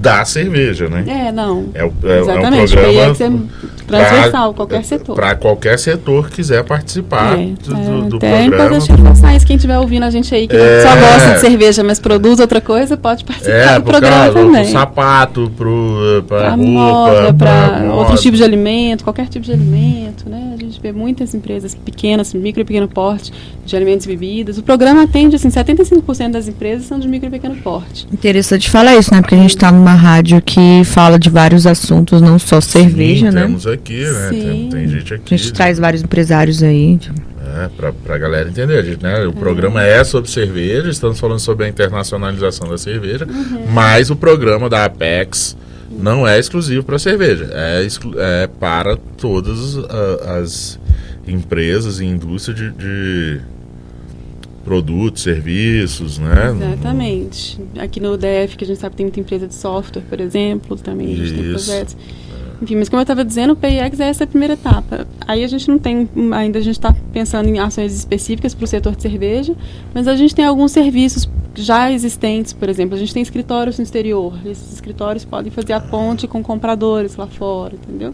da 0.00 0.24
cerveja, 0.24 0.88
né? 0.88 1.04
É, 1.28 1.32
não. 1.32 1.66
É, 1.74 1.84
o- 1.84 1.92
é, 2.04 2.18
Exatamente. 2.20 2.58
é 2.58 2.60
um 2.60 2.64
o 2.64 2.68
programa 2.68 3.44
é 3.50 3.78
transversal, 3.86 4.54
qualquer 4.54 4.84
setor. 4.84 5.14
Para 5.16 5.34
qualquer 5.34 5.78
setor 5.78 6.28
que 6.28 6.36
quiser 6.36 6.62
participar 6.62 7.38
É, 7.38 7.46
do, 7.46 7.74
é, 7.74 7.80
do, 7.80 8.08
do 8.10 8.16
até 8.18 8.26
é 8.26 8.48
programa. 8.48 8.76
importante 8.76 8.90
reforçar 9.00 9.34
isso. 9.34 9.46
Quem 9.46 9.56
estiver 9.56 9.78
ouvindo 9.78 10.02
a 10.04 10.10
gente 10.10 10.34
aí, 10.34 10.46
que 10.46 10.54
É. 10.54 10.82
só 10.82 10.94
gosta 10.94 11.34
de 11.34 11.40
cerveja, 11.40 11.82
mas 11.82 11.98
produz 11.98 12.38
outra 12.38 12.60
coisa, 12.60 12.96
pode 12.98 13.24
participar 13.24 13.54
É, 13.56 13.74
do 13.76 13.82
pro, 13.82 13.92
programa 13.92 14.30
pro 14.32 14.42
também. 14.44 14.64
sapato, 14.66 15.50
pro, 15.56 16.22
pra, 16.28 16.38
Pra 16.38 16.48
roupa, 16.50 16.62
moda, 16.64 17.32
pra 17.32 17.32
para 17.32 17.78
moda. 17.80 17.94
outros 17.94 18.20
tipos 18.20 18.38
de 18.38 18.44
alimento, 18.44 19.04
qualquer 19.04 19.26
tipo 19.28 19.44
de 19.44 19.52
alimento, 19.52 20.28
né? 20.28 20.52
A 20.54 20.60
gente 20.62 20.78
vê 20.80 20.92
muitas 20.92 21.34
empresas 21.34 21.74
pequenas, 21.74 22.34
micro 22.34 22.60
e 22.60 22.64
pequeno 22.64 22.88
porte, 22.88 23.32
de 23.64 23.74
alimentos 23.74 24.04
e 24.04 24.08
bebidas. 24.10 24.58
O 24.58 24.62
programa 24.62 25.04
atende, 25.04 25.34
assim, 25.36 25.48
75% 25.50 26.32
das 26.32 26.46
empresas 26.46 26.84
são 26.86 26.98
de 26.98 27.08
micro 27.08 27.28
e 27.28 27.30
pequeno 27.30 27.56
porte. 27.56 28.06
Interessante 28.12 28.68
falar 28.70 28.96
isso, 28.96 29.12
né? 29.14 29.20
Porque 29.22 29.34
a 29.34 29.38
gente 29.38 29.56
tá 29.56 29.72
numa 29.72 29.87
rádio 29.94 30.40
que 30.42 30.82
fala 30.84 31.18
de 31.18 31.30
vários 31.30 31.66
assuntos, 31.66 32.20
não 32.20 32.38
só 32.38 32.60
cerveja, 32.60 33.30
Sim, 33.30 33.34
né? 33.34 33.42
Temos 33.42 33.66
aqui, 33.66 34.04
né? 34.04 34.28
Tem, 34.30 34.40
Sim. 34.40 34.68
tem 34.70 34.88
gente 34.88 35.14
aqui. 35.14 35.34
A 35.34 35.38
gente 35.38 35.52
traz 35.52 35.78
vários 35.78 36.02
empresários 36.02 36.62
aí. 36.62 36.98
É, 37.56 37.68
pra, 37.76 37.92
pra 37.92 38.18
galera 38.18 38.48
entender, 38.48 38.78
a 38.78 38.82
gente, 38.82 39.02
né? 39.02 39.24
O 39.26 39.32
programa 39.32 39.82
é 39.82 40.04
sobre 40.04 40.30
cerveja, 40.30 40.90
estamos 40.90 41.18
falando 41.18 41.40
sobre 41.40 41.64
a 41.64 41.68
internacionalização 41.68 42.68
da 42.68 42.76
cerveja, 42.76 43.26
mas 43.72 44.10
o 44.10 44.16
programa 44.16 44.68
da 44.68 44.84
Apex 44.84 45.56
não 45.90 46.26
é 46.26 46.38
exclusivo 46.38 46.84
para 46.84 46.98
cerveja, 46.98 47.48
é, 47.52 47.86
é 48.16 48.46
para 48.46 48.96
todas 48.96 49.76
ah, 49.78 50.40
as 50.40 50.78
empresas 51.26 52.00
e 52.00 52.04
indústria 52.04 52.54
de, 52.54 52.70
de 52.72 53.40
produtos, 54.68 55.22
serviços, 55.22 56.18
né? 56.18 56.50
Exatamente. 56.50 57.58
Aqui 57.78 58.00
no 58.00 58.18
DF, 58.18 58.54
que 58.58 58.64
a 58.64 58.66
gente 58.66 58.78
sabe 58.78 58.90
que 58.90 58.96
tem 58.98 59.06
muita 59.06 59.18
empresa 59.18 59.46
de 59.46 59.54
software, 59.54 60.02
por 60.02 60.20
exemplo, 60.20 60.76
também 60.76 61.14
a 61.14 61.16
gente 61.16 61.32
tem 61.32 61.40
Isso. 61.40 61.66
projetos. 61.66 61.96
Enfim, 62.60 62.76
mas 62.76 62.90
como 62.90 63.00
eu 63.00 63.02
estava 63.04 63.24
dizendo, 63.24 63.54
o 63.54 63.56
PIX 63.56 64.00
é 64.00 64.08
essa 64.08 64.26
primeira 64.26 64.54
etapa. 64.54 65.06
Aí 65.26 65.42
a 65.42 65.46
gente 65.46 65.68
não 65.68 65.78
tem, 65.78 66.06
ainda 66.32 66.58
a 66.58 66.62
gente 66.62 66.76
está 66.76 66.94
pensando 67.14 67.48
em 67.48 67.58
ações 67.58 67.94
específicas 67.94 68.54
para 68.54 68.64
o 68.64 68.66
setor 68.66 68.94
de 68.94 69.00
cerveja, 69.00 69.56
mas 69.94 70.06
a 70.06 70.14
gente 70.14 70.34
tem 70.34 70.44
alguns 70.44 70.72
serviços 70.72 71.30
já 71.54 71.90
existentes, 71.90 72.52
por 72.52 72.68
exemplo, 72.68 72.94
a 72.94 72.98
gente 72.98 73.14
tem 73.14 73.22
escritórios 73.22 73.78
no 73.78 73.84
exterior. 73.84 74.38
Esses 74.44 74.74
escritórios 74.74 75.24
podem 75.24 75.50
fazer 75.50 75.72
a 75.72 75.80
ponte 75.80 76.26
com 76.26 76.42
compradores 76.42 77.16
lá 77.16 77.26
fora, 77.26 77.74
entendeu? 77.74 78.12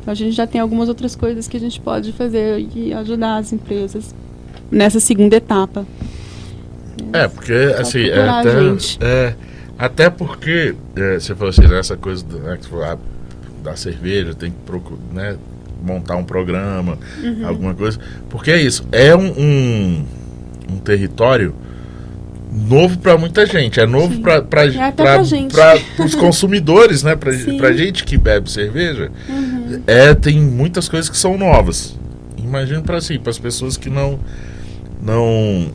Então 0.00 0.12
a 0.12 0.14
gente 0.14 0.32
já 0.32 0.46
tem 0.46 0.60
algumas 0.60 0.88
outras 0.88 1.16
coisas 1.16 1.48
que 1.48 1.56
a 1.56 1.60
gente 1.60 1.80
pode 1.80 2.12
fazer 2.12 2.64
e 2.74 2.92
ajudar 2.92 3.38
as 3.38 3.52
empresas 3.52 4.14
nessa 4.70 5.00
segunda 5.00 5.36
etapa. 5.36 5.86
É, 7.12 7.26
porque 7.28 7.52
assim, 7.78 8.04
é 8.08 8.22
a 8.22 8.40
até, 8.40 8.50
é, 9.00 9.34
até 9.78 10.10
porque 10.10 10.74
é, 10.96 11.14
você 11.18 11.34
falou 11.34 11.50
assim, 11.50 11.64
essa 11.74 11.96
coisa 11.96 12.24
do- 12.24 12.38
né, 12.38 12.58
ah, 12.84 12.96
da 13.64 13.74
cerveja, 13.76 14.34
tem 14.34 14.50
que 14.50 14.56
procurar, 14.64 14.98
né, 15.12 15.36
montar 15.82 16.16
um 16.16 16.24
programa, 16.24 16.98
Uhum. 17.22 17.46
alguma 17.46 17.74
coisa. 17.74 17.98
Porque 18.28 18.50
é 18.50 18.60
isso, 18.60 18.84
é 18.92 19.14
um, 19.16 19.28
um, 19.30 20.04
um 20.72 20.76
território 20.78 21.54
novo 22.52 22.98
para 22.98 23.16
muita 23.16 23.46
gente, 23.46 23.80
é 23.80 23.86
novo 23.86 24.14
Sim. 24.14 24.22
para 24.22 24.38
É 25.98 26.04
os 26.04 26.14
consumidores, 26.14 27.02
né, 27.02 27.16
para 27.16 27.32
pra 27.58 27.72
gente 27.72 28.04
que 28.04 28.16
bebe 28.18 28.50
cerveja. 28.50 29.10
Uhum. 29.28 29.82
É, 29.86 30.14
tem 30.14 30.38
muitas 30.40 30.88
coisas 30.88 31.08
que 31.08 31.16
são 31.16 31.38
novas. 31.38 31.96
Imagino 32.36 32.82
para 32.82 32.96
assim, 32.98 33.18
para 33.18 33.30
as 33.30 33.38
pessoas 33.38 33.76
que 33.76 33.88
não 33.88 34.18
não 35.02 35.70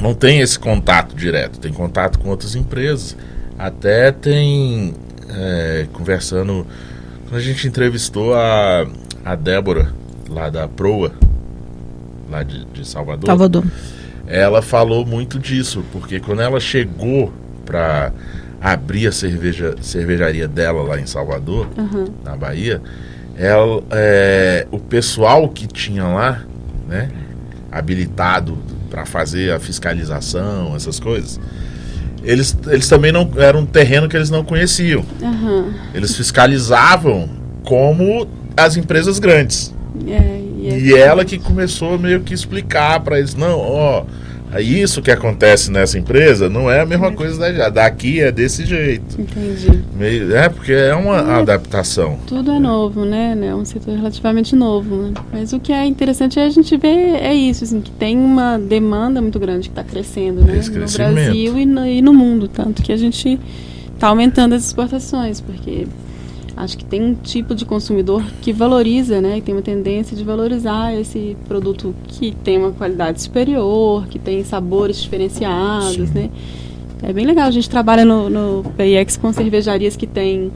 não 0.00 0.14
tem 0.14 0.40
esse 0.40 0.58
contato 0.58 1.16
direto, 1.16 1.58
tem 1.58 1.72
contato 1.72 2.18
com 2.18 2.28
outras 2.28 2.54
empresas. 2.54 3.16
Até 3.58 4.12
tem 4.12 4.94
é, 5.28 5.86
conversando 5.92 6.66
quando 7.28 7.40
a 7.40 7.42
gente 7.42 7.66
entrevistou 7.66 8.34
a, 8.34 8.86
a 9.24 9.34
Débora 9.34 9.92
lá 10.28 10.48
da 10.50 10.68
Proa 10.68 11.12
lá 12.30 12.42
de, 12.42 12.64
de 12.66 12.86
Salvador 12.86 13.26
Salvador. 13.26 13.64
ela 14.26 14.62
falou 14.62 15.04
muito 15.04 15.38
disso, 15.38 15.84
porque 15.92 16.20
quando 16.20 16.42
ela 16.42 16.60
chegou 16.60 17.32
para 17.64 18.12
abrir 18.60 19.06
a 19.06 19.12
cerveja, 19.12 19.74
cervejaria 19.80 20.46
dela 20.48 20.82
lá 20.82 21.00
em 21.00 21.06
Salvador, 21.06 21.68
Aham. 21.76 22.06
na 22.24 22.36
Bahia, 22.36 22.80
ela, 23.36 23.82
é, 23.90 24.66
o 24.70 24.78
pessoal 24.78 25.48
que 25.48 25.66
tinha 25.66 26.04
lá, 26.04 26.42
né, 26.88 27.08
habilitado 27.70 28.58
para 28.90 29.04
fazer 29.04 29.52
a 29.52 29.58
fiscalização, 29.60 30.74
essas 30.74 30.98
coisas, 30.98 31.38
eles, 32.24 32.56
eles 32.68 32.88
também 32.88 33.12
não 33.12 33.30
era 33.36 33.56
um 33.56 33.66
terreno 33.66 34.08
que 34.08 34.16
eles 34.16 34.30
não 34.30 34.42
conheciam. 34.44 35.04
Aham. 35.22 35.72
Eles 35.94 36.16
fiscalizavam 36.16 37.28
como 37.64 38.26
as 38.56 38.76
empresas 38.76 39.18
grandes. 39.18 39.74
É, 40.06 40.40
e 40.58 40.68
é- 40.68 40.78
E 40.80 40.94
ela 40.94 41.24
que 41.24 41.38
começou 41.38 41.98
meio 41.98 42.20
que 42.20 42.34
explicar 42.34 43.00
para 43.00 43.18
eles, 43.18 43.34
não, 43.34 43.58
ó, 43.58 44.04
isso 44.60 45.02
que 45.02 45.10
acontece 45.10 45.70
nessa 45.70 45.98
empresa 45.98 46.48
não 46.48 46.70
é 46.70 46.80
a 46.80 46.86
mesma 46.86 47.12
coisa 47.12 47.52
da 47.52 47.68
daqui 47.68 48.20
é 48.20 48.32
desse 48.32 48.64
jeito. 48.64 49.20
Entendi. 49.20 49.82
Meio, 49.96 50.34
é 50.34 50.48
porque 50.48 50.72
é 50.72 50.94
uma 50.94 51.16
É. 51.18 51.40
adaptação. 51.40 52.18
Tudo 52.26 52.52
é 52.52 52.58
novo, 52.58 53.04
né? 53.04 53.34
né? 53.34 53.48
É 53.48 53.54
um 53.54 53.64
setor 53.64 53.94
relativamente 53.96 54.56
novo, 54.56 54.96
né? 54.96 55.12
Mas 55.32 55.52
o 55.52 55.60
que 55.60 55.72
é 55.72 55.84
interessante 55.84 56.38
é 56.40 56.44
a 56.46 56.50
gente 56.50 56.76
ver 56.76 57.16
é 57.22 57.34
isso, 57.34 57.64
assim, 57.64 57.80
que 57.80 57.90
tem 57.90 58.16
uma 58.16 58.58
demanda 58.58 59.20
muito 59.20 59.38
grande 59.38 59.68
que 59.68 59.72
está 59.78 59.84
crescendo, 59.84 60.42
né? 60.42 60.56
Esse 60.58 60.70
No. 60.70 60.86
Brasil 60.86 61.58
e 61.58 61.66
no, 61.66 61.86
e 61.86 62.00
no 62.02 62.14
mundo, 62.14 62.48
tanto 62.48 62.82
que 62.82 62.92
a 62.92 62.96
gente 62.96 63.38
está 63.94 64.08
aumentando 64.08 64.54
as 64.54 64.64
exportações, 64.64 65.40
porque 65.40 65.86
acho 66.58 66.76
que 66.76 66.84
tem 66.84 67.02
um 67.02 67.14
tipo 67.14 67.54
de 67.54 67.64
consumidor 67.64 68.22
que 68.42 68.52
valoriza, 68.52 69.20
né? 69.20 69.36
Que 69.36 69.42
tem 69.42 69.54
uma 69.54 69.62
tendência 69.62 70.16
de 70.16 70.24
valorizar 70.24 70.94
esse 70.94 71.36
produto 71.46 71.94
que 72.06 72.32
tem 72.44 72.58
uma 72.58 72.72
qualidade 72.72 73.22
superior, 73.22 74.06
que 74.08 74.18
tem 74.18 74.42
sabores 74.44 75.00
diferenciados, 75.02 75.94
Sim. 76.08 76.10
né? 76.14 76.30
É 77.02 77.12
bem 77.12 77.24
legal. 77.24 77.46
A 77.46 77.50
gente 77.50 77.70
trabalha 77.70 78.04
no, 78.04 78.28
no 78.28 78.64
PIX 78.76 79.16
com 79.16 79.32
cervejarias 79.32 79.94
que 79.96 80.06
tem 80.06 80.50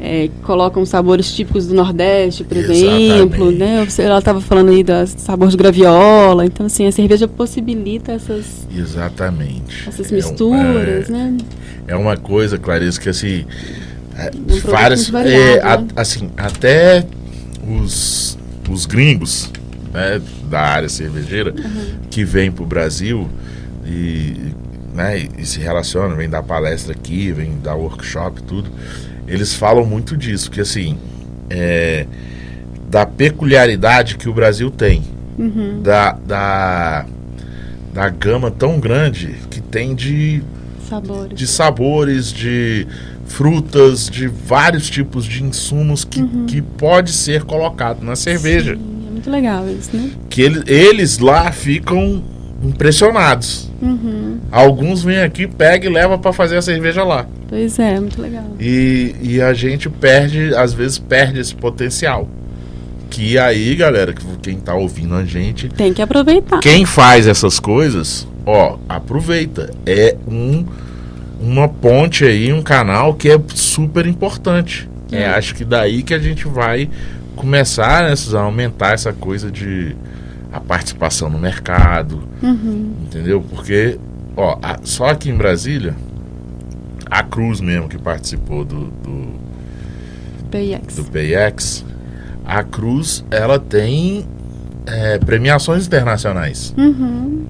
é, 0.00 0.28
colocam 0.44 0.84
sabores 0.84 1.34
típicos 1.34 1.66
do 1.68 1.74
Nordeste, 1.74 2.44
por 2.44 2.56
exemplo, 2.56 3.48
Exatamente. 3.48 3.58
né? 3.58 3.84
Você- 3.88 4.02
Ela 4.02 4.18
estava 4.18 4.40
falando 4.42 4.68
aí 4.70 4.82
do 4.84 4.92
sabor 5.06 5.48
de 5.48 5.56
graviola, 5.56 6.44
então 6.44 6.66
assim 6.66 6.86
a 6.86 6.92
cerveja 6.92 7.26
possibilita 7.26 8.12
essas, 8.12 8.66
Exatamente. 8.74 9.88
essas 9.88 10.06
É 10.10 10.12
um- 10.12 10.16
misturas, 10.16 11.08
é, 11.08 11.12
né? 11.12 11.36
é 11.88 11.96
uma 11.96 12.16
coisa, 12.16 12.58
Clarice, 12.58 13.00
que 13.00 13.08
assim. 13.08 13.44
É, 14.16 14.30
produto 14.30 14.70
várias. 14.70 15.10
muito 15.10 15.12
variado, 15.12 15.40
é, 15.42 15.60
a- 15.62 15.78
né? 15.80 15.86
assim, 15.96 16.30
até 16.36 17.04
os, 17.66 18.38
os 18.70 18.86
gringos 18.86 19.50
né, 19.92 20.20
da 20.50 20.60
área 20.60 20.88
cervejeira 20.88 21.54
que 22.10 22.24
vêm 22.24 22.50
para 22.50 22.62
o 22.62 22.66
Brasil 22.66 23.28
e, 23.84 24.52
né, 24.94 25.18
e- 25.18 25.30
e 25.38 25.46
se 25.46 25.60
relacionam, 25.60 26.16
vêm 26.16 26.28
dar 26.28 26.42
palestra 26.42 26.92
aqui, 26.92 27.32
vêm 27.32 27.58
dar 27.62 27.74
workshop, 27.74 28.42
tudo. 28.42 28.70
Eles 29.28 29.54
falam 29.54 29.84
muito 29.84 30.16
disso, 30.16 30.50
que 30.50 30.60
assim. 30.60 30.96
É, 31.50 32.06
da 32.88 33.04
peculiaridade 33.04 34.16
que 34.16 34.28
o 34.28 34.32
Brasil 34.32 34.70
tem. 34.70 35.02
Uhum. 35.38 35.82
Da, 35.82 36.12
da, 36.12 37.04
da 37.92 38.08
gama 38.08 38.50
tão 38.50 38.78
grande 38.80 39.34
que 39.50 39.60
tem 39.60 39.94
de 39.94 40.42
Sabores. 40.88 41.36
de 41.38 41.46
sabores, 41.48 42.32
de 42.32 42.86
frutas, 43.26 44.08
de 44.08 44.26
vários 44.28 44.88
tipos 44.88 45.24
de 45.24 45.42
insumos 45.42 46.04
que, 46.04 46.22
que 46.46 46.62
pode 46.62 47.12
ser 47.12 47.42
colocado 47.44 48.02
na 48.02 48.16
cerveja. 48.16 48.74
Sim, 48.76 49.04
é 49.08 49.10
muito 49.12 49.30
legal 49.30 49.64
isso, 49.68 49.96
né? 49.96 50.10
Que 50.30 50.42
ele- 50.42 50.62
eles 50.66 51.18
lá 51.18 51.50
ficam 51.52 52.22
impressionados. 52.62 53.70
Uhum. 53.82 54.38
Alguns 54.50 55.02
vêm 55.02 55.18
aqui, 55.22 55.46
pega 55.46 55.86
e 55.86 55.92
leva 55.92 56.16
para 56.18 56.32
fazer 56.32 56.56
a 56.56 56.62
cerveja 56.62 57.02
lá. 57.04 57.26
Pois 57.48 57.78
é, 57.78 57.98
muito 58.00 58.20
legal. 58.20 58.44
E, 58.60 59.14
e 59.20 59.40
a 59.42 59.52
gente 59.52 59.88
perde, 59.88 60.54
às 60.54 60.72
vezes 60.72 60.98
perde 60.98 61.40
esse 61.40 61.54
potencial. 61.54 62.28
Que 63.10 63.38
aí, 63.38 63.74
galera, 63.76 64.12
que- 64.12 64.24
quem 64.42 64.58
tá 64.58 64.74
ouvindo 64.74 65.14
a 65.14 65.24
gente, 65.24 65.68
Tem 65.68 65.92
que 65.92 66.02
aproveitar. 66.02 66.60
quem 66.60 66.84
faz 66.84 67.26
essas 67.26 67.58
coisas, 67.60 68.26
ó, 68.44 68.78
aproveita. 68.88 69.70
É 69.84 70.16
um 70.26 70.64
uma 71.40 71.68
ponte 71.68 72.24
aí, 72.24 72.52
um 72.52 72.62
canal 72.62 73.14
que 73.14 73.30
é 73.30 73.40
super 73.54 74.06
importante. 74.06 74.88
É, 75.12 75.22
É. 75.22 75.26
acho 75.28 75.54
que 75.54 75.64
daí 75.64 76.02
que 76.02 76.12
a 76.14 76.18
gente 76.18 76.46
vai 76.48 76.88
começar 77.36 78.04
né, 78.08 78.14
a 78.34 78.40
aumentar 78.40 78.92
essa 78.94 79.12
coisa 79.12 79.50
de 79.50 79.94
a 80.52 80.58
participação 80.60 81.28
no 81.28 81.38
mercado, 81.38 82.22
Uhum. 82.42 82.92
entendeu? 83.04 83.44
Porque, 83.50 83.98
ó, 84.36 84.58
a- 84.62 84.78
só 84.84 85.08
aqui 85.10 85.28
em 85.28 85.36
Brasília, 85.36 85.94
a 87.10 87.22
Cruz 87.22 87.60
mesmo 87.60 87.88
que 87.88 87.98
participou 87.98 88.64
do, 88.64 88.86
do, 88.86 89.28
PIX. 90.50 90.96
do 90.96 91.04
PX, 91.04 91.84
a 92.44 92.62
Cruz, 92.62 93.24
ela 93.30 93.58
tem 93.58 94.24
é, 94.86 95.18
premiações 95.18 95.84
internacionais. 95.86 96.72
Uhum. 96.78 97.44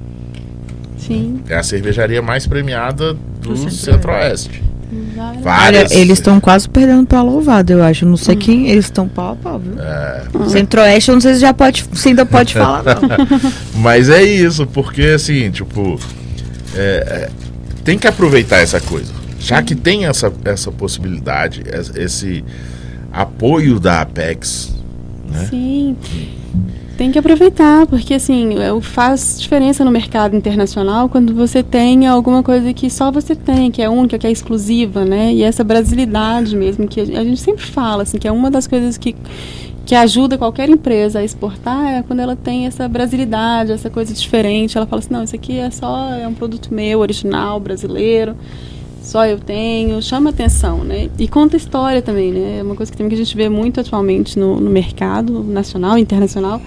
Sim. 0.99 1.41
É 1.49 1.57
a 1.57 1.63
cervejaria 1.63 2.21
mais 2.23 2.47
premiada 2.47 3.15
do 3.41 3.57
Centro-Oeste. 3.71 4.63
Várias. 5.17 5.43
Várias. 5.43 5.91
Olha, 5.93 6.01
eles 6.01 6.19
estão 6.19 6.39
quase 6.41 6.69
perdendo 6.69 7.07
pra 7.07 7.21
louvado, 7.23 7.73
eu 7.73 7.83
acho. 7.83 8.07
Não 8.07 8.17
sei 8.17 8.37
quem. 8.37 8.69
Eles 8.69 8.85
estão 8.87 9.09
pau 9.09 9.33
a 9.33 9.37
pau, 9.37 9.59
viu? 9.59 9.75
É, 9.81 10.23
Centro-Oeste, 10.49 11.11
eu 11.11 11.15
não 11.15 11.21
sei 11.21 11.35
se 11.35 11.41
já 11.41 11.53
pode. 11.53 11.85
Se 11.93 12.09
ainda 12.09 12.25
pode 12.25 12.55
falar, 12.55 12.83
não. 12.85 13.51
mas 13.83 14.09
é 14.09 14.23
isso, 14.23 14.67
porque 14.67 15.03
assim, 15.03 15.51
tipo, 15.51 15.99
é, 16.75 16.79
é, 16.79 17.31
tem 17.85 17.99
que 17.99 18.07
aproveitar 18.07 18.59
essa 18.59 18.81
coisa. 18.81 19.13
Já 19.41 19.63
que 19.63 19.75
tem 19.75 20.07
essa, 20.07 20.33
essa 20.45 20.71
possibilidade, 20.73 21.63
es- 21.73 21.93
esse 21.97 22.45
apoio 23.13 23.79
da 23.81 24.01
Apex, 24.03 24.73
né? 25.31 25.47
Sim. 25.51 25.97
Tem 26.97 27.13
que 27.13 27.19
aproveitar, 27.19 27.87
porque 27.87 28.15
assim, 28.15 28.59
é 28.59 28.81
faz 28.81 29.39
diferença 29.39 29.85
no 29.85 29.91
mercado 29.91 30.35
internacional 30.35 31.11
quando 31.11 31.35
você 31.35 31.63
tem 31.63 32.07
alguma 32.07 32.43
coisa 32.43 32.73
que 32.73 32.89
só 32.89 33.13
você 33.13 33.37
tem, 33.37 33.71
que 33.71 33.83
é 33.83 33.89
única, 33.89 34.19
que 34.19 34.27
é 34.27 34.31
exclusiva, 34.31 35.05
né? 35.05 35.31
E 35.31 35.43
essa 35.43 35.63
brasilidade 35.63 36.57
mesmo, 36.57 36.89
que 36.89 37.01
a 37.01 37.23
gente 37.23 37.39
sempre 37.39 37.67
fala, 37.67 38.05
assim, 38.05 38.19
que 38.19 38.27
é 38.27 38.33
uma 38.33 38.51
das 38.51 38.67
coisas 38.67 38.97
que, 38.97 39.15
que 39.85 39.95
ajuda 39.95 40.39
qualquer 40.39 40.71
empresa 40.71 41.19
a 41.19 41.25
exportar, 41.25 41.87
é 41.87 42.03
quando 42.03 42.21
ela 42.21 42.35
tem 42.35 42.67
essa 42.67 42.89
brasilidade, 42.89 43.73
essa 43.73 43.91
coisa 43.91 44.15
diferente. 44.15 44.79
Ela 44.79 44.87
fala 44.87 45.01
assim, 45.01 45.13
não, 45.13 45.23
isso 45.23 45.37
aqui 45.37 45.59
é 45.59 45.71
só, 45.71 46.15
é 46.15 46.27
um 46.27 46.35
produto 46.35 46.73
meu, 46.73 47.01
original, 47.01 47.61
brasileiro. 47.61 48.35
Só 49.07 49.25
eu 49.25 49.39
tenho, 49.39 50.03
chama 50.03 50.31
atenção, 50.31 50.83
né? 50.83 51.09
E 51.17 51.29
conta 51.29 51.57
história 51.57 52.03
também, 52.03 52.33
né? 52.33 52.59
É 52.59 52.63
uma 52.65 52.75
coisa 52.75 52.91
que, 52.91 52.99
também 52.99 53.11
que 53.11 53.15
a 53.15 53.25
gente 53.25 53.37
vê 53.37 53.49
muito 53.49 53.81
atualmente 53.81 54.37
no, 54.37 54.59
no 54.59 54.69
mercado 54.69 55.45
nacional 55.45 55.97
e 55.97 56.01
internacional, 56.01 56.61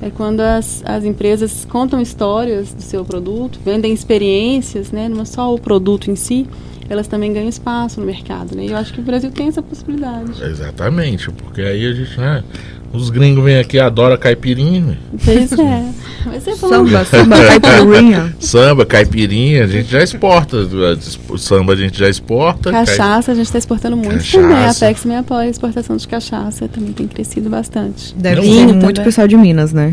é 0.00 0.08
quando 0.08 0.38
as, 0.38 0.84
as 0.86 1.04
empresas 1.04 1.66
contam 1.68 2.00
histórias 2.00 2.72
do 2.72 2.80
seu 2.80 3.04
produto, 3.04 3.58
vendem 3.64 3.92
experiências, 3.92 4.92
né? 4.92 5.08
Não 5.08 5.22
é 5.22 5.24
só 5.24 5.52
o 5.52 5.58
produto 5.58 6.12
em 6.12 6.14
si, 6.14 6.46
elas 6.88 7.08
também 7.08 7.32
ganham 7.32 7.48
espaço 7.48 7.98
no 7.98 8.06
mercado, 8.06 8.54
né? 8.54 8.66
E 8.66 8.70
eu 8.70 8.76
acho 8.76 8.94
que 8.94 9.00
o 9.00 9.02
Brasil 9.02 9.32
tem 9.32 9.48
essa 9.48 9.60
possibilidade. 9.60 10.40
Exatamente, 10.44 11.28
porque 11.32 11.60
aí 11.60 11.86
a 11.86 11.92
gente, 11.92 12.16
né? 12.16 12.44
Os 12.92 13.08
gringos 13.08 13.44
vêm 13.44 13.58
aqui, 13.58 13.78
adoram 13.78 14.16
caipirinha. 14.16 14.80
velho. 14.82 14.98
Pois 15.48 15.52
é. 15.52 15.84
Vai 16.26 16.40
ser 16.40 16.56
bom. 16.56 16.68
Samba, 16.68 17.04
samba, 17.04 17.36
caipirinha. 17.60 18.36
Samba, 18.40 18.84
caipirinha, 18.86 19.64
a 19.64 19.66
gente 19.68 19.90
já 19.90 20.02
exporta. 20.02 20.56
Samba 21.38 21.72
a 21.72 21.76
gente 21.76 21.98
já 21.98 22.08
exporta. 22.08 22.70
cai- 22.72 22.84
Cachaça, 22.84 23.32
a 23.32 23.34
gente 23.34 23.46
está 23.46 23.58
exportando 23.58 23.96
muito 23.96 24.10
Cachaça. 24.16 24.40
também. 24.40 24.56
A 24.56 24.70
Apex 24.70 25.04
me 25.04 25.14
apoia 25.16 25.40
a 25.42 25.48
exportação 25.48 25.96
de 25.96 26.06
cachaça, 26.08 26.66
também 26.68 26.92
tem 26.92 27.06
crescido 27.06 27.48
bastante. 27.48 28.14
Deve 28.16 28.42
ser 28.42 28.48
também. 28.66 28.74
muito 28.76 29.02
pessoal 29.02 29.28
de 29.28 29.36
Minas, 29.36 29.72
né? 29.72 29.90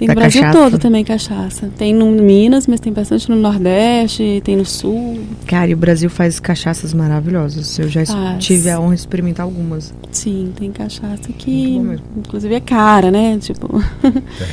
Tem 0.00 0.08
no 0.08 0.14
Brasil 0.14 0.40
cachaça. 0.40 0.58
todo 0.58 0.78
também 0.78 1.04
cachaça. 1.04 1.68
Tem 1.76 1.92
no 1.94 2.10
Minas, 2.10 2.66
mas 2.66 2.80
tem 2.80 2.90
bastante 2.90 3.28
no 3.28 3.36
Nordeste, 3.36 4.40
tem 4.42 4.56
no 4.56 4.64
Sul. 4.64 5.20
Cara, 5.46 5.70
e 5.70 5.74
o 5.74 5.76
Brasil 5.76 6.08
faz 6.08 6.40
cachaças 6.40 6.94
maravilhosas. 6.94 7.78
Eu 7.78 7.86
já 7.88 8.06
Faz. 8.06 8.42
tive 8.42 8.70
a 8.70 8.80
honra 8.80 8.94
de 8.94 9.00
experimentar 9.00 9.44
algumas. 9.44 9.92
Sim, 10.10 10.52
tem 10.58 10.72
cachaça 10.72 11.30
que, 11.36 11.76
inclusive, 12.16 12.54
é 12.54 12.60
cara, 12.60 13.10
né? 13.10 13.36
Tipo, 13.40 13.82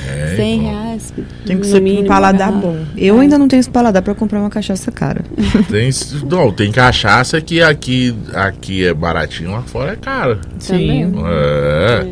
É, 0.09 0.35
100 0.35 0.59
bom. 0.61 0.69
reais. 0.69 1.13
Tem 1.45 1.57
que 1.57 1.65
ser 1.67 1.79
mínimo, 1.81 2.03
um 2.03 2.07
paladar 2.07 2.49
garrafa. 2.51 2.67
bom. 2.67 2.85
Eu 2.97 3.17
É. 3.17 3.21
ainda 3.21 3.37
não 3.37 3.47
tenho 3.47 3.61
esse 3.61 3.69
paladar 3.69 4.01
pra 4.03 4.13
comprar 4.13 4.39
uma 4.41 4.49
cachaça 4.49 4.91
cara. 4.91 5.21
Tem, 5.71 5.89
não, 6.29 6.51
tem 6.51 6.71
cachaça 6.73 7.39
que 7.39 7.61
aqui, 7.61 8.13
aqui 8.33 8.85
é 8.85 8.93
baratinho, 8.93 9.51
lá 9.51 9.61
fora 9.61 9.93
é 9.93 9.95
caro. 9.95 10.39
Também. 10.67 11.03
É. 11.25 12.07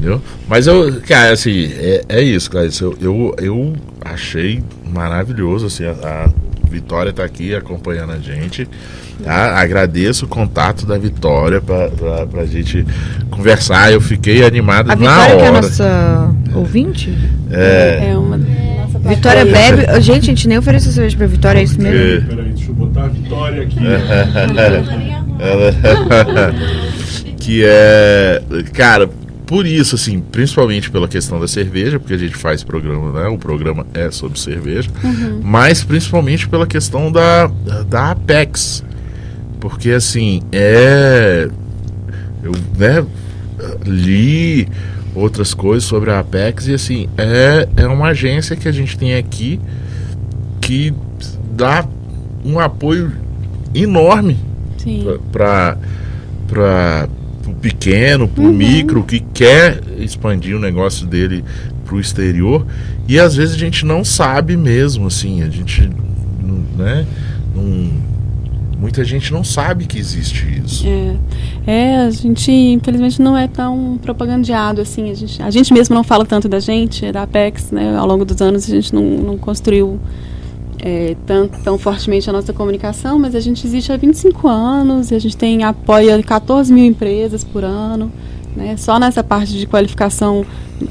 Entendeu? 0.00 0.22
Mas 0.48 0.66
eu, 0.66 0.98
cara, 1.06 1.32
assim, 1.32 1.70
é, 1.78 2.02
é 2.08 2.22
isso, 2.22 2.50
Clarice. 2.50 2.82
Eu, 2.82 2.96
eu, 3.00 3.34
eu 3.38 3.72
achei 4.02 4.62
maravilhoso, 4.90 5.66
assim, 5.66 5.84
a, 5.84 5.90
a 5.92 6.30
Vitória 6.70 7.12
tá 7.12 7.22
aqui 7.22 7.54
acompanhando 7.54 8.12
a 8.12 8.18
gente. 8.18 8.66
Tá? 9.22 9.60
Agradeço 9.60 10.24
o 10.24 10.28
contato 10.28 10.86
da 10.86 10.96
Vitória 10.96 11.60
pra, 11.60 11.90
pra, 11.90 12.26
pra 12.26 12.46
gente 12.46 12.86
conversar. 13.30 13.92
Eu 13.92 14.00
fiquei 14.00 14.42
animado 14.42 14.90
A 14.90 14.96
na 14.96 15.26
Vitória, 15.26 15.36
que 15.36 15.42
é 15.42 15.46
a 15.46 15.50
hora. 15.50 15.60
nossa 15.60 16.34
ouvinte? 16.54 17.14
É, 17.50 18.10
É 18.12 18.16
uma 18.16 18.38
nossa 18.38 18.98
Vitória 19.00 19.44
bebe. 19.44 20.00
Gente, 20.00 20.22
a 20.22 20.26
gente 20.34 20.48
nem 20.48 20.56
ofereceu 20.56 20.90
cerveja 20.92 21.16
pra 21.18 21.26
Vitória, 21.26 21.60
é 21.60 21.62
isso 21.64 21.78
mesmo? 21.78 21.98
É. 21.98 22.20
Peraí, 22.34 22.48
deixa 22.52 22.70
eu 22.70 22.74
botar 22.74 23.02
a 23.04 23.08
vitória 23.08 23.62
aqui. 23.64 23.78
Ela- 25.38 26.54
que 27.38 27.62
é, 27.66 28.42
cara, 28.72 29.08
por 29.50 29.66
isso, 29.66 29.96
assim, 29.96 30.20
principalmente 30.20 30.92
pela 30.92 31.08
questão 31.08 31.40
da 31.40 31.48
cerveja, 31.48 31.98
porque 31.98 32.14
a 32.14 32.16
gente 32.16 32.36
faz 32.36 32.62
programa, 32.62 33.10
né? 33.20 33.26
O 33.26 33.36
programa 33.36 33.84
é 33.92 34.08
sobre 34.08 34.38
cerveja, 34.38 34.88
mas 35.42 35.82
principalmente 35.82 36.48
pela 36.48 36.68
questão 36.68 37.10
da, 37.10 37.48
da 37.88 38.12
Apex. 38.12 38.84
Porque, 39.58 39.90
assim, 39.90 40.40
é. 40.52 41.50
Eu, 42.44 42.52
né, 42.78 43.04
li 43.84 44.68
outras 45.16 45.52
coisas 45.52 45.82
sobre 45.82 46.12
a 46.12 46.20
Apex 46.20 46.68
e, 46.68 46.74
assim, 46.74 47.08
é, 47.18 47.68
é 47.76 47.88
uma 47.88 48.10
agência 48.10 48.54
que 48.54 48.68
a 48.68 48.72
gente 48.72 48.96
tem 48.96 49.16
aqui 49.16 49.58
que 50.60 50.94
dá 51.50 51.84
um 52.44 52.60
apoio 52.60 53.12
enorme 53.74 54.38
para 55.32 55.76
para 57.50 57.58
o 57.58 57.60
pequeno, 57.60 58.28
para 58.28 58.42
o 58.42 58.46
Uhum. 58.46 58.52
micro 58.52 59.02
que 59.02 59.20
quer 59.20 59.80
expandir 59.98 60.56
o 60.56 60.58
negócio 60.58 61.06
dele 61.06 61.44
para 61.84 61.94
o 61.94 62.00
exterior 62.00 62.66
e 63.08 63.18
às 63.18 63.34
vezes 63.36 63.54
a 63.54 63.58
gente 63.58 63.84
não 63.84 64.04
sabe 64.04 64.56
mesmo 64.56 65.06
assim, 65.06 65.42
a 65.42 65.48
gente 65.48 65.90
né, 66.76 67.06
não, 67.54 67.90
muita 68.78 69.04
gente 69.04 69.32
não 69.32 69.44
sabe 69.44 69.84
que 69.84 69.98
existe 69.98 70.46
isso. 70.64 70.86
É. 70.86 71.16
É, 71.66 71.96
a 71.98 72.10
gente, 72.10 72.50
infelizmente, 72.50 73.20
não 73.20 73.36
é 73.36 73.46
tão 73.46 73.98
propagandeado 74.02 74.80
assim. 74.80 75.10
A 75.10 75.14
gente, 75.14 75.42
a 75.42 75.50
gente 75.50 75.72
mesmo 75.72 75.94
não 75.94 76.02
fala 76.02 76.24
tanto 76.24 76.48
da 76.48 76.58
gente, 76.58 77.12
da 77.12 77.22
Apex, 77.24 77.70
né? 77.70 77.96
Ao 77.96 78.06
longo 78.06 78.24
dos 78.24 78.40
anos, 78.40 78.64
a 78.64 78.74
gente 78.74 78.94
não, 78.94 79.02
não 79.02 79.36
construiu 79.36 80.00
é, 80.82 81.14
tão, 81.26 81.46
tão 81.46 81.78
fortemente 81.78 82.28
a 82.28 82.32
nossa 82.32 82.52
comunicação, 82.52 83.18
mas 83.18 83.34
a 83.34 83.40
gente 83.40 83.66
existe 83.66 83.92
há 83.92 83.96
25 83.96 84.48
anos 84.48 85.12
a 85.12 85.18
gente 85.18 85.36
tem 85.36 85.62
apoia 85.62 86.20
14 86.22 86.72
mil 86.72 86.84
empresas 86.84 87.44
por 87.44 87.64
ano. 87.64 88.10
Né? 88.56 88.76
Só 88.76 88.98
nessa 88.98 89.22
parte 89.22 89.52
de 89.52 89.66
qualificação, 89.66 90.44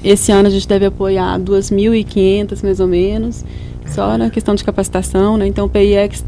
esse 0.03 0.31
ano 0.31 0.47
a 0.47 0.51
gente 0.51 0.67
deve 0.67 0.85
apoiar 0.85 1.39
2.500 1.39 2.63
mais 2.63 2.79
ou 2.79 2.87
menos, 2.87 3.43
só 3.87 4.17
na 4.17 4.29
questão 4.29 4.55
de 4.55 4.63
capacitação. 4.63 5.37
Né? 5.37 5.47
Então, 5.47 5.65
o 5.65 5.69
PIX, 5.69 6.23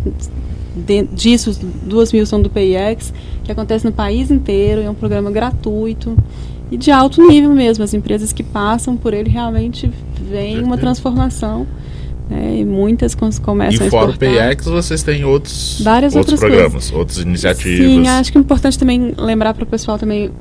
de, 0.76 1.04
disso, 1.04 1.58
2 1.84 2.12
mil 2.12 2.26
são 2.26 2.42
do 2.42 2.50
PIX, 2.50 3.14
que 3.44 3.52
acontece 3.52 3.86
no 3.86 3.92
país 3.92 4.32
inteiro, 4.32 4.82
é 4.82 4.90
um 4.90 4.96
programa 4.96 5.32
gratuito 5.32 6.18
e 6.72 6.78
de 6.78 6.90
alto 6.92 7.26
nível 7.26 7.52
mesmo. 7.52 7.84
As 7.84 7.94
empresas 7.94 8.34
que 8.34 8.44
passam 8.44 8.98
por 8.98 9.14
ele 9.14 9.30
realmente 9.30 9.92
veem 10.30 10.64
uma 10.64 10.78
transformação. 10.78 11.68
Né? 12.32 12.60
E 12.60 12.66
muitas 12.66 13.14
começam 13.14 13.84
E 13.84 13.88
a 13.88 13.92
fora 13.92 14.08
o 14.08 14.12
exportar. 14.12 14.50
PX, 14.56 14.66
vocês 14.66 15.04
têm 15.04 15.26
outros, 15.26 15.82
Várias 15.84 16.16
outros 16.16 16.40
programas, 16.40 16.90
outras 16.94 17.18
iniciativas. 17.18 17.86
Sim, 17.86 18.08
acho 18.08 18.32
que 18.32 18.38
é 18.38 18.42
importante 18.42 18.80
também 18.80 19.14
lembrar 19.18 19.54
para 19.54 19.64
o 19.64 19.68
pessoal 19.68 20.00
também 20.00 20.32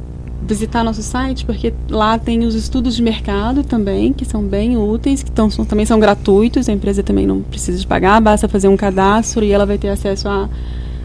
visitar 0.47 0.83
nosso 0.85 1.03
site, 1.03 1.45
porque 1.45 1.73
lá 1.89 2.17
tem 2.19 2.45
os 2.45 2.55
estudos 2.55 2.95
de 2.97 3.03
mercado 3.03 3.63
também, 3.65 4.13
que 4.13 4.25
são 4.25 4.43
bem 4.43 4.77
úteis, 4.77 5.23
que 5.23 5.31
tão, 5.31 5.51
são- 5.51 5.65
também 5.65 5.85
são 5.85 5.99
gratuitos, 6.01 6.69
a 6.69 6.73
empresa 6.73 7.03
também 7.03 7.27
não 7.27 7.41
precisa 7.41 7.79
de 7.79 7.87
pagar, 7.87 8.21
basta 8.21 8.49
fazer 8.49 8.69
um 8.69 8.77
cadastro 8.77 9.45
e 9.45 9.51
ela 9.53 9.67
vai 9.67 9.77
ter 9.79 9.89
acesso 9.89 10.29
a, 10.29 10.49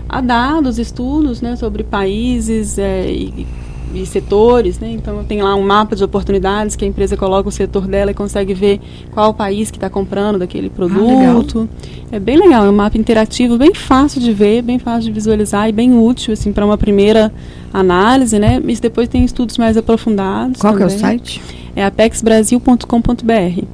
a 0.07 0.21
dados, 0.21 0.77
estudos 0.79 1.41
né, 1.41 1.55
sobre 1.55 1.83
países 1.83 2.77
é, 2.77 3.11
e, 3.11 3.45
e 3.93 4.05
setores. 4.05 4.79
Né? 4.79 4.91
Então 4.91 5.23
tem 5.23 5.41
lá 5.41 5.55
um 5.55 5.61
mapa 5.61 5.95
de 5.95 6.03
oportunidades 6.03 6.75
que 6.75 6.85
a 6.85 6.87
empresa 6.87 7.15
coloca 7.15 7.49
o 7.49 7.51
setor 7.51 7.87
dela 7.87 8.11
e 8.11 8.13
consegue 8.13 8.53
ver 8.53 8.79
qual 9.11 9.31
o 9.31 9.33
país 9.33 9.71
que 9.71 9.77
está 9.77 9.89
comprando 9.89 10.39
daquele 10.39 10.69
produto. 10.69 11.67
É 12.11 12.19
bem 12.19 12.37
legal, 12.37 12.65
é 12.65 12.69
um 12.69 12.75
mapa 12.75 12.97
interativo, 12.97 13.57
bem 13.57 13.73
fácil 13.73 14.21
de 14.21 14.31
ver, 14.33 14.61
bem 14.61 14.79
fácil 14.79 15.03
de 15.03 15.11
visualizar 15.11 15.67
e 15.69 15.71
bem 15.71 15.97
útil 15.97 16.33
assim 16.33 16.51
para 16.51 16.65
uma 16.65 16.77
primeira 16.77 17.31
análise, 17.73 18.39
né? 18.39 18.61
Mas 18.63 18.79
depois 18.79 19.07
tem 19.07 19.23
estudos 19.23 19.57
mais 19.57 19.77
aprofundados. 19.77 20.61
Qual 20.61 20.75
que 20.75 20.83
é 20.83 20.85
o 20.85 20.89
também. 20.89 21.01
site? 21.01 21.41
É 21.75 21.83
apexbrasil.com.br. 21.83 23.65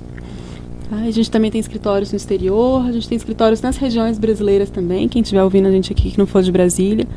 Tá? 0.91 0.97
A 0.97 1.11
gente 1.11 1.31
também 1.31 1.49
tem 1.49 1.61
escritórios 1.61 2.11
no 2.11 2.17
exterior, 2.17 2.85
a 2.85 2.91
gente 2.91 3.07
tem 3.07 3.15
escritórios 3.15 3.61
nas 3.61 3.77
regiões 3.77 4.19
brasileiras 4.19 4.69
também. 4.69 5.07
Quem 5.07 5.21
estiver 5.21 5.41
ouvindo 5.41 5.67
a 5.67 5.71
gente 5.71 5.91
aqui 5.91 6.11
que 6.11 6.17
não 6.17 6.25
for 6.25 6.43
de 6.43 6.51
Brasília, 6.51 7.07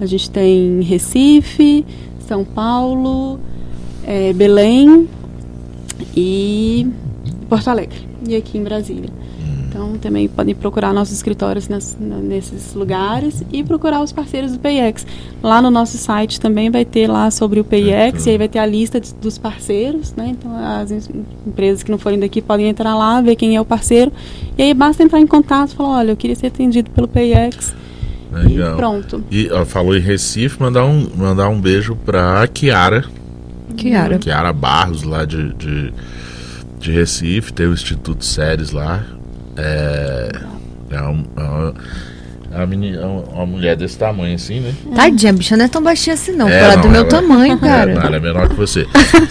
a 0.00 0.06
gente 0.06 0.28
tem 0.28 0.80
Recife, 0.80 1.84
São 2.30 2.44
Paulo, 2.44 3.40
eh, 4.06 4.32
Belém 4.32 5.08
e 6.16 6.86
Porto 7.48 7.66
Alegre. 7.66 8.06
E 8.28 8.36
aqui 8.36 8.56
em 8.56 8.62
Brasília. 8.62 9.10
Então 9.68 9.98
também 9.98 10.28
podem 10.28 10.54
procurar 10.54 10.92
nossos 10.94 11.12
escritórios 11.16 11.68
nas- 11.68 11.96
na- 12.00 12.18
nesses 12.18 12.72
lugares 12.72 13.42
e 13.52 13.64
procurar 13.64 14.00
os 14.00 14.12
parceiros 14.12 14.52
do 14.52 14.60
PIX. 14.60 15.04
Lá 15.42 15.60
no 15.60 15.72
nosso 15.72 15.98
site 15.98 16.38
também 16.38 16.70
vai 16.70 16.84
ter 16.84 17.08
lá 17.08 17.32
sobre 17.32 17.58
o 17.58 17.64
PIX 17.64 18.24
e 18.26 18.30
aí 18.30 18.38
vai 18.38 18.48
ter 18.48 18.60
a 18.60 18.66
lista 18.66 19.00
de- 19.00 19.12
dos 19.14 19.36
parceiros, 19.36 20.12
né? 20.14 20.28
Então 20.30 20.52
as 20.54 20.92
em- 20.92 21.24
empresas 21.44 21.82
que 21.82 21.90
não 21.90 21.98
forem 21.98 22.20
daqui 22.20 22.40
podem 22.40 22.68
entrar 22.68 22.94
lá, 22.96 23.20
ver 23.20 23.34
quem 23.34 23.56
é 23.56 23.60
o 23.60 23.64
parceiro. 23.64 24.12
E 24.56 24.62
aí 24.62 24.72
basta 24.72 25.02
entrar 25.02 25.18
em 25.18 25.26
contato 25.26 25.70
e 25.72 25.74
falar, 25.74 25.98
olha, 25.98 26.10
eu 26.12 26.16
queria 26.16 26.36
ser 26.36 26.46
atendido 26.46 26.90
pelo 26.92 27.08
PIX. 27.08 27.74
Legal. 28.32 28.74
E 28.74 28.76
pronto. 28.76 29.24
E 29.30 29.50
ó, 29.50 29.64
falou 29.64 29.96
em 29.96 30.00
Recife, 30.00 30.60
mandar 30.60 30.84
um, 30.84 31.08
mandar 31.16 31.48
um 31.48 31.60
beijo 31.60 31.96
pra 31.96 32.46
Kiara. 32.48 33.04
Kiara. 33.76 34.18
Kiara 34.18 34.52
Barros, 34.52 35.02
lá 35.02 35.24
de, 35.24 35.52
de, 35.54 35.92
de 36.78 36.90
Recife, 36.92 37.52
tem 37.52 37.66
o 37.66 37.72
Instituto 37.72 38.24
Séries 38.24 38.70
lá. 38.72 39.04
É, 39.56 40.30
é, 40.90 41.02
um- 41.02 41.24
é 41.36 41.40
uma, 41.42 41.74
é 42.52 42.56
uma, 42.56 42.66
meni- 42.66 42.96
é 42.96 43.04
uma- 43.04 43.46
mulher 43.46 43.76
desse 43.76 43.96
tamanho 43.96 44.34
assim, 44.34 44.60
né? 44.60 44.72
Tadinha, 44.94 45.30
a 45.30 45.34
bicha 45.34 45.56
não 45.56 45.64
é 45.64 45.68
tão 45.68 45.82
baixinha 45.82 46.14
assim, 46.14 46.32
não. 46.32 46.48
É, 46.48 46.60
Fala 46.60 46.74
não, 46.76 46.82
do 46.82 46.88
meu 46.88 47.00
ela- 47.02 47.08
tamanho, 47.08 47.52
É, 47.54 47.56
cara. 47.58 47.94
não, 47.94 48.02
ela 48.02 48.16
é 48.16 48.20
menor 48.20 48.48
que 48.48 48.54
você. 48.56 48.86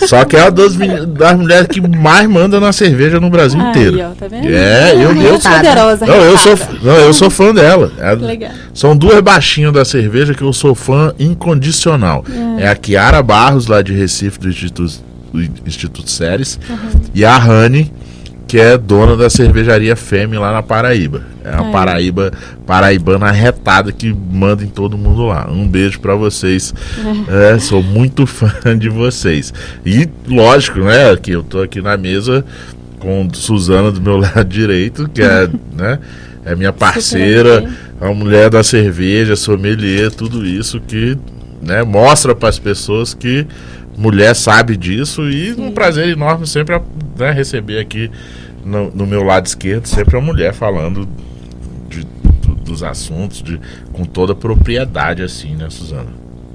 Só 0.07 0.23
que 0.25 0.37
é 0.37 0.41
uma 0.43 0.51
das, 0.51 0.75
das 0.75 1.37
mulheres 1.37 1.67
que 1.67 1.81
mais 1.81 2.27
manda 2.29 2.59
na 2.59 2.71
cerveja 2.71 3.19
no 3.19 3.29
Brasil 3.29 3.59
inteiro. 3.59 3.97
Aí, 3.97 4.03
ó, 4.03 4.09
tá 4.11 4.27
vendo? 4.27 4.47
É, 4.47 4.93
eu- 4.95 5.13
Muito 5.13 5.27
eu- 5.27 5.39
poderosa. 5.39 6.05
Não, 6.05 6.15
eu 6.15 6.37
sou, 6.37 6.57
não, 6.81 6.95
eu 6.95 7.13
sou 7.13 7.29
fã 7.29 7.53
dela. 7.53 7.91
É- 7.97 8.13
Legal. 8.15 8.51
São 8.73 8.95
duas 8.95 9.19
baixinhas 9.21 9.73
da 9.73 9.83
cerveja 9.83 10.33
que 10.33 10.41
eu 10.41 10.53
sou 10.53 10.73
fã 10.73 11.13
incondicional. 11.19 12.23
É, 12.57 12.67
a 12.69 12.75
Kiara 12.75 13.21
Barros, 13.21 13.67
lá 13.67 13.81
de 13.81 13.93
Recife, 13.93 14.39
do 14.39 14.47
Instituto, 14.49 14.93
do 15.33 15.41
Instituto 15.67 16.09
Séries, 16.09 16.59
e 17.13 17.23
a 17.25 17.37
Rani, 17.37 17.91
que 18.49 18.59
é 18.59 18.79
dona 18.79 19.15
da 19.15 19.29
cervejaria 19.29 19.95
Femme 19.95 20.35
lá 20.35 20.51
na 20.51 20.63
Paraíba. 20.63 21.21
É 21.45 21.51
uma 21.51 21.67
Aí. 21.67 21.71
Paraíba, 21.71 22.31
paraibana 22.65 23.27
arretada 23.27 23.91
que 23.91 24.11
manda 24.11 24.63
em 24.63 24.67
todo 24.67 24.97
mundo 24.97 25.27
lá. 25.27 25.47
Um 25.47 25.67
beijo 25.67 25.99
pra 25.99 26.15
vocês. 26.15 26.73
É, 27.29 27.59
sou 27.59 27.83
muito 27.83 28.25
fã 28.25 28.51
de 28.77 28.89
vocês. 28.89 29.53
E 29.85 30.09
lógico, 30.27 30.79
né, 30.79 31.15
que 31.15 31.31
eu 31.31 31.43
tô 31.43 31.61
aqui 31.61 31.79
na 31.79 31.95
mesa 31.95 32.43
com 32.97 33.29
Suzana 33.33 33.91
do 33.91 34.01
meu 34.01 34.17
lado 34.17 34.45
direito, 34.45 35.07
que 35.07 35.21
é, 35.21 35.47
né, 35.77 35.99
é 36.43 36.55
minha 36.55 36.73
parceira, 36.73 37.69
a 38.01 38.11
mulher 38.11 38.49
da 38.49 38.63
cerveja, 38.63 39.35
sommelier, 39.35 40.09
tudo 40.09 40.45
isso 40.45 40.79
que, 40.79 41.15
né, 41.61 41.83
mostra 41.83 42.33
para 42.33 42.49
as 42.49 42.57
pessoas 42.57 43.13
que 43.13 43.45
mulher 43.95 44.33
sabe 44.33 44.75
disso 44.75 45.29
e 45.29 45.53
um 45.53 45.71
prazer 45.71 46.07
enorme 46.07 46.47
sempre 46.47 46.79
né, 47.17 47.31
receber 47.31 47.79
aqui 47.79 48.09
no, 48.65 48.91
no, 48.91 49.07
meu 49.07 49.23
lado 49.23 49.45
esquerdo 49.45 49.85
sempre 49.87 50.17
a 50.17 50.21
mulher 50.21 50.53
falando 50.53 51.07
de, 51.89 52.03
do, 52.03 52.55
dos 52.55 52.83
assuntos 52.83 53.41
de, 53.41 53.59
com 53.93 54.03
toda 54.05 54.35
propriedade 54.35 55.21
assim, 55.23 55.55
né, 55.55 55.69
Suzana? 55.69 56.11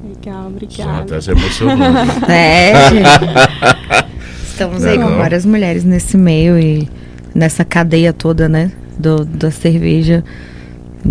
Legal, 0.06 0.46
obrigada. 0.48 0.72
Suzana 0.74 1.00
até 1.00 1.20
se 1.20 1.30
emocionou. 1.30 1.76
né? 1.76 2.04
É, 2.28 2.90
gente. 2.90 4.04
Estamos 4.44 4.82
Não 4.82 4.90
aí 4.90 4.96
com 4.98 5.10
não? 5.10 5.16
várias 5.16 5.44
mulheres 5.44 5.82
nesse 5.84 6.16
meio 6.16 6.58
e 6.58 6.88
nessa 7.34 7.64
cadeia 7.64 8.12
toda, 8.12 8.48
né? 8.48 8.70
Do, 8.98 9.24
da 9.24 9.50
cerveja. 9.50 10.22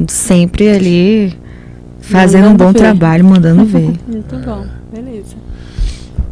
Sempre 0.07 0.69
ali 0.69 1.37
fazendo 1.99 2.45
um 2.45 2.51
Mandando 2.51 2.63
bom 2.65 2.71
ver. 2.71 2.79
trabalho, 2.79 3.25
mandando 3.25 3.65
ver. 3.65 3.93
Muito 4.07 4.35
bom. 4.37 4.65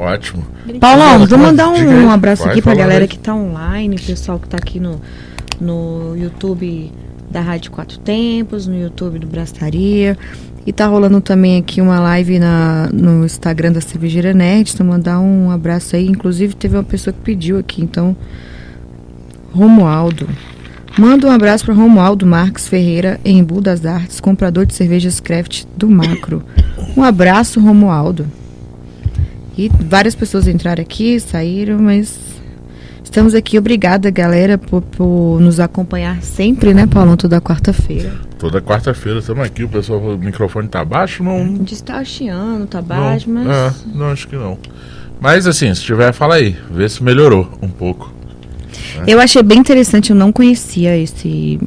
Ótimo. 0.01 0.43
Paulão, 0.79 1.27
vou 1.27 1.37
mandar 1.37 1.69
um, 1.69 2.05
um 2.05 2.09
abraço 2.09 2.41
vai 2.41 2.53
aqui 2.53 2.61
pra 2.63 2.73
galera 2.73 3.03
aí. 3.03 3.07
que 3.07 3.19
tá 3.19 3.35
online, 3.35 3.99
pessoal 3.99 4.39
que 4.39 4.49
tá 4.49 4.57
aqui 4.57 4.79
no, 4.79 4.99
no 5.59 6.17
YouTube 6.17 6.91
da 7.29 7.39
Rádio 7.39 7.69
Quatro 7.69 7.99
Tempos, 7.99 8.65
no 8.65 8.75
YouTube 8.75 9.19
do 9.19 9.27
Brastaria. 9.27 10.17
E 10.65 10.73
tá 10.73 10.87
rolando 10.87 11.21
também 11.21 11.59
aqui 11.59 11.79
uma 11.81 11.99
live 11.99 12.39
na, 12.39 12.89
no 12.91 13.23
Instagram 13.25 13.73
da 13.73 13.79
Cervejeira 13.79 14.33
Nerd. 14.33 14.71
Então 14.73 14.87
mandar 14.87 15.19
um 15.19 15.51
abraço 15.51 15.95
aí. 15.95 16.07
Inclusive 16.07 16.55
teve 16.55 16.75
uma 16.75 16.83
pessoa 16.83 17.13
que 17.13 17.19
pediu 17.19 17.59
aqui, 17.59 17.83
então. 17.83 18.17
Romualdo. 19.51 20.27
Manda 20.97 21.27
um 21.27 21.31
abraço 21.31 21.63
para 21.63 21.75
Romualdo 21.75 22.25
Marques 22.25 22.67
Ferreira, 22.67 23.19
em 23.23 23.37
Embu 23.37 23.61
das 23.61 23.85
Artes, 23.85 24.19
comprador 24.19 24.65
de 24.65 24.73
cervejas 24.73 25.19
craft 25.19 25.65
do 25.77 25.87
Macro. 25.87 26.43
Um 26.97 27.03
abraço, 27.03 27.59
Romualdo. 27.59 28.40
E 29.57 29.69
várias 29.69 30.15
pessoas 30.15 30.47
entraram 30.47 30.81
aqui, 30.81 31.19
saíram, 31.19 31.79
mas 31.79 32.17
estamos 33.03 33.35
aqui. 33.35 33.57
Obrigada, 33.57 34.09
galera, 34.09 34.57
por, 34.57 34.81
por 34.81 35.39
nos 35.41 35.59
acompanhar 35.59 36.21
sempre, 36.21 36.73
né, 36.73 36.87
Paulão? 36.87 37.17
Toda 37.17 37.41
quarta-feira. 37.41 38.13
Toda 38.39 38.61
quarta-feira 38.61 39.19
estamos 39.19 39.45
aqui, 39.45 39.63
o 39.63 39.69
pessoal, 39.69 39.99
o 39.99 40.17
microfone 40.17 40.67
tá 40.67 40.83
baixo? 40.83 41.23
Não. 41.23 41.59
Está 41.69 42.03
chiando, 42.03 42.65
tá 42.65 42.79
não. 42.79 42.87
baixo, 42.87 43.29
mas. 43.29 43.47
É, 43.47 43.73
não, 43.93 44.11
acho 44.11 44.27
que 44.27 44.35
não. 44.35 44.57
Mas 45.19 45.45
assim, 45.45 45.73
se 45.75 45.83
tiver, 45.83 46.11
fala 46.13 46.35
aí. 46.35 46.55
Vê 46.71 46.89
se 46.89 47.03
melhorou 47.03 47.47
um 47.61 47.69
pouco. 47.69 48.11
Eu 49.05 49.19
achei 49.19 49.43
bem 49.43 49.59
interessante, 49.59 50.09
eu 50.09 50.15
não 50.15 50.31
conhecia 50.31 50.97
esse 50.97 51.59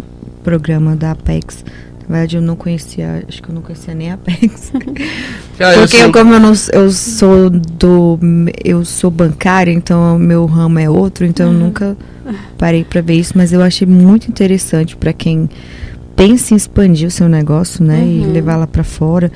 programa 0.42 0.96
da 0.96 1.12
Apex. 1.12 1.64
Na 2.08 2.16
verdade, 2.16 2.36
eu 2.36 2.42
não 2.42 2.54
conhecia, 2.56 3.24
acho 3.26 3.42
que 3.42 3.48
eu 3.48 3.54
não 3.54 3.62
conhecia 3.62 3.94
nem 3.94 4.10
a 4.10 4.14
Apex. 4.14 4.72
Ah, 5.60 5.72
Porque 5.78 5.96
eu, 5.98 6.10
como 6.12 6.34
eu, 6.34 6.40
não, 6.40 6.52
eu 6.72 6.90
sou 6.90 7.48
do. 7.48 8.18
Eu 8.64 8.84
sou 8.84 9.08
bancária, 9.08 9.70
então 9.70 10.16
o 10.16 10.18
meu 10.18 10.44
ramo 10.46 10.80
é 10.80 10.90
outro, 10.90 11.24
então 11.24 11.52
eu 11.52 11.56
nunca 11.56 11.96
parei 12.58 12.82
pra 12.82 13.00
ver 13.00 13.14
isso, 13.14 13.34
mas 13.36 13.52
eu 13.52 13.62
achei 13.62 13.86
muito 13.86 14.28
interessante 14.28 14.96
pra 14.96 15.12
quem 15.12 15.48
pensa 16.16 16.54
em 16.54 16.56
expandir 16.56 17.06
o 17.06 17.10
seu 17.10 17.28
negócio, 17.28 17.84
né? 17.84 18.04
E 18.04 18.20
Uhum. 18.26 18.32
levar 18.32 18.56
lá 18.56 18.66
pra 18.66 18.82
fora. 18.82 19.30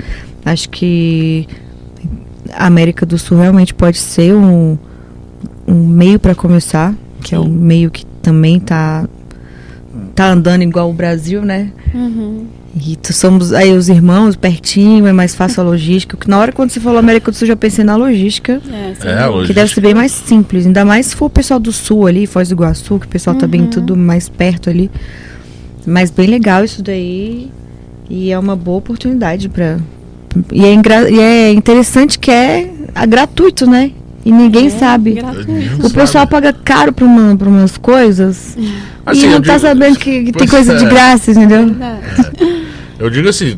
Acho 0.45 0.69
que 0.71 1.47
a 2.53 2.67
América 2.67 3.07
do 3.07 3.17
Sul 3.17 3.39
realmente 3.39 3.73
pode 3.73 3.99
ser 3.99 4.35
um, 4.35 4.77
um 5.69 5.87
meio 5.87 6.19
pra 6.19 6.35
começar, 6.35 6.93
que 7.23 7.33
é 7.33 7.39
um 7.39 7.49
meio 7.49 7.93
que 7.93 8.05
também 8.21 8.59
tá, 8.59 9.09
tá 10.17 10.33
andando 10.33 10.63
igual 10.63 10.91
o 10.91 10.93
Brasil, 10.93 11.43
né? 11.45 11.71
Uhum. 11.95 12.47
E 12.77 12.97
tu 12.97 13.13
somos 13.13 13.53
aí 13.53 13.73
os 13.73 13.89
irmãos 13.89 14.37
pertinho, 14.37 15.07
é 15.07 15.13
mais 15.13 15.35
fácil 15.35 15.63
a 15.63 15.65
logística. 15.65 16.17
Que 16.17 16.29
Na 16.29 16.39
hora 16.39 16.53
quando 16.53 16.71
você 16.71 16.79
falou 16.79 16.99
América 16.99 17.31
do 17.31 17.35
Sul, 17.37 17.47
eu 17.47 17.49
já 17.49 17.57
pensei 17.57 17.85
na 17.85 17.97
logística. 17.97 18.61
É, 18.71 18.95
sem 18.95 19.11
É, 19.11 19.47
Que 19.47 19.53
deve 19.55 19.73
ser 19.75 19.81
bem 19.81 19.95
mais 19.95 20.13
simples. 20.13 20.67
Ainda 20.67 20.85
mais 20.85 21.07
se 21.07 21.17
for 21.17 21.27
o 21.27 21.31
pessoal 21.31 21.59
do 21.59 21.73
sul 21.73 22.07
ali, 22.07 22.27
Foz 22.27 22.49
do 22.49 22.55
Iguaçu, 22.55 22.99
que 23.01 23.07
o 23.07 23.09
pessoal 23.09 23.35
tá 23.37 23.47
bem 23.47 23.67
tudo 23.67 23.97
mais 23.97 24.29
perto 24.29 24.69
ali. 24.71 24.91
Mas 25.87 26.11
bem 26.11 26.27
legal 26.29 26.63
isso 26.65 26.83
daí. 26.83 27.51
E 28.09 28.31
é 28.31 28.39
uma 28.39 28.55
boa 28.55 28.79
oportunidade 28.79 29.49
pra. 29.49 29.79
E 30.53 30.65
é, 30.65 31.11
e 31.11 31.21
é 31.21 31.53
interessante 31.53 32.19
que 32.19 32.31
é 32.31 32.71
a- 32.95 33.07
gratuito, 33.07 33.69
né? 33.69 33.91
E 34.25 34.33
ninguém 34.33 34.67
É, 34.67 34.71
sabe. 34.71 35.13
gratuito. 35.15 35.87
O 35.87 35.91
pessoal 35.91 36.27
paga 36.27 36.53
caro 36.53 36.93
pra, 36.93 37.05
uma, 37.05 37.37
pra 37.37 37.49
umas 37.49 37.77
coisas 37.79 38.57
Assim, 39.07 39.27
e 39.27 39.31
não 39.31 39.41
tá 39.41 39.57
digo- 39.57 39.67
sabendo 39.67 39.99
que, 39.99 40.25
que 40.25 40.33
tem 40.33 40.47
coisa 40.49 40.77
de 40.77 40.85
é. 40.85 40.89
graça, 40.89 41.31
entendeu? 41.31 41.67
Verdade. 41.67 42.67
Eu 42.99 43.09
digo 43.11 43.29
assim, 43.29 43.57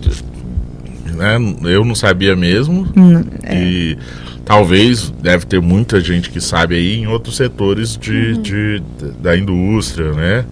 né, 1.16 1.36
eu 1.64 1.84
não 1.84 1.94
sabia 1.94 2.36
mesmo 2.36 2.86
Hum, 2.96 3.22
e 3.50 3.96
talvez 4.44 5.10
deve 5.22 5.46
ter 5.46 5.60
muita 5.60 6.00
gente 6.00 6.30
que 6.30 6.40
sabe 6.40 6.74
aí 6.76 6.98
em 7.00 7.06
outros 7.06 7.36
setores 7.36 7.96
de, 7.96 8.36
de- 8.38 8.82
da 9.20 9.36
indústria, 9.36 10.12
né? 10.12 10.44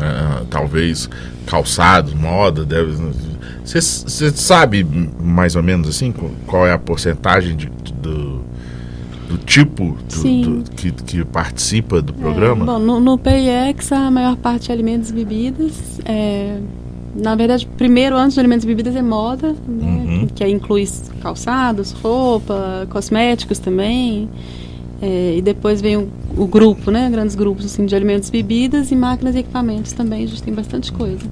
Ah, 0.00 0.42
talvez 0.50 1.10
calçado, 1.46 2.14
moda, 2.16 2.64
deve. 2.64 2.92
Você 3.64 3.80
sabe 4.34 4.86
mais 5.20 5.56
ou 5.56 5.62
menos 5.62 5.88
assim 5.88 6.10
qu- 6.12 6.30
qual 6.46 6.66
é 6.66 6.72
a 6.72 6.78
porcentagem 6.78 7.56
de, 7.56 7.68
do, 8.02 8.41
do 9.32 9.38
tipo 9.38 9.96
do- 10.22 10.62
do- 10.62 10.70
que, 10.72 10.90
que 10.92 11.24
participa 11.24 12.00
do 12.02 12.12
programa? 12.12 12.62
É, 12.62 12.66
bom, 12.66 12.78
no, 12.78 13.00
no 13.00 13.18
PIX 13.18 13.92
a 13.92 14.10
maior 14.10 14.36
parte 14.36 14.70
é 14.70 14.74
alimentos 14.74 15.10
e 15.10 15.12
bebidas. 15.12 16.00
É, 16.04 16.58
na 17.14 17.34
verdade, 17.34 17.66
primeiro 17.76 18.16
antes 18.16 18.34
de 18.34 18.40
alimentos 18.40 18.64
e 18.64 18.66
bebidas 18.66 18.94
é 18.96 19.02
moda, 19.02 19.54
né, 19.66 20.04
Uhum. 20.22 20.26
que 20.34 20.46
inclui 20.46 20.88
calçados, 21.20 21.92
roupa, 21.92 22.86
cosméticos 22.90 23.58
também. 23.58 24.28
É, 25.00 25.34
e 25.36 25.42
depois 25.42 25.80
vem 25.80 25.96
o, 25.96 26.08
o 26.36 26.46
grupo, 26.46 26.90
né? 26.92 27.10
Grandes 27.10 27.34
grupos 27.34 27.64
assim, 27.66 27.84
de 27.86 27.94
alimentos 27.96 28.28
e 28.28 28.32
bebidas 28.32 28.92
e 28.92 28.94
máquinas 28.96 29.34
e 29.34 29.40
equipamentos 29.40 29.92
também. 29.92 30.22
A 30.22 30.26
gente 30.28 30.42
tem 30.42 30.54
bastante 30.54 30.92
coisa. 30.92 31.26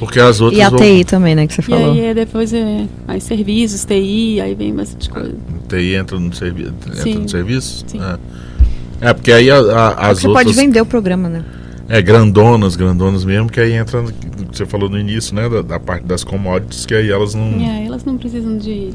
Porque 0.00 0.18
as 0.18 0.40
outras 0.40 0.58
E 0.58 0.62
a 0.62 0.70
vão- 0.70 0.78
TI 0.80 1.04
também, 1.04 1.34
né, 1.36 1.46
que 1.46 1.52
você 1.54 1.60
E 1.60 1.64
falou. 1.64 1.92
aí 1.92 2.00
é, 2.00 2.14
depois 2.14 2.52
é 2.52 2.86
mais 3.06 3.22
serviços, 3.22 3.84
TI, 3.84 4.40
aí 4.40 4.54
vem 4.56 4.74
bastante 4.74 5.08
coisa. 5.10 5.34
TI 5.68 5.94
entra 5.94 6.18
no, 6.18 6.34
servi 6.34 6.64
entra 6.64 6.94
Sim. 6.96 7.14
no 7.18 7.28
serviço? 7.28 7.84
Sim. 7.86 8.00
É. 8.02 9.10
É, 9.10 9.12
porque 9.14 9.30
aí 9.30 9.50
a- 9.50 9.58
a- 9.58 10.08
as 10.10 10.20
você 10.20 10.26
outras. 10.26 10.44
pode 10.46 10.56
vender 10.56 10.80
o 10.80 10.86
programa, 10.86 11.28
né? 11.28 11.44
É, 11.88 12.00
grandonas, 12.00 12.76
grandonas 12.76 13.24
mesmo, 13.24 13.50
que 13.50 13.60
aí 13.60 13.72
entra, 13.72 14.00
no 14.00 14.10
que 14.12 14.56
você 14.56 14.64
falou 14.64 14.88
no 14.88 14.98
início, 14.98 15.34
né, 15.34 15.48
da, 15.48 15.60
da 15.60 15.78
parte 15.80 16.04
das 16.06 16.22
commodities, 16.24 16.86
que 16.86 16.94
aí 16.94 17.10
elas 17.10 17.34
não... 17.34 17.58
E 17.58 17.64
aí 17.68 17.86
elas 17.86 18.04
não 18.04 18.16
precisam 18.16 18.56
de 18.58 18.90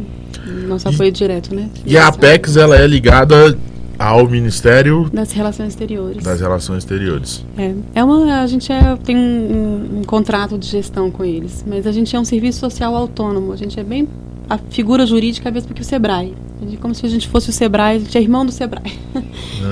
nosso. 0.68 0.88
E- 0.90 0.94
apoio 0.94 1.12
direto, 1.12 1.54
né? 1.54 1.70
E 1.86 1.98
a 1.98 2.08
Apex, 2.08 2.56
ela 2.58 2.78
é 2.78 2.88
ligada 2.88 3.58
ao 4.00 4.28
Ministério 4.28 5.10
Das 5.14 5.32
relações 5.32 5.70
exteriores. 5.70 6.24
das 6.24 6.40
Relações 6.42 6.80
Exteriores. 6.80 7.46
É, 7.58 7.74
é 7.96 8.04
uma, 8.04 8.42
a 8.42 8.48
gente 8.48 8.72
é, 8.72 8.96
tem 9.04 9.16
um, 9.16 10.00
um- 10.00 10.04
contrato 10.04 10.58
de 10.58 10.68
gestão 10.68 11.10
com 11.12 11.24
eles, 11.24 11.64
mas 11.68 11.86
a 11.88 11.92
gente 11.92 12.16
é 12.16 12.20
um 12.20 12.26
serviço 12.26 12.60
social 12.60 12.96
autônomo. 12.96 13.52
A 13.54 13.56
gente 13.56 13.80
é 13.80 13.84
bem 13.84 14.08
a 14.50 14.58
figura 14.58 15.06
jurídica, 15.06 15.50
mesmo 15.50 15.74
que 15.74 15.82
o 15.82 15.86
Sebrae. 15.86 16.34
A 16.62 16.66
gente- 16.66 16.78
como 16.78 16.94
se 16.96 17.06
a 17.06 17.10
gente 17.10 17.28
fosse 17.28 17.50
o 17.50 17.54
Sebrae, 17.54 17.98
a 17.98 18.00
gente 18.00 18.18
é 18.18 18.22
irmão 18.22 18.46
do 18.46 18.52
Sebrae. 18.52 18.94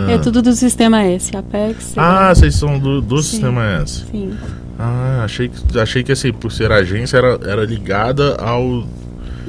É 0.10 0.18
tudo 0.18 0.42
do 0.42 0.54
Sistema 0.54 1.04
S, 1.04 1.36
Apex. 1.36 1.84
Sebrae. 1.86 2.06
Ah, 2.08 2.34
vocês 2.36 2.56
são 2.56 2.80
do, 2.80 3.02
do 3.02 3.18
Sim. 3.22 3.30
Sistema 3.32 3.64
S. 3.82 4.06
Sim. 4.12 4.34
Ah, 4.80 5.22
achei 5.24 5.50
que, 5.50 5.80
achei 5.80 6.04
que 6.04 6.12
assim, 6.12 6.34
por 6.34 6.52
ser 6.52 6.72
agência, 6.72 7.18
era, 7.18 7.40
era 7.46 7.64
ligada 7.64 8.36
ao, 8.38 8.84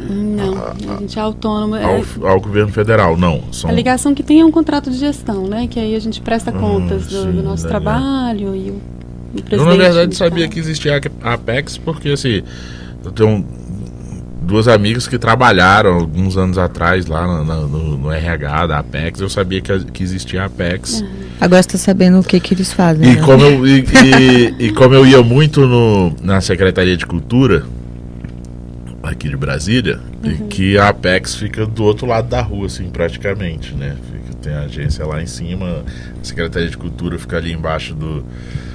Não, 0.08 0.54
a 0.94 0.96
gente 1.00 1.18
é 1.18 1.22
autônomo. 1.22 1.76
É, 1.76 1.84
ao, 1.84 2.26
ao 2.28 2.40
governo 2.40 2.70
federal. 2.72 3.16
Não, 3.16 3.42
são... 3.52 3.70
a 3.70 3.72
ligação 3.72 4.14
que 4.14 4.22
tem 4.22 4.40
é 4.40 4.44
um 4.44 4.50
contrato 4.50 4.90
de 4.90 4.96
gestão, 4.98 5.46
né? 5.46 5.66
Que 5.68 5.78
aí 5.80 5.94
a 5.94 6.00
gente 6.00 6.20
presta 6.20 6.52
contas 6.52 7.06
do, 7.06 7.22
sim, 7.22 7.32
do 7.32 7.42
nosso 7.42 7.64
legal. 7.66 7.80
trabalho 7.82 8.54
e 8.54 8.70
o, 8.70 8.74
o 9.38 9.42
presidente. 9.42 9.52
Eu, 9.60 9.64
na 9.66 9.74
verdade, 9.76 10.14
sabia 10.16 10.48
que 10.48 10.58
existia 10.58 11.00
a 11.22 11.32
Apex 11.34 11.78
porque, 11.78 12.10
assim, 12.10 12.42
eu 13.04 13.10
tenho 13.12 13.44
duas 14.42 14.68
amigas 14.68 15.08
que 15.08 15.18
trabalharam 15.18 15.94
alguns 15.94 16.36
anos 16.36 16.58
atrás 16.58 17.06
lá 17.06 17.26
no, 17.44 17.66
no- 17.66 17.96
no 17.98 18.12
RH 18.12 18.66
da 18.66 18.78
Apex. 18.78 19.20
Eu 19.20 19.30
sabia 19.30 19.60
que, 19.60 19.78
que 19.86 20.02
existia 20.02 20.42
a 20.42 20.46
Apex. 20.46 21.02
Agora 21.40 21.62
você 21.62 21.70
tá 21.70 21.78
sabendo 21.78 22.20
o 22.20 22.22
que 22.22 22.38
que 22.38 22.52
eles 22.54 22.72
fazem, 22.72 23.10
E 23.10 23.16
né? 23.16 23.22
como 23.22 23.42
eu, 23.42 23.66
e, 23.66 23.80
e- 23.80 24.54
e 24.66 24.72
como 24.72 24.94
eu 24.94 25.06
ia 25.06 25.22
muito 25.22 25.66
no, 25.66 26.12
na 26.22 26.40
Secretaria 26.42 26.96
de 26.96 27.06
Cultura, 27.06 27.64
aqui 29.04 29.28
de 29.28 29.36
Brasília, 29.36 30.00
e 30.22 30.34
que 30.44 30.78
a 30.78 30.88
Apex 30.88 31.34
fica 31.36 31.66
do 31.66 31.84
outro 31.84 32.06
lado 32.06 32.28
da 32.28 32.40
rua, 32.40 32.66
assim, 32.66 32.88
praticamente, 32.90 33.74
né? 33.74 33.96
Fica, 34.12 34.34
tem 34.42 34.54
a 34.54 34.60
agência 34.62 35.04
lá 35.06 35.22
em 35.22 35.26
cima, 35.26 35.84
a 36.20 36.24
Secretaria 36.24 36.68
de 36.68 36.76
Cultura 36.76 37.18
fica 37.18 37.36
ali 37.36 37.52
embaixo 37.52 37.94
do. 37.94 38.24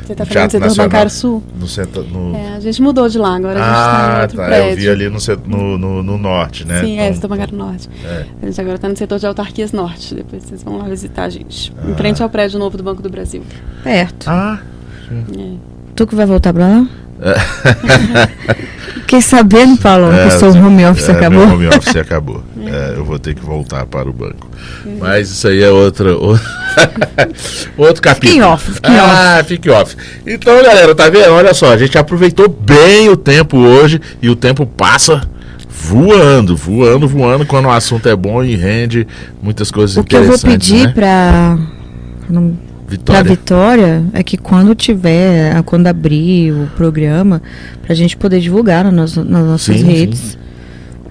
Você 0.06 0.14
está 0.14 0.24
do 0.24 0.28
falando 0.34 0.48
do 0.48 0.52
setor 0.52 0.66
Nacional. 0.66 0.90
bancário 0.90 1.12
sul? 1.12 1.44
No 1.60 1.68
centro, 1.68 2.04
no, 2.04 2.36
É, 2.36 2.56
a 2.56 2.60
gente 2.60 2.82
mudou 2.82 3.08
de 3.08 3.20
lá, 3.20 3.36
agora 3.36 3.60
a 3.60 3.64
gente 3.64 3.72
está 3.72 4.10
em 4.12 4.18
ah, 4.18 4.22
outro 4.24 4.38
tá. 4.38 4.46
prédio. 4.48 4.70
Eu 4.72 4.76
vi 4.78 4.90
ali 4.90 5.10
no, 5.10 5.20
set- 5.20 5.46
no, 5.46 5.78
no, 5.78 6.02
no 6.02 6.18
norte, 6.18 6.66
né? 6.66 6.82
Sim, 6.82 6.98
é, 6.98 7.04
Então, 7.04 7.14
setor 7.16 7.28
bancário 7.28 7.56
norte. 7.56 7.88
é. 8.04 8.26
A 8.42 8.46
gente 8.48 8.60
agora 8.62 8.76
está 8.78 8.90
no 8.90 8.98
setor 8.98 9.20
de 9.20 9.28
autarquias 9.28 9.72
norte. 9.72 10.16
Depois 10.16 10.44
vocês 10.44 10.64
vão 10.64 10.80
lá 10.80 10.86
visitar 10.86 11.26
a 11.26 11.30
gente. 11.30 11.72
Ah. 11.78 11.92
Em 11.92 11.96
frente 11.96 12.24
ao 12.24 12.30
prédio 12.30 12.58
novo 12.58 12.76
do 12.76 12.82
Banco 12.84 13.04
do 13.04 13.10
Brasil. 13.10 13.44
Perto. 13.84 14.28
Ah, 14.28 14.60
É. 15.12 15.54
Tu 15.96 16.08
que 16.08 16.16
vai 16.16 16.26
voltar 16.26 16.54
pra 16.54 16.68
lá? 16.68 16.88
Fiquei 19.02 19.22
sabendo, 19.22 19.78
Paulo, 19.78 20.12
É, 20.12 20.28
que 20.30 20.36
o 20.36 20.40
seu 20.40 20.50
home 20.52 20.86
office 20.86 21.10
é, 21.10 21.12
acabou. 21.14 21.46
Meu 21.48 21.56
home 21.56 21.68
office 21.68 21.96
acabou. 21.96 22.44
É, 22.72 22.94
eu 22.98 23.04
vou 23.06 23.18
ter 23.18 23.34
que 23.34 23.44
voltar 23.44 23.86
para 23.88 24.08
o 24.08 24.14
banco. 24.14 24.48
Mas 25.00 25.32
isso 25.32 25.48
aí 25.48 25.64
é 25.64 25.70
outra, 25.72 26.14
o- 26.16 26.38
outro 27.78 28.00
capítulo. 28.02 28.32
Fique 28.32 28.42
off, 28.44 28.72
fique 28.74 28.88
ah, 28.92 29.44
fique 29.48 29.70
off. 29.72 29.96
Então, 30.28 30.62
galera, 30.62 30.94
tá 30.94 31.10
vendo? 31.10 31.32
Olha 31.32 31.52
só, 31.54 31.72
a 31.74 31.78
gente 31.78 31.98
aproveitou 31.98 32.48
bem 32.48 33.10
o 33.10 33.18
tempo 33.18 33.58
hoje 33.58 34.00
e 34.22 34.30
o 34.30 34.36
tempo 34.36 34.68
passa 34.68 35.22
voando, 35.68 36.56
voando, 36.56 37.08
voando 37.08 37.46
quando 37.46 37.66
o 37.66 37.72
assunto 37.72 38.08
é 38.08 38.16
bom 38.16 38.44
e 38.44 38.56
rende 38.56 39.08
muitas 39.42 39.72
coisas 39.72 39.98
O 39.98 40.04
que 40.04 40.16
eu 40.16 40.26
vou 40.26 40.36
interessantes. 40.36 40.70
pedir 40.70 40.88
né? 40.88 40.94
pra, 40.94 41.58
não- 42.98 43.04
pra 43.04 43.22
Vitória. 43.24 43.30
Vitória 43.30 44.04
é 44.14 44.24
que 44.24 44.38
quando 44.38 44.74
tiver, 44.76 45.62
quando 45.64 45.88
abrir 45.88 46.52
o 46.54 46.68
programa, 46.76 47.42
pra 47.82 47.94
gente 47.96 48.16
poder 48.18 48.40
divulgar 48.40 48.84
nas, 48.86 48.94
nossas- 48.94 49.30
nas 49.30 49.46
nossas 49.46 49.76
Sim, 49.78 49.86
sim. 49.86 49.92
redes. 49.92 50.38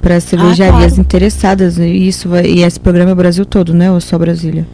Para 0.00 0.20
cervejarias 0.20 0.92
claro. 0.92 1.00
interessadas. 1.00 1.78
E, 1.78 1.86
isso 2.08 2.28
vai, 2.28 2.46
e 2.46 2.62
esse 2.62 2.78
programa 2.78 3.10
é 3.10 3.12
o 3.12 3.16
Brasil 3.16 3.44
todo, 3.44 3.74
né? 3.74 3.90
Ou 3.90 4.00
só 4.00 4.16
Brasília? 4.16 4.66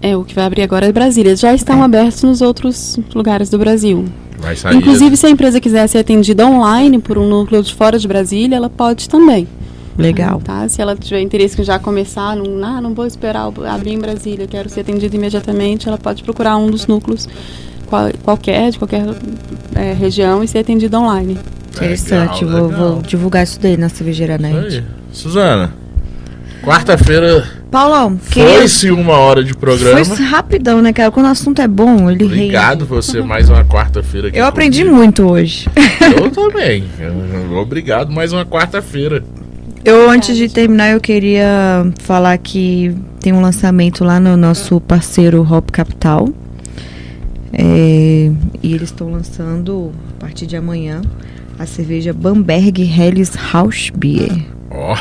É, 0.00 0.16
o 0.16 0.24
que 0.24 0.34
vai 0.34 0.44
abrir 0.44 0.62
agora 0.62 0.86
é 0.86 0.92
Brasília. 0.92 1.34
Já 1.36 1.52
estão 1.54 1.82
abertos 1.82 2.22
nos 2.22 2.40
outros 2.40 2.98
lugares 3.14 3.50
do 3.50 3.58
Brasil. 3.58 4.04
Vai 4.40 4.56
sair. 4.56 4.76
Inclusive, 4.76 5.16
se 5.16 5.26
a 5.26 5.30
empresa 5.30 5.60
quiser 5.60 5.86
ser 5.88 5.98
atendida 5.98 6.46
online 6.46 6.98
por 6.98 7.18
um 7.18 7.28
núcleo 7.28 7.62
de 7.62 7.74
fora 7.74 7.98
de 7.98 8.06
Brasília, 8.08 8.56
ela 8.56 8.70
pode 8.70 9.08
também. 9.08 9.46
Legal. 9.96 10.40
Tá? 10.40 10.68
Se 10.68 10.80
ela 10.80 10.96
tiver 10.96 11.20
interesse 11.20 11.60
em 11.60 11.64
já 11.64 11.78
começar, 11.78 12.34
não, 12.36 12.64
ah, 12.64 12.80
não 12.80 12.94
vou 12.94 13.06
esperar 13.06 13.50
abrir 13.70 13.92
em 13.92 13.98
Brasília, 13.98 14.46
quero 14.46 14.68
ser 14.68 14.80
atendida 14.80 15.14
imediatamente, 15.14 15.86
ela 15.88 15.98
pode 15.98 16.22
procurar 16.22 16.56
um 16.56 16.70
dos 16.70 16.86
núcleos 16.86 17.28
qual- 17.86 18.10
qualquer, 18.22 18.70
de 18.70 18.78
qualquer 18.78 19.04
é, 19.74 19.92
região 19.92 20.42
e 20.42 20.48
ser 20.48 20.58
atendida 20.60 20.98
online. 20.98 21.38
Interessante. 21.74 22.44
Legal, 22.44 22.60
vou, 22.60 22.70
legal. 22.70 22.92
vou 22.94 23.02
divulgar 23.02 23.44
isso 23.44 23.58
daí 23.60 23.76
na 23.76 23.88
cervejeira 23.88 24.36
aí. 24.36 24.82
Suzana, 25.12 25.72
quarta-feira 26.62 27.44
Paulão, 27.70 28.18
que 28.30 28.40
foi-se 28.40 28.90
uma 28.90 29.16
hora 29.16 29.42
de 29.42 29.54
programa. 29.54 30.04
foi 30.04 30.24
rapidão, 30.26 30.82
né, 30.82 30.92
cara? 30.92 31.10
Quando 31.10 31.26
o 31.26 31.30
assunto 31.30 31.60
é 31.62 31.66
bom, 31.68 32.10
ele 32.10 32.24
rende. 32.24 32.34
Obrigado 32.34 32.84
você 32.84 33.22
mais 33.22 33.48
uma 33.48 33.64
quarta-feira 33.64 34.28
aqui. 34.28 34.36
Eu 34.36 34.44
aprendi 34.44 34.80
comigo. 34.80 34.96
muito 34.96 35.22
hoje. 35.30 35.66
Eu 36.20 36.30
também. 36.30 36.84
Obrigado 37.58 38.12
mais 38.12 38.30
uma 38.32 38.44
quarta-feira. 38.44 39.24
Eu, 39.84 40.08
antes 40.08 40.36
de 40.36 40.48
terminar, 40.48 40.90
eu 40.92 41.00
queria 41.00 41.90
falar 42.00 42.38
que 42.38 42.94
tem 43.20 43.32
um 43.32 43.40
lançamento 43.40 44.04
lá 44.04 44.20
no 44.20 44.36
nosso 44.36 44.80
parceiro 44.80 45.42
Hop 45.42 45.70
Capital. 45.70 46.28
É, 47.52 48.30
e 48.62 48.72
eles 48.72 48.84
estão 48.84 49.10
lançando, 49.10 49.92
a 50.16 50.20
partir 50.20 50.46
de 50.46 50.56
amanhã, 50.56 51.02
a 51.58 51.66
cerveja 51.66 52.12
Bamberg 52.12 52.80
Helles 52.82 53.32
House 53.52 53.90
Beer. 53.94 54.30
Ó, 54.70 54.96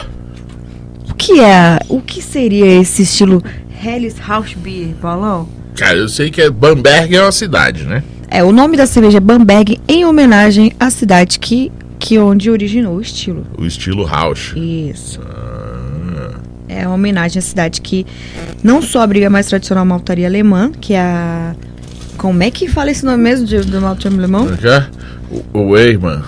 O 1.09 1.13
que 1.13 1.39
é? 1.39 1.77
O 1.87 2.01
que 2.01 2.21
seria 2.21 2.65
esse 2.81 3.03
estilo 3.03 3.41
Helles 3.83 4.15
House 4.27 4.53
Beer, 4.55 4.89
Paulão? 5.01 5.47
cara, 5.75 5.97
eu 5.97 6.09
sei 6.09 6.29
que 6.29 6.41
é 6.41 6.49
Bamberg 6.49 7.15
é 7.15 7.21
uma 7.21 7.31
cidade, 7.31 7.85
né? 7.85 8.03
É, 8.29 8.43
o 8.43 8.51
nome 8.51 8.77
da 8.77 8.85
cerveja 8.85 9.17
é 9.17 9.21
Bamberg 9.21 9.79
em 9.87 10.05
homenagem 10.05 10.73
à 10.79 10.89
cidade 10.89 11.39
que, 11.39 11.71
que 12.01 12.17
onde 12.19 12.49
originou 12.49 12.95
o 12.97 13.01
estilo. 13.01 13.45
O 13.57 13.65
estilo 13.65 14.05
house. 14.07 14.53
Isso. 14.55 15.19
É 16.67 16.85
uma 16.87 16.95
homenagem 16.95 17.37
à 17.39 17.41
cidade 17.41 17.79
que 17.81 18.05
não 18.63 18.81
só 18.81 19.01
abriga 19.01 19.27
a 19.27 19.29
mais 19.29 19.45
tradicional 19.47 19.85
maltaria 19.85 20.27
alemã, 20.27 20.71
que 20.71 20.93
é 20.93 20.99
a. 21.01 21.55
Como 22.17 22.41
é 22.43 22.49
que 22.51 22.67
fala 22.67 22.91
esse 22.91 23.05
nome 23.05 23.21
mesmo 23.23 23.45
de, 23.45 23.59
do 23.61 23.81
maltaria 23.81 24.17
alemão? 24.17 24.49
Já? 24.57 24.87
O, 25.53 25.59
o 25.59 25.69
Weirman. 25.71 26.21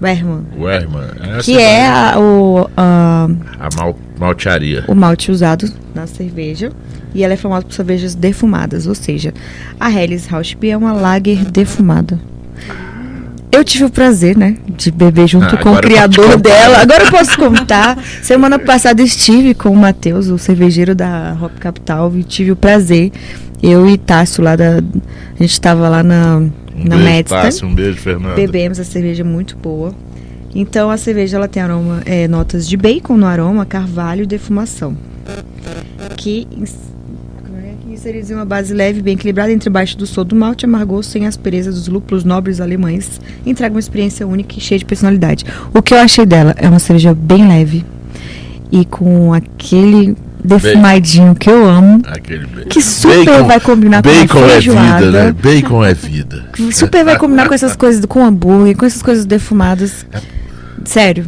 Berman. 0.00 0.44
O 0.56 0.62
Weirman. 0.64 1.04
Essa 1.36 1.42
Que 1.42 1.58
é 1.58 1.86
a- 1.88 2.18
o, 2.18 2.68
a- 2.76 3.28
a 3.58 3.68
mal, 3.76 3.98
maltearia. 4.18 4.84
o 4.88 4.94
malte 4.94 5.30
usado 5.30 5.70
na 5.94 6.06
cerveja. 6.06 6.70
E 7.14 7.24
ela 7.24 7.32
é 7.34 7.36
famosa 7.36 7.66
por 7.66 7.72
cervejas 7.74 8.14
defumadas, 8.14 8.86
ou 8.86 8.94
seja, 8.94 9.34
a 9.80 9.90
Helles 9.90 10.26
Rauschbier 10.26 10.74
é 10.74 10.76
uma 10.76 10.92
lager 10.92 11.44
defumada. 11.44 12.20
Eu 13.52 13.64
tive 13.64 13.84
o 13.84 13.90
prazer, 13.90 14.36
né, 14.36 14.56
de 14.76 14.90
beber 14.90 15.26
junto 15.26 15.56
Ah, 15.56 15.58
com 15.58 15.72
o 15.72 15.80
criador 15.80 16.36
dela. 16.38 16.78
Agora 16.82 17.04
eu 17.04 17.10
posso 17.10 17.36
contar. 17.36 17.98
Semana 18.22 18.58
passada 18.58 19.02
estive 19.02 19.54
com 19.54 19.70
o 19.70 19.76
Matheus, 19.76 20.28
o 20.28 20.38
cervejeiro 20.38 20.94
da 20.94 21.36
Hop 21.40 21.52
Capital, 21.58 22.12
e 22.16 22.22
tive 22.22 22.52
o 22.52 22.56
prazer. 22.56 23.10
Eu 23.62 23.88
e 23.88 23.98
Tássio 23.98 24.42
lá 24.42 24.56
da. 24.56 24.78
A 24.78 25.42
gente 25.42 25.52
estava 25.52 25.88
lá 25.88 26.02
na, 26.02 26.38
Um 26.38 26.50
na 26.76 26.96
beijo, 26.96 27.04
Medsta. 27.04 27.42
Tássio, 27.42 27.68
um 27.68 27.74
beijo, 27.74 27.98
Fernando. 27.98 28.36
Bebemos 28.36 28.78
a 28.78 28.84
cerveja 28.84 29.24
muito 29.24 29.56
boa. 29.56 29.94
Então 30.54 30.90
a 30.90 30.96
cerveja 30.96 31.36
ela 31.36 31.46
tem 31.46 31.62
aroma, 31.62 32.02
é, 32.06 32.26
notas 32.26 32.68
de 32.68 32.76
bacon 32.76 33.16
no 33.16 33.26
aroma, 33.26 33.64
carvalho 33.66 34.22
e 34.22 34.26
defumação. 34.26 34.96
Que 36.16 36.46
é 38.08 38.32
em 38.32 38.34
uma 38.34 38.46
base 38.46 38.72
leve, 38.72 39.02
bem 39.02 39.14
equilibrada 39.14 39.52
entre 39.52 39.68
baixo 39.68 39.96
do 39.98 40.06
sol 40.06 40.24
do 40.24 40.34
malte, 40.34 40.64
amargou 40.64 41.02
sem 41.02 41.26
aspereza 41.26 41.70
dos 41.70 41.86
lúpulos 41.86 42.24
nobres 42.24 42.60
alemães, 42.60 43.20
entrega 43.44 43.74
uma 43.74 43.80
experiência 43.80 44.26
única 44.26 44.56
e 44.56 44.60
cheia 44.60 44.78
de 44.78 44.86
personalidade. 44.86 45.44
O 45.74 45.82
que 45.82 45.92
eu 45.92 45.98
achei 45.98 46.24
dela 46.24 46.54
é 46.56 46.68
uma 46.68 46.78
cerveja 46.78 47.12
bem 47.12 47.46
leve 47.46 47.84
e 48.72 48.86
com 48.86 49.34
aquele 49.34 50.16
defumadinho 50.42 51.34
que 51.34 51.50
eu 51.50 51.68
amo, 51.68 52.00
que 52.70 52.80
super 52.80 53.42
vai 53.42 53.60
combinar 53.60 54.02
com 54.02 54.08
a 54.08 54.12
Bacon 54.12 54.44
é 54.44 54.48
feijoada. 54.48 55.04
vida, 55.04 55.24
né? 55.24 55.32
Bacon 55.32 55.84
é 55.84 55.92
vida. 55.92 56.44
Super 56.72 57.04
vai 57.04 57.18
combinar 57.18 57.48
com 57.48 57.54
essas 57.54 57.76
coisas 57.76 58.02
com 58.06 58.24
hambúrguer, 58.24 58.76
com 58.76 58.86
essas 58.86 59.02
coisas 59.02 59.26
defumadas. 59.26 60.06
Sério. 60.84 61.26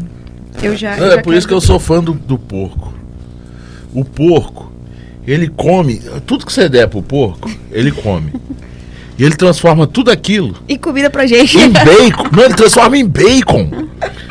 Eu 0.62 0.74
já. 0.74 0.96
Não, 0.96 1.04
eu 1.04 1.12
é 1.12 1.16
já 1.16 1.22
por 1.22 1.34
isso 1.34 1.46
que 1.46 1.52
eu 1.52 1.60
sou 1.60 1.78
fã 1.78 2.02
do, 2.02 2.14
do 2.14 2.38
porco. 2.38 2.94
O 3.92 4.04
porco, 4.04 4.71
ele 5.26 5.48
come. 5.48 6.00
Tudo 6.26 6.44
que 6.46 6.52
você 6.52 6.68
der 6.68 6.88
pro 6.88 7.02
porco, 7.02 7.50
ele 7.70 7.90
come. 7.92 8.32
E 9.18 9.24
ele 9.24 9.36
transforma 9.36 9.86
tudo 9.86 10.10
aquilo 10.10 10.56
E 10.68 10.78
comida 10.78 11.10
pra 11.10 11.26
gente. 11.26 11.58
em 11.58 11.68
bacon. 11.70 12.28
Não, 12.32 12.44
ele 12.44 12.54
transforma 12.54 12.96
em 12.96 13.06
bacon. 13.06 13.70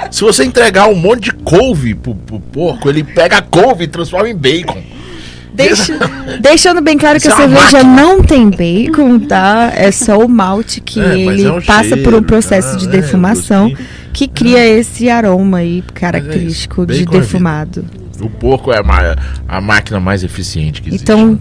Se 0.09 0.21
você 0.21 0.43
entregar 0.43 0.87
um 0.89 0.95
monte 0.95 1.25
de 1.25 1.33
couve 1.33 1.93
pro, 1.93 2.15
pro 2.15 2.39
porco, 2.39 2.89
ele 2.89 3.03
pega 3.03 3.37
a 3.37 3.41
couve 3.41 3.83
e 3.83 3.87
transforma 3.87 4.27
em 4.29 4.35
bacon. 4.35 4.81
Deixa- 5.53 5.97
deixando 6.41 6.81
bem 6.81 6.97
claro 6.97 7.19
que 7.19 7.27
Isso 7.27 7.37
a 7.37 7.43
é 7.43 7.45
uma 7.45 7.59
cerveja 7.59 7.83
máquina. 7.87 8.01
não 8.07 8.23
tem 8.23 8.49
bacon, 8.49 9.19
tá? 9.19 9.71
É 9.75 9.91
só 9.91 10.17
o 10.17 10.27
malte 10.27 10.79
que 10.81 10.99
É, 10.99 11.19
ele 11.19 11.43
é 11.43 11.51
um 11.51 11.61
passa 11.61 11.89
por 11.97 12.07
um 12.07 12.17
cheiro, 12.17 12.23
processo 12.23 12.71
tá? 12.71 12.77
de 12.77 12.87
É, 12.87 12.89
defumação 12.89 13.71
que 14.13 14.27
cria 14.27 14.65
esse 14.65 15.09
aroma 15.09 15.57
aí 15.59 15.83
característico 15.93 16.83
é 16.83 16.85
de 16.87 17.03
é 17.03 17.05
defumado. 17.05 17.85
O 18.21 18.29
porco 18.29 18.71
é 18.71 18.77
a, 18.79 19.15
a 19.47 19.61
máquina 19.61 19.99
mais 19.99 20.23
eficiente 20.23 20.81
que 20.81 20.89
existe. 20.89 21.03
Então, 21.03 21.39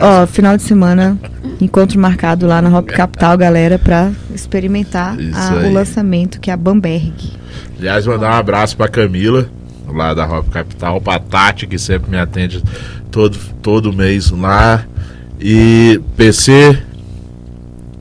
ó, 0.00 0.26
final 0.26 0.56
de 0.56 0.62
semana, 0.62 1.18
encontro 1.60 1.98
marcado 1.98 2.46
lá 2.46 2.60
na 2.62 2.76
Hop 2.78 2.88
Capital, 2.88 3.36
galera, 3.38 3.78
pra 3.78 4.10
experimentar 4.34 5.16
a- 5.34 5.50
o 5.68 5.72
lançamento, 5.72 6.40
que 6.40 6.50
é 6.50 6.54
a 6.54 6.56
Bamberg. 6.56 7.12
Aliás, 7.78 8.06
mandar 8.06 8.30
um 8.30 8.34
abraço 8.38 8.76
pra 8.76 8.88
Camila, 8.88 9.48
lá 9.88 10.14
da 10.14 10.26
Hop 10.26 10.48
Capital, 10.50 11.00
pra 11.00 11.18
Tati, 11.18 11.66
que 11.66 11.78
sempre 11.78 12.10
me 12.10 12.18
atende 12.18 12.62
todo, 13.10 13.38
todo 13.62 13.92
mês 13.92 14.30
lá. 14.30 14.84
E 15.40 16.00
PC, 16.16 16.78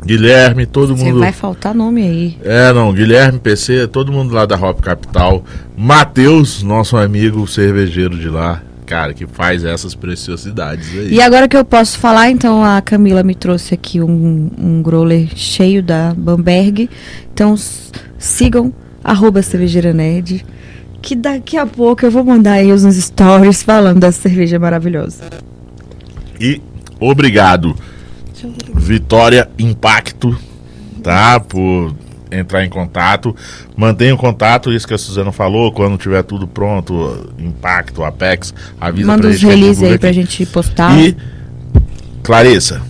Guilherme, 0.05 0.65
todo 0.67 0.95
Você 0.95 1.03
mundo. 1.03 1.19
vai 1.19 1.31
faltar 1.31 1.73
nome 1.73 2.03
aí. 2.03 2.37
É, 2.43 2.71
não, 2.71 2.93
Guilherme, 2.93 3.39
PC, 3.39 3.87
todo 3.87 4.11
mundo 4.11 4.33
lá 4.33 4.45
da 4.45 4.55
Hop 4.55 4.79
Capital. 4.79 5.43
Matheus, 5.75 6.61
nosso 6.61 6.95
amigo 6.95 7.47
cervejeiro 7.47 8.17
de 8.17 8.29
lá, 8.29 8.61
cara, 8.85 9.13
que 9.15 9.25
faz 9.25 9.65
essas 9.65 9.95
preciosidades 9.95 10.89
aí. 10.95 11.13
E 11.15 11.21
agora 11.21 11.47
que 11.47 11.57
eu 11.57 11.65
posso 11.65 11.97
falar, 11.97 12.29
então 12.29 12.63
a 12.63 12.81
Camila 12.81 13.23
me 13.23 13.33
trouxe 13.33 13.73
aqui 13.73 13.99
um, 13.99 14.51
um 14.57 14.81
growler 14.83 15.27
cheio 15.35 15.81
da 15.81 16.13
Bamberg. 16.15 16.87
Então 17.33 17.55
sigam 18.19 18.71
arroba 19.03 19.41
cervejeira 19.41 19.91
nerd. 19.91 20.45
Que 21.01 21.15
daqui 21.15 21.57
a 21.57 21.65
pouco 21.65 22.05
eu 22.05 22.11
vou 22.11 22.23
mandar 22.23 22.53
aí 22.53 22.71
uns 22.71 22.83
stories 22.95 23.61
falando 23.63 23.99
dessa 23.99 24.21
cerveja 24.21 24.57
maravilhosa. 24.59 25.23
E 26.39 26.61
obrigado, 26.99 27.75
Vitória 28.73 29.49
Impacto, 29.57 30.37
tá? 31.01 31.39
Por 31.39 31.95
entrar 32.31 32.65
em 32.65 32.69
contato. 32.69 33.35
Mantenha 33.75 34.13
o 34.13 34.17
contato, 34.17 34.71
isso 34.71 34.87
que 34.87 34.93
a 34.93 34.97
Suzana 34.97 35.31
falou. 35.31 35.71
Quando 35.71 35.97
tiver 35.97 36.23
tudo 36.23 36.47
pronto, 36.47 37.33
Impacto, 37.39 38.03
Apex, 38.03 38.53
avisa 38.79 39.07
Manda 39.07 39.23
pra 39.23 39.31
gente. 39.31 39.39
que 39.39 39.45
a 39.45 39.49
gente 39.51 39.61
release 39.61 39.85
aí 39.85 39.97
pra 39.97 40.11
gente 40.11 40.45
postar. 40.45 40.97
E, 40.99 41.15
Clarissa, 42.23 42.81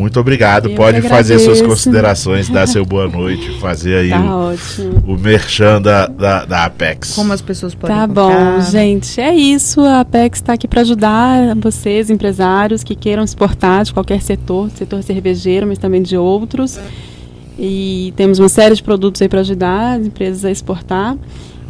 muito 0.00 0.18
obrigado. 0.18 0.68
Eu 0.70 0.74
Pode 0.74 1.00
fazer 1.02 1.38
suas 1.38 1.60
considerações, 1.62 2.48
dar 2.48 2.66
seu 2.70 2.84
boa 2.84 3.06
noite, 3.06 3.58
fazer 3.60 3.94
aí 3.96 4.10
Tá 4.10 4.20
o, 4.20 4.52
ótimo. 4.52 5.02
o 5.06 5.16
merchan 5.18 5.80
da, 5.80 6.06
da, 6.06 6.44
da 6.44 6.64
Apex. 6.64 7.14
Como 7.14 7.32
as 7.32 7.40
pessoas 7.40 7.74
podem 7.74 7.96
Tá 7.96 8.04
encontrar. 8.04 8.54
bom, 8.56 8.60
gente. 8.62 9.20
É 9.20 9.32
isso. 9.34 9.80
A 9.82 10.00
Apex 10.00 10.38
está 10.38 10.54
aqui 10.54 10.66
para 10.66 10.80
ajudar 10.80 11.54
vocês, 11.56 12.10
empresários 12.10 12.82
que 12.82 12.94
queiram 12.96 13.22
exportar 13.22 13.84
de 13.84 13.92
qualquer 13.92 14.20
setor, 14.22 14.70
setor 14.70 15.02
cervejeiro, 15.02 15.66
mas 15.66 15.78
também 15.78 16.02
de 16.02 16.16
outros. 16.16 16.78
E 17.58 18.12
temos 18.16 18.38
uma 18.38 18.48
série 18.48 18.74
de 18.74 18.82
produtos 18.82 19.20
aí 19.20 19.28
para 19.28 19.40
ajudar 19.40 19.98
as 20.00 20.06
empresas 20.06 20.44
a 20.44 20.50
exportar. 20.50 21.16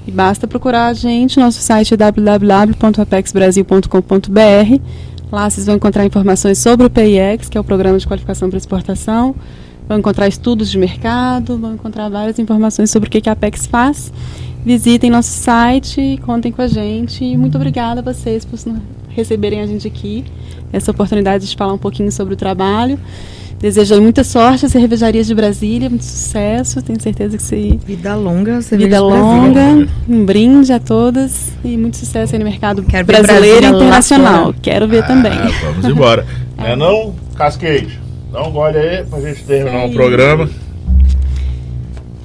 E 0.06 0.10
basta 0.10 0.46
procurar 0.46 0.86
a 0.86 0.94
gente, 0.94 1.38
nosso 1.38 1.60
site 1.60 1.92
é 1.92 1.96
www.apexbrasil.com.br. 1.96 4.80
Lá 5.30 5.48
vocês 5.48 5.64
vão 5.64 5.76
encontrar 5.76 6.04
informações 6.04 6.58
sobre 6.58 6.86
o 6.86 6.90
PIX, 6.90 7.48
que 7.48 7.56
é 7.56 7.60
o 7.60 7.64
Programa 7.64 7.96
de 7.98 8.06
Qualificação 8.06 8.48
para 8.48 8.58
Exportação. 8.58 9.34
Vão 9.88 9.98
encontrar 9.98 10.26
estudos 10.26 10.70
de 10.70 10.76
mercado, 10.76 11.56
vão 11.56 11.74
encontrar 11.74 12.08
várias 12.08 12.38
informações 12.38 12.90
sobre 12.90 13.08
o 13.08 13.10
que 13.10 13.28
a 13.28 13.32
Apex 13.32 13.66
faz. 13.66 14.12
Visitem 14.64 15.08
nosso 15.08 15.30
site, 15.30 16.20
contem 16.26 16.50
com 16.50 16.62
a 16.62 16.66
gente. 16.66 17.24
E 17.24 17.36
muito 17.36 17.54
obrigada 17.56 18.00
a 18.00 18.02
vocês 18.02 18.44
por 18.44 18.58
receberem 19.08 19.60
a 19.60 19.66
gente 19.66 19.86
aqui. 19.86 20.24
Essa 20.72 20.90
oportunidade 20.90 21.48
de 21.48 21.56
falar 21.56 21.74
um 21.74 21.78
pouquinho 21.78 22.10
sobre 22.10 22.34
o 22.34 22.36
trabalho. 22.36 22.98
Desejo 23.60 24.00
muita 24.00 24.24
sorte 24.24 24.64
às 24.64 24.72
cervejarias 24.72 25.26
de 25.26 25.34
Brasília, 25.34 25.90
muito 25.90 26.06
sucesso, 26.06 26.80
tenho 26.80 26.98
certeza 26.98 27.36
que 27.36 27.42
você. 27.42 27.78
Vida 27.84 28.16
longa, 28.16 28.58
Vida 28.60 29.02
longa, 29.02 29.86
um 30.08 30.24
brinde 30.24 30.72
a 30.72 30.80
todas 30.80 31.52
e 31.62 31.76
muito 31.76 31.98
sucesso 31.98 32.34
aí 32.34 32.38
no 32.38 32.46
mercado 32.46 32.82
Quero 32.82 33.06
brasileiro 33.06 33.66
e 33.66 33.68
internacional. 33.68 34.54
Quero 34.62 34.88
ver 34.88 35.04
ah, 35.04 35.06
também. 35.06 35.38
Vamos 35.62 35.84
embora. 35.84 36.26
é 36.56 36.74
não, 36.74 37.14
Cascade? 37.36 38.00
Dá 38.32 38.42
um 38.44 38.50
gole 38.50 38.78
aí 38.78 39.04
pra 39.04 39.20
gente 39.20 39.44
terminar 39.44 39.84
o 39.84 39.92
programa. 39.92 40.48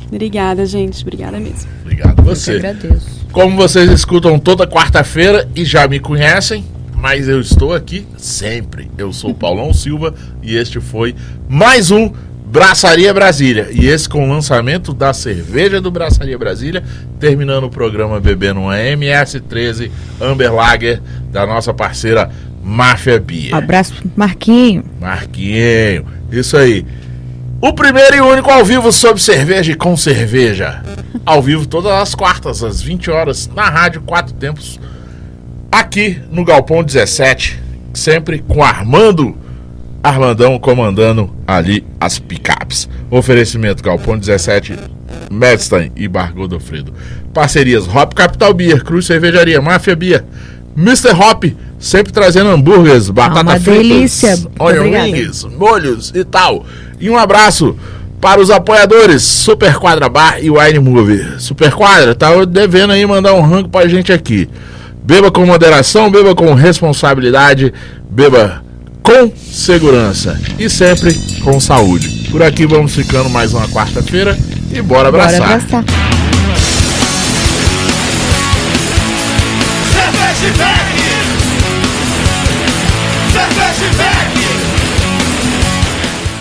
Obrigada, 0.08 0.66
gente. 0.66 1.02
Obrigada 1.02 1.38
mesmo. 1.38 1.70
Obrigado 1.82 2.18
a 2.18 2.22
você. 2.22 2.54
Eu 2.54 2.58
agradeço. 2.60 3.26
Como 3.34 3.58
vocês 3.58 3.92
escutam 3.92 4.40
toda 4.40 4.66
quarta-feira 4.66 5.50
e 5.54 5.66
já 5.66 5.86
me 5.86 6.00
conhecem, 6.00 6.64
mas 7.06 7.30
eu 7.30 7.40
estou 7.40 7.72
aqui 7.72 8.04
sempre. 8.18 8.90
Eu 8.98 9.14
sou 9.14 9.30
o 9.30 9.36
Paulão 9.36 9.72
Silva 9.72 10.16
e 10.42 10.56
este 10.56 10.80
foi 10.80 11.16
mais 11.48 11.92
um 11.92 12.12
Braçaria 12.48 13.14
Brasília. 13.14 13.68
E 13.72 13.86
esse 13.86 14.10
com 14.10 14.28
o 14.28 14.28
lançamento 14.28 14.92
da 14.92 15.14
cerveja 15.14 15.80
do 15.80 15.92
Braçaria 15.92 16.36
Brasília, 16.36 16.84
terminando 17.20 17.66
o 17.66 17.70
programa 17.70 18.20
bebendo 18.20 18.62
uma 18.62 18.74
MS13 18.78 19.92
Amber 20.20 20.52
Lager 20.52 21.00
da 21.32 21.46
nossa 21.46 21.72
parceira 21.72 22.32
Máfia 22.64 23.20
Bia. 23.20 23.56
abraço, 23.56 23.94
Marquinho. 24.16 24.84
Marquinho, 25.00 26.08
isso 26.32 26.58
aí. 26.58 26.88
O 27.62 27.72
primeiro 27.72 28.16
e 28.16 28.22
único 28.22 28.50
ao 28.50 28.66
vivo 28.66 28.92
sobre 28.92 29.22
cerveja 29.22 29.72
e 29.72 29.76
com 29.76 29.96
cerveja. 29.96 30.82
Ao 31.24 31.40
vivo 31.40 31.68
todas 31.68 31.92
as 31.92 32.16
quartas, 32.16 32.64
às 32.64 32.82
20 32.82 33.12
horas, 33.12 33.48
na 33.56 33.70
Rádio 33.70 34.02
Quatro 34.02 34.34
Tempos 34.34 34.80
aqui 35.80 36.22
no 36.32 36.46
Galpão 36.46 36.84
17, 36.84 37.60
sempre 37.94 38.40
com 38.40 38.64
Armando 38.64 39.36
Armandão 40.02 40.58
comandando 40.60 41.36
ali 41.48 41.86
as 42.00 42.20
picapes. 42.20 42.88
Oferecimento 43.10 43.84
Galpão 43.84 44.18
17, 44.18 44.78
Medstein 45.32 45.92
e 45.96 46.08
Bar 46.08 46.34
Godofredo. 46.34 46.94
Parcerias 47.34 47.88
Hop 47.88 48.14
Capital 48.14 48.54
Beer, 48.54 48.84
Cruz 48.84 49.06
Cervejaria, 49.06 49.62
Máfia 49.62 49.96
Beer, 49.96 50.24
Mr. 50.78 51.10
Hop, 51.10 51.46
sempre 51.80 52.14
trazendo 52.14 52.52
hambúrgueres, 52.52 53.10
batata 53.10 53.54
ah, 53.54 53.60
fritas, 53.60 53.88
delícia. 53.88 54.38
onion 54.60 54.92
rings, 54.92 55.44
molhos 55.44 56.12
e 56.14 56.24
tal. 56.24 56.66
E 57.00 57.10
um 57.10 57.18
abraço 57.18 57.76
para 58.22 58.40
os 58.40 58.50
apoiadores 58.50 59.24
Super 59.24 59.76
Quadra 59.76 60.08
Bar 60.08 60.38
e 60.42 60.50
Wine 60.50 60.80
Movie. 60.80 61.40
Super 61.40 61.74
Quadra, 61.74 62.14
tá 62.14 62.46
devendo 62.46 62.94
aí 62.94 63.06
mandar 63.06 63.34
um 63.34 63.42
rango 63.42 63.70
pra 63.70 63.88
gente 63.88 64.14
aqui. 64.14 64.48
Beba 65.06 65.30
com 65.30 65.46
moderação, 65.46 66.10
beba 66.10 66.34
com 66.34 66.52
responsabilidade, 66.56 67.72
beba 68.10 68.64
com 69.04 69.32
segurança 69.38 70.42
e 70.58 70.68
sempre 70.68 71.14
com 71.44 71.60
saúde. 71.60 72.28
Por 72.32 72.42
aqui 72.42 72.66
vamos 72.66 72.96
ficando 72.96 73.30
mais 73.30 73.54
uma 73.54 73.68
quarta-feira 73.68 74.36
e 74.74 74.82
bora 74.82 75.10
abraçar. 75.10 75.42
Bora 75.42 75.54
abraçar. 75.54 75.84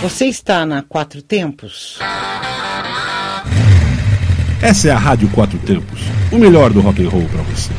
Você 0.03 0.25
está 0.25 0.65
na 0.65 0.81
Quatro 0.81 1.21
Tempos? 1.21 1.99
Essa 4.63 4.89
é 4.89 4.91
a 4.91 4.99
Rádio 4.99 5.29
Quatro 5.29 5.59
Tempos, 5.59 6.01
o 6.33 6.39
melhor 6.39 6.73
do 6.73 6.81
rock 6.81 7.05
and 7.05 7.11
roll 7.11 7.29
para 7.31 7.43
você. 7.43 7.71